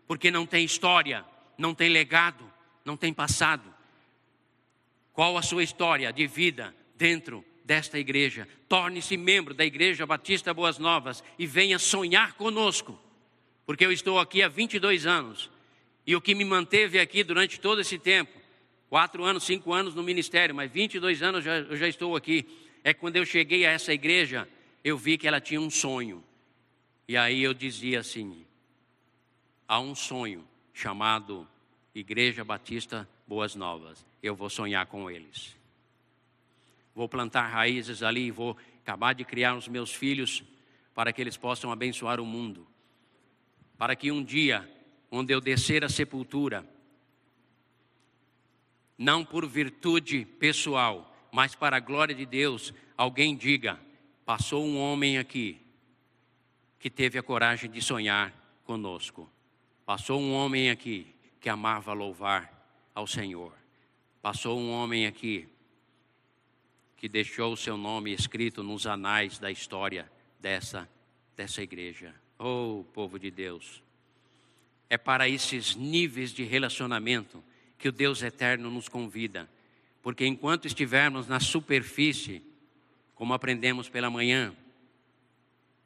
porque 0.07 0.31
não 0.31 0.47
tem 0.47 0.65
história, 0.65 1.23
não 1.57 1.75
tem 1.75 1.89
legado, 1.89 2.51
não 2.83 2.97
tem 2.97 3.13
passado. 3.13 3.71
Qual 5.13 5.37
a 5.37 5.43
sua 5.43 5.63
história 5.63 6.11
de 6.11 6.25
vida 6.25 6.75
dentro 6.95 7.45
desta 7.63 7.99
igreja? 7.99 8.47
Torne-se 8.67 9.15
membro 9.15 9.53
da 9.53 9.63
Igreja 9.63 10.07
Batista 10.07 10.53
Boas 10.55 10.79
Novas 10.79 11.23
e 11.37 11.45
venha 11.45 11.77
sonhar 11.77 12.33
conosco, 12.33 12.99
porque 13.63 13.85
eu 13.85 13.91
estou 13.91 14.19
aqui 14.19 14.41
há 14.41 14.47
22 14.47 15.05
anos 15.05 15.51
e 16.05 16.15
o 16.15 16.21
que 16.21 16.35
me 16.35 16.45
manteve 16.45 16.99
aqui 16.99 17.23
durante 17.23 17.59
todo 17.59 17.81
esse 17.81 17.97
tempo, 17.97 18.31
quatro 18.89 19.23
anos, 19.23 19.43
cinco 19.43 19.73
anos 19.73 19.95
no 19.95 20.03
ministério, 20.03 20.53
mas 20.53 20.71
22 20.71 21.21
anos 21.23 21.43
já, 21.43 21.57
eu 21.57 21.75
já 21.75 21.87
estou 21.87 22.15
aqui, 22.15 22.45
é 22.83 22.93
quando 22.93 23.15
eu 23.15 23.25
cheguei 23.25 23.65
a 23.65 23.71
essa 23.71 23.93
igreja, 23.93 24.47
eu 24.83 24.97
vi 24.97 25.17
que 25.17 25.27
ela 25.27 25.41
tinha 25.41 25.59
um 25.59 25.69
sonho. 25.69 26.23
E 27.07 27.17
aí 27.17 27.43
eu 27.43 27.53
dizia 27.53 27.99
assim: 27.99 28.45
há 29.67 29.79
um 29.79 29.95
sonho 29.95 30.47
chamado 30.73 31.47
Igreja 31.93 32.43
Batista 32.43 33.07
Boas 33.27 33.55
Novas 33.55 34.05
eu 34.27 34.35
vou 34.35 34.49
sonhar 34.49 34.85
com 34.87 35.09
eles. 35.09 35.55
Vou 36.95 37.07
plantar 37.07 37.47
raízes 37.47 38.01
ali, 38.01 38.31
vou 38.31 38.57
acabar 38.81 39.13
de 39.13 39.23
criar 39.23 39.55
os 39.55 39.67
meus 39.67 39.93
filhos 39.93 40.43
para 40.93 41.13
que 41.13 41.21
eles 41.21 41.37
possam 41.37 41.71
abençoar 41.71 42.19
o 42.19 42.25
mundo. 42.25 42.65
Para 43.77 43.95
que 43.95 44.11
um 44.11 44.23
dia, 44.23 44.67
onde 45.15 45.33
eu 45.33 45.39
descer 45.39 45.83
à 45.83 45.89
sepultura, 45.89 46.67
não 48.97 49.23
por 49.23 49.47
virtude 49.47 50.25
pessoal, 50.25 51.13
mas 51.31 51.55
para 51.55 51.77
a 51.77 51.79
glória 51.79 52.13
de 52.13 52.25
Deus, 52.25 52.73
alguém 52.97 53.35
diga: 53.35 53.79
passou 54.25 54.65
um 54.65 54.77
homem 54.77 55.17
aqui 55.17 55.61
que 56.79 56.89
teve 56.89 57.17
a 57.17 57.23
coragem 57.23 57.69
de 57.69 57.81
sonhar 57.81 58.33
conosco. 58.65 59.29
Passou 59.85 60.19
um 60.19 60.33
homem 60.33 60.69
aqui 60.69 61.07
que 61.39 61.49
amava 61.49 61.93
louvar 61.93 62.51
ao 62.93 63.07
Senhor. 63.07 63.53
Passou 64.21 64.59
um 64.59 64.71
homem 64.71 65.05
aqui 65.05 65.47
que 66.97 67.07
deixou 67.07 67.53
o 67.53 67.57
seu 67.57 67.77
nome 67.77 68.11
escrito 68.11 68.63
nos 68.63 68.87
anais 68.87 69.37
da 69.37 69.51
história 69.51 70.11
dessa, 70.39 70.89
dessa 71.35 71.61
igreja. 71.61 72.15
Oh, 72.39 72.83
povo 72.93 73.19
de 73.19 73.29
Deus. 73.29 73.84
É 74.89 74.97
para 74.97 75.27
esses 75.27 75.75
níveis 75.75 76.31
de 76.31 76.43
relacionamento 76.43 77.43
que 77.77 77.89
o 77.89 77.91
Deus 77.91 78.21
eterno 78.21 78.69
nos 78.69 78.87
convida. 78.87 79.49
Porque 80.01 80.25
enquanto 80.25 80.67
estivermos 80.67 81.27
na 81.27 81.39
superfície, 81.39 82.41
como 83.15 83.33
aprendemos 83.33 83.89
pela 83.89 84.09
manhã, 84.09 84.55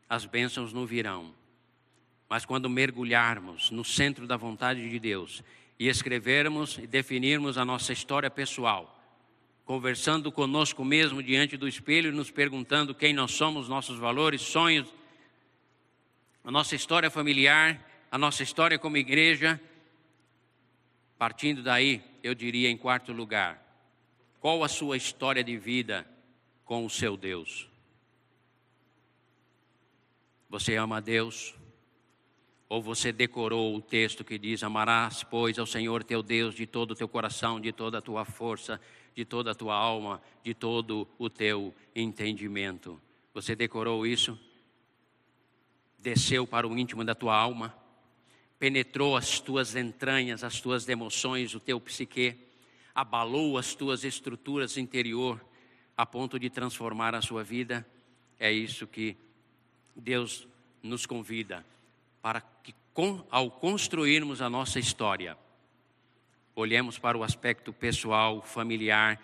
as 0.09 0.25
bênçãos 0.25 0.73
não 0.73 0.85
virão. 0.85 1.33
Mas 2.27 2.45
quando 2.45 2.69
mergulharmos 2.69 3.71
no 3.71 3.83
centro 3.83 4.27
da 4.27 4.35
vontade 4.35 4.89
de 4.89 4.99
Deus 4.99 5.43
e 5.79 5.87
escrevermos 5.87 6.77
e 6.77 6.85
definirmos 6.85 7.57
a 7.57 7.63
nossa 7.63 7.93
história 7.93 8.29
pessoal, 8.29 8.95
conversando 9.65 10.31
conosco 10.31 10.83
mesmo 10.83 11.21
diante 11.23 11.55
do 11.55 11.67
espelho, 11.67 12.11
nos 12.11 12.31
perguntando 12.31 12.93
quem 12.93 13.13
nós 13.13 13.31
somos, 13.31 13.69
nossos 13.69 13.99
valores, 13.99 14.41
sonhos, 14.41 14.93
a 16.43 16.51
nossa 16.51 16.75
história 16.75 17.09
familiar, 17.09 17.88
a 18.11 18.17
nossa 18.17 18.43
história 18.43 18.79
como 18.79 18.97
igreja. 18.97 19.59
Partindo 21.17 21.61
daí, 21.61 22.01
eu 22.23 22.33
diria 22.33 22.69
em 22.69 22.77
quarto 22.77 23.11
lugar, 23.11 23.61
qual 24.39 24.63
a 24.63 24.69
sua 24.69 24.95
história 24.95 25.43
de 25.43 25.57
vida 25.57 26.07
com 26.63 26.85
o 26.85 26.89
seu 26.89 27.17
Deus? 27.17 27.67
Você 30.49 30.75
ama 30.75 30.97
a 30.97 31.01
Deus? 31.01 31.53
Ou 32.69 32.81
você 32.81 33.11
decorou 33.11 33.75
o 33.75 33.81
texto 33.81 34.23
que 34.23 34.37
diz: 34.37 34.63
Amarás, 34.63 35.23
pois, 35.23 35.59
ao 35.59 35.65
Senhor 35.65 36.03
teu 36.03 36.23
Deus 36.23 36.55
de 36.55 36.65
todo 36.65 36.91
o 36.91 36.95
teu 36.95 37.07
coração, 37.07 37.59
de 37.59 37.71
toda 37.71 37.97
a 37.97 38.01
tua 38.01 38.23
força, 38.23 38.79
de 39.13 39.25
toda 39.25 39.51
a 39.51 39.55
tua 39.55 39.75
alma, 39.75 40.21
de 40.43 40.53
todo 40.53 41.07
o 41.17 41.29
teu 41.29 41.75
entendimento. 41.95 42.99
Você 43.33 43.55
decorou 43.55 44.07
isso? 44.07 44.39
Desceu 45.97 46.47
para 46.47 46.67
o 46.67 46.77
íntimo 46.77 47.03
da 47.03 47.13
tua 47.13 47.35
alma? 47.35 47.75
Penetrou 48.59 49.15
as 49.15 49.39
tuas 49.39 49.75
entranhas, 49.75 50.43
as 50.43 50.59
tuas 50.59 50.87
emoções, 50.87 51.55
o 51.55 51.59
teu 51.59 51.79
psique? 51.79 52.35
Abalou 52.93 53.57
as 53.57 53.73
tuas 53.73 54.03
estruturas 54.03 54.77
interior 54.77 55.43
a 55.95 56.05
ponto 56.05 56.37
de 56.37 56.49
transformar 56.49 57.15
a 57.15 57.21
sua 57.21 57.43
vida? 57.43 57.87
É 58.37 58.51
isso 58.51 58.85
que 58.85 59.15
Deus 59.95 60.47
nos 60.83 61.05
convida 61.05 61.65
para 62.21 62.41
que, 62.41 62.75
ao 63.29 63.49
construirmos 63.49 64.41
a 64.41 64.49
nossa 64.49 64.77
história, 64.77 65.37
olhemos 66.53 66.99
para 66.99 67.17
o 67.17 67.23
aspecto 67.23 67.71
pessoal, 67.71 68.41
familiar, 68.41 69.21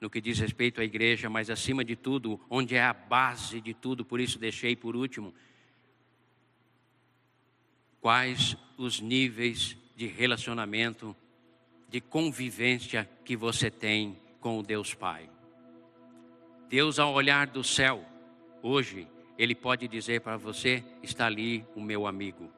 no 0.00 0.08
que 0.08 0.20
diz 0.20 0.38
respeito 0.38 0.80
à 0.80 0.84
igreja, 0.84 1.28
mas 1.28 1.50
acima 1.50 1.84
de 1.84 1.94
tudo, 1.94 2.40
onde 2.48 2.74
é 2.74 2.82
a 2.82 2.94
base 2.94 3.60
de 3.60 3.74
tudo, 3.74 4.04
por 4.04 4.18
isso 4.18 4.38
deixei 4.38 4.74
por 4.74 4.96
último, 4.96 5.34
quais 8.00 8.56
os 8.84 9.00
níveis 9.00 9.76
de 9.96 10.06
relacionamento, 10.06 11.14
de 11.88 12.00
convivência 12.00 13.08
que 13.24 13.36
você 13.36 13.70
tem 13.70 14.16
com 14.40 14.58
o 14.58 14.62
Deus 14.62 14.94
Pai. 14.94 15.28
Deus, 16.68 16.98
ao 16.98 17.12
olhar 17.12 17.46
do 17.46 17.64
céu, 17.64 18.04
hoje, 18.62 19.06
Ele 19.36 19.54
pode 19.54 19.88
dizer 19.88 20.20
para 20.20 20.36
você: 20.36 20.84
está 21.02 21.26
ali 21.26 21.64
o 21.74 21.80
meu 21.80 22.06
amigo, 22.06 22.50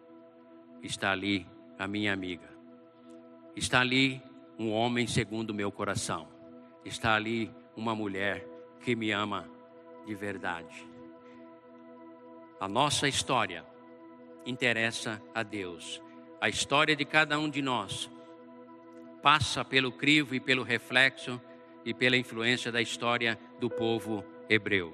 está 0.83 1.13
ali 1.13 1.47
a 1.79 1.89
minha 1.89 2.13
amiga, 2.13 2.49
está 3.57 3.81
ali 3.81 4.21
um 4.59 4.71
homem 4.71 5.07
segundo 5.07 5.51
o 5.51 5.55
meu 5.55 5.73
coração 5.73 6.33
está 6.85 7.15
ali 7.15 7.51
uma 7.77 7.95
mulher 7.95 8.47
que 8.81 8.95
me 8.95 9.11
ama 9.11 9.49
de 10.07 10.15
verdade. 10.15 10.87
A 12.61 12.69
nossa 12.69 13.09
história 13.09 13.65
interessa 14.45 15.23
a 15.35 15.43
Deus. 15.43 16.01
A 16.43 16.49
história 16.49 16.97
de 16.97 17.05
cada 17.05 17.39
um 17.39 17.49
de 17.49 17.63
nós 17.63 18.11
passa 19.23 19.65
pelo 19.65 19.93
crivo 19.93 20.35
e 20.35 20.41
pelo 20.41 20.65
reflexo 20.65 21.41
e 21.85 21.95
pela 21.95 22.17
influência 22.17 22.73
da 22.73 22.83
história 22.83 23.39
do 23.61 23.71
povo 23.71 24.25
hebreu. 24.49 24.93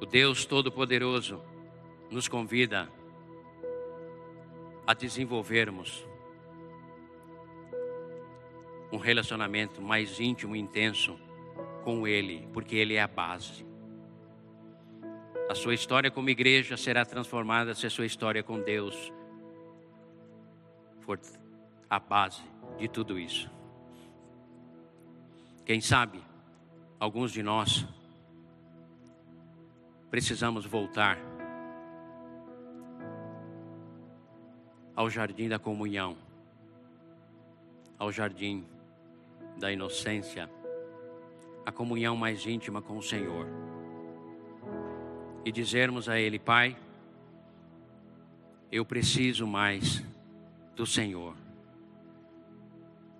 O 0.00 0.04
Deus 0.04 0.44
Todo-Poderoso 0.44 1.40
nos 2.10 2.26
convida 2.26 2.90
a 4.84 4.92
desenvolvermos 4.92 6.04
um 8.90 8.98
relacionamento 8.98 9.80
mais 9.80 10.18
íntimo 10.18 10.56
e 10.56 10.58
intenso 10.58 11.16
com 11.84 12.08
Ele, 12.08 12.48
porque 12.52 12.74
Ele 12.74 12.94
é 12.94 13.02
a 13.02 13.06
base. 13.06 13.64
A 15.48 15.54
sua 15.54 15.74
história 15.74 16.10
como 16.10 16.28
igreja 16.28 16.76
será 16.76 17.04
transformada 17.04 17.72
se 17.72 17.86
a 17.86 17.90
sua 17.90 18.04
história 18.04 18.42
com 18.42 18.60
Deus 18.60 19.12
for 21.02 21.18
a 21.90 21.98
base 21.98 22.42
de 22.78 22.88
tudo 22.88 23.18
isso. 23.18 23.50
Quem 25.64 25.80
sabe, 25.80 26.22
alguns 26.98 27.32
de 27.32 27.42
nós 27.42 27.86
precisamos 30.10 30.64
voltar 30.64 31.18
ao 34.94 35.08
jardim 35.08 35.48
da 35.48 35.58
comunhão, 35.58 36.16
ao 37.98 38.12
jardim 38.12 38.66
da 39.58 39.72
inocência, 39.72 40.50
a 41.64 41.72
comunhão 41.72 42.16
mais 42.16 42.46
íntima 42.46 42.82
com 42.82 42.98
o 42.98 43.02
Senhor. 43.02 43.46
E 45.44 45.50
dizermos 45.50 46.08
a 46.08 46.18
Ele, 46.18 46.38
Pai, 46.38 46.76
eu 48.70 48.84
preciso 48.84 49.46
mais 49.46 50.02
do 50.74 50.86
Senhor. 50.86 51.34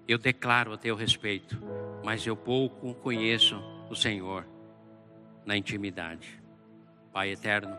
Eu 0.06 0.18
declaro 0.18 0.72
a 0.72 0.78
teu 0.78 0.96
respeito, 0.96 1.58
mas 2.04 2.26
eu 2.26 2.36
pouco 2.36 2.94
conheço 2.94 3.56
o 3.88 3.94
Senhor 3.94 4.46
na 5.44 5.56
intimidade. 5.56 6.40
Pai 7.12 7.30
eterno, 7.30 7.76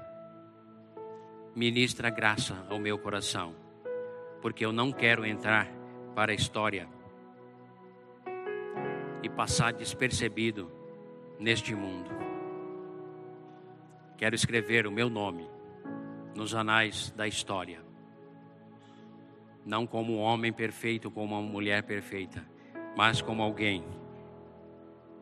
ministra 1.55 2.09
graça 2.09 2.65
ao 2.69 2.80
meu 2.80 2.97
coração, 2.97 3.53
porque 4.41 4.65
eu 4.65 4.71
não 4.71 4.91
quero 4.91 5.26
entrar 5.26 5.67
para 6.15 6.32
a 6.32 6.36
história 6.36 6.88
e 9.21 9.30
passar 9.30 9.74
despercebido 9.74 10.71
neste 11.39 11.76
mundo. 11.76 12.09
Quero 14.17 14.36
escrever 14.36 14.88
o 14.88 14.91
meu 14.91 15.09
nome 15.09 15.47
nos 16.36 16.55
anais 16.55 17.11
da 17.11 17.28
história. 17.28 17.83
Não 19.66 19.88
como 19.88 20.14
um 20.14 20.20
homem 20.20 20.51
perfeito, 20.51 21.09
como 21.09 21.36
uma 21.36 21.41
mulher 21.41 21.84
perfeita, 21.84 22.45
mas 22.95 23.22
como 23.22 23.41
alguém 23.41 23.84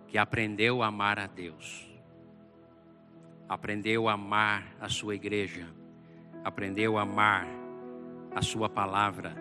que 0.07 0.17
aprendeu 0.17 0.81
a 0.81 0.87
amar 0.87 1.19
a 1.19 1.27
Deus, 1.27 1.89
aprendeu 3.47 4.09
a 4.09 4.13
amar 4.13 4.75
a 4.79 4.89
sua 4.89 5.15
igreja, 5.15 5.67
aprendeu 6.43 6.97
a 6.97 7.03
amar 7.03 7.47
a 8.33 8.41
sua 8.41 8.67
palavra. 8.67 9.35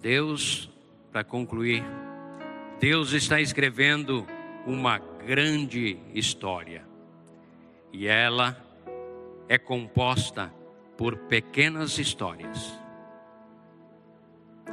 Deus 0.00 0.70
para 1.10 1.24
concluir, 1.24 1.82
Deus 2.78 3.12
está 3.12 3.40
escrevendo 3.40 4.26
uma 4.66 4.98
grande 4.98 5.98
história. 6.12 6.84
E 7.90 8.06
ela 8.06 8.54
é 9.48 9.56
composta 9.56 10.52
por 10.96 11.16
pequenas 11.16 11.98
histórias. 11.98 12.78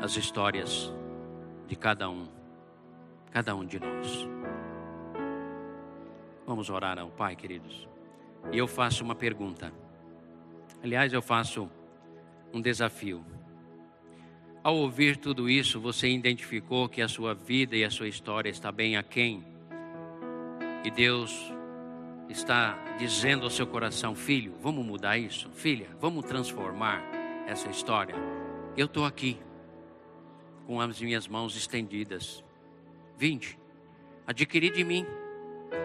As 0.02 0.16
histórias 0.16 0.92
de 1.68 1.76
cada 1.76 2.10
um, 2.10 2.28
cada 3.32 3.56
um 3.56 3.66
de 3.66 3.80
nós. 3.80 4.28
Vamos 6.46 6.70
orar 6.70 7.00
ao 7.00 7.10
Pai, 7.10 7.36
queridos. 7.36 7.88
E 8.52 8.58
eu 8.58 8.68
faço 8.68 9.04
uma 9.04 9.16
pergunta. 9.16 9.74
Aliás, 10.84 11.14
eu 11.14 11.22
faço 11.22 11.70
um 12.54 12.62
desafio. 12.62 13.26
Ao 14.62 14.76
ouvir 14.76 15.18
tudo 15.18 15.50
isso, 15.50 15.80
você 15.80 16.10
identificou 16.10 16.88
que 16.88 17.02
a 17.02 17.08
sua 17.08 17.34
vida 17.34 17.76
e 17.76 17.84
a 17.84 17.90
sua 17.90 18.08
história 18.08 18.50
está 18.50 18.72
bem 18.72 18.96
aquém. 18.96 19.44
E 20.84 20.92
Deus 20.92 21.52
está 22.30 22.78
dizendo 22.98 23.44
ao 23.44 23.50
seu 23.50 23.68
coração: 23.68 24.16
Filho, 24.16 24.54
vamos 24.62 24.86
mudar 24.86 25.18
isso? 25.18 25.50
Filha, 25.52 25.88
vamos 26.00 26.26
transformar 26.26 27.04
essa 27.48 27.70
história? 27.70 28.16
Eu 28.76 28.86
estou 28.86 29.06
aqui, 29.06 29.38
com 30.66 30.80
as 30.80 31.00
minhas 31.02 31.28
mãos 31.28 31.56
estendidas. 31.56 32.44
Vinde, 33.18 33.58
adquirir 34.26 34.72
de 34.72 34.84
mim 34.84 35.06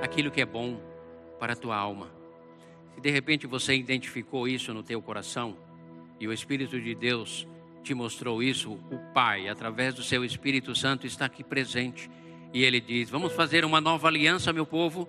aquilo 0.03 0.30
que 0.30 0.41
é 0.41 0.47
bom 0.47 0.80
para 1.39 1.53
a 1.53 1.57
tua 1.57 1.76
alma. 1.76 2.11
Se 2.95 3.01
de 3.01 3.11
repente 3.11 3.47
você 3.47 3.74
identificou 3.74 4.49
isso 4.49 4.72
no 4.72 4.82
teu 4.82 5.01
coração 5.01 5.57
e 6.18 6.26
o 6.26 6.32
Espírito 6.32 6.80
de 6.80 6.95
Deus 6.95 7.47
te 7.82 7.95
mostrou 7.95 8.43
isso, 8.43 8.72
o 8.72 8.99
Pai, 9.14 9.49
através 9.49 9.95
do 9.95 10.03
seu 10.03 10.24
Espírito 10.24 10.74
Santo, 10.74 11.07
está 11.07 11.26
aqui 11.26 11.45
presente. 11.45 12.11
E 12.53 12.64
ele 12.64 12.80
diz: 12.80 13.09
Vamos 13.09 13.32
fazer 13.32 13.64
uma 13.64 13.80
nova 13.80 14.09
aliança, 14.09 14.53
meu 14.53 14.66
povo. 14.66 15.09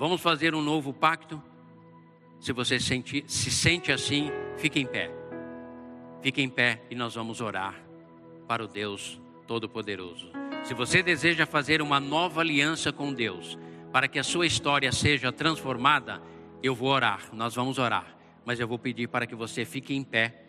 Vamos 0.00 0.22
fazer 0.22 0.54
um 0.54 0.62
novo 0.62 0.94
pacto. 0.94 1.42
Se 2.40 2.54
você 2.54 2.80
sente, 2.80 3.22
se 3.26 3.50
sente 3.50 3.92
assim, 3.92 4.30
fique 4.56 4.80
em 4.80 4.86
pé. 4.86 5.10
Fique 6.22 6.40
em 6.40 6.48
pé 6.48 6.82
e 6.88 6.94
nós 6.94 7.16
vamos 7.16 7.42
orar 7.42 7.78
para 8.48 8.64
o 8.64 8.66
Deus 8.66 9.20
Todo-Poderoso. 9.46 10.32
Se 10.64 10.72
você 10.72 11.02
deseja 11.02 11.44
fazer 11.44 11.82
uma 11.82 12.00
nova 12.00 12.40
aliança 12.40 12.90
com 12.90 13.12
Deus, 13.12 13.58
para 13.92 14.08
que 14.08 14.18
a 14.18 14.24
sua 14.24 14.46
história 14.46 14.90
seja 14.90 15.30
transformada, 15.30 16.22
eu 16.62 16.74
vou 16.74 16.88
orar, 16.88 17.28
nós 17.34 17.54
vamos 17.54 17.78
orar. 17.78 18.16
Mas 18.42 18.58
eu 18.58 18.66
vou 18.66 18.78
pedir 18.78 19.06
para 19.06 19.26
que 19.26 19.34
você 19.34 19.66
fique 19.66 19.94
em 19.94 20.02
pé 20.02 20.46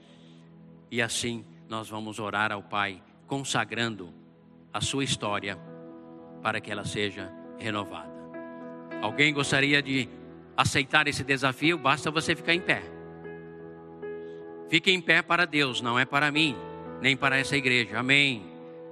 e 0.90 1.02
assim 1.02 1.46
nós 1.68 1.90
vamos 1.90 2.20
orar 2.20 2.54
ao 2.54 2.64
Pai, 2.64 3.04
consagrando 3.28 4.14
a 4.74 4.80
sua 4.80 5.04
história 5.04 5.60
para 6.42 6.62
que 6.62 6.72
ela 6.72 6.86
seja 6.86 7.30
renovada. 7.60 8.11
Alguém 9.02 9.34
gostaria 9.34 9.82
de 9.82 10.08
aceitar 10.56 11.08
esse 11.08 11.24
desafio? 11.24 11.78
Basta 11.78 12.12
você 12.12 12.36
ficar 12.36 12.54
em 12.54 12.62
pé. 12.62 12.84
Fique 14.70 14.92
em 14.92 15.02
pé 15.02 15.22
para 15.22 15.46
Deus, 15.46 15.82
não 15.82 16.00
é 16.00 16.06
para 16.06 16.32
mim, 16.32 16.56
nem 17.02 17.18
para 17.18 17.38
essa 17.38 17.58
igreja. 17.58 18.00
Amém. 18.00 18.46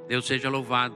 Deus 0.07 0.25
seja 0.25 0.49
louvado. 0.49 0.95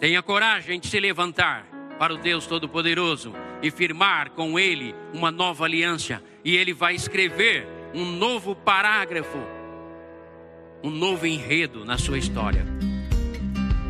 Tenha 0.00 0.22
coragem 0.22 0.80
de 0.80 0.88
se 0.88 0.98
levantar 0.98 1.66
para 1.98 2.14
o 2.14 2.18
Deus 2.18 2.46
Todo-Poderoso 2.46 3.32
e 3.62 3.70
firmar 3.70 4.30
com 4.30 4.58
Ele 4.58 4.94
uma 5.12 5.30
nova 5.30 5.64
aliança. 5.64 6.20
E 6.44 6.56
Ele 6.56 6.72
vai 6.72 6.94
escrever 6.94 7.68
um 7.94 8.04
novo 8.04 8.56
parágrafo, 8.56 9.38
um 10.82 10.90
novo 10.90 11.26
enredo 11.26 11.84
na 11.84 11.98
sua 11.98 12.18
história. 12.18 12.66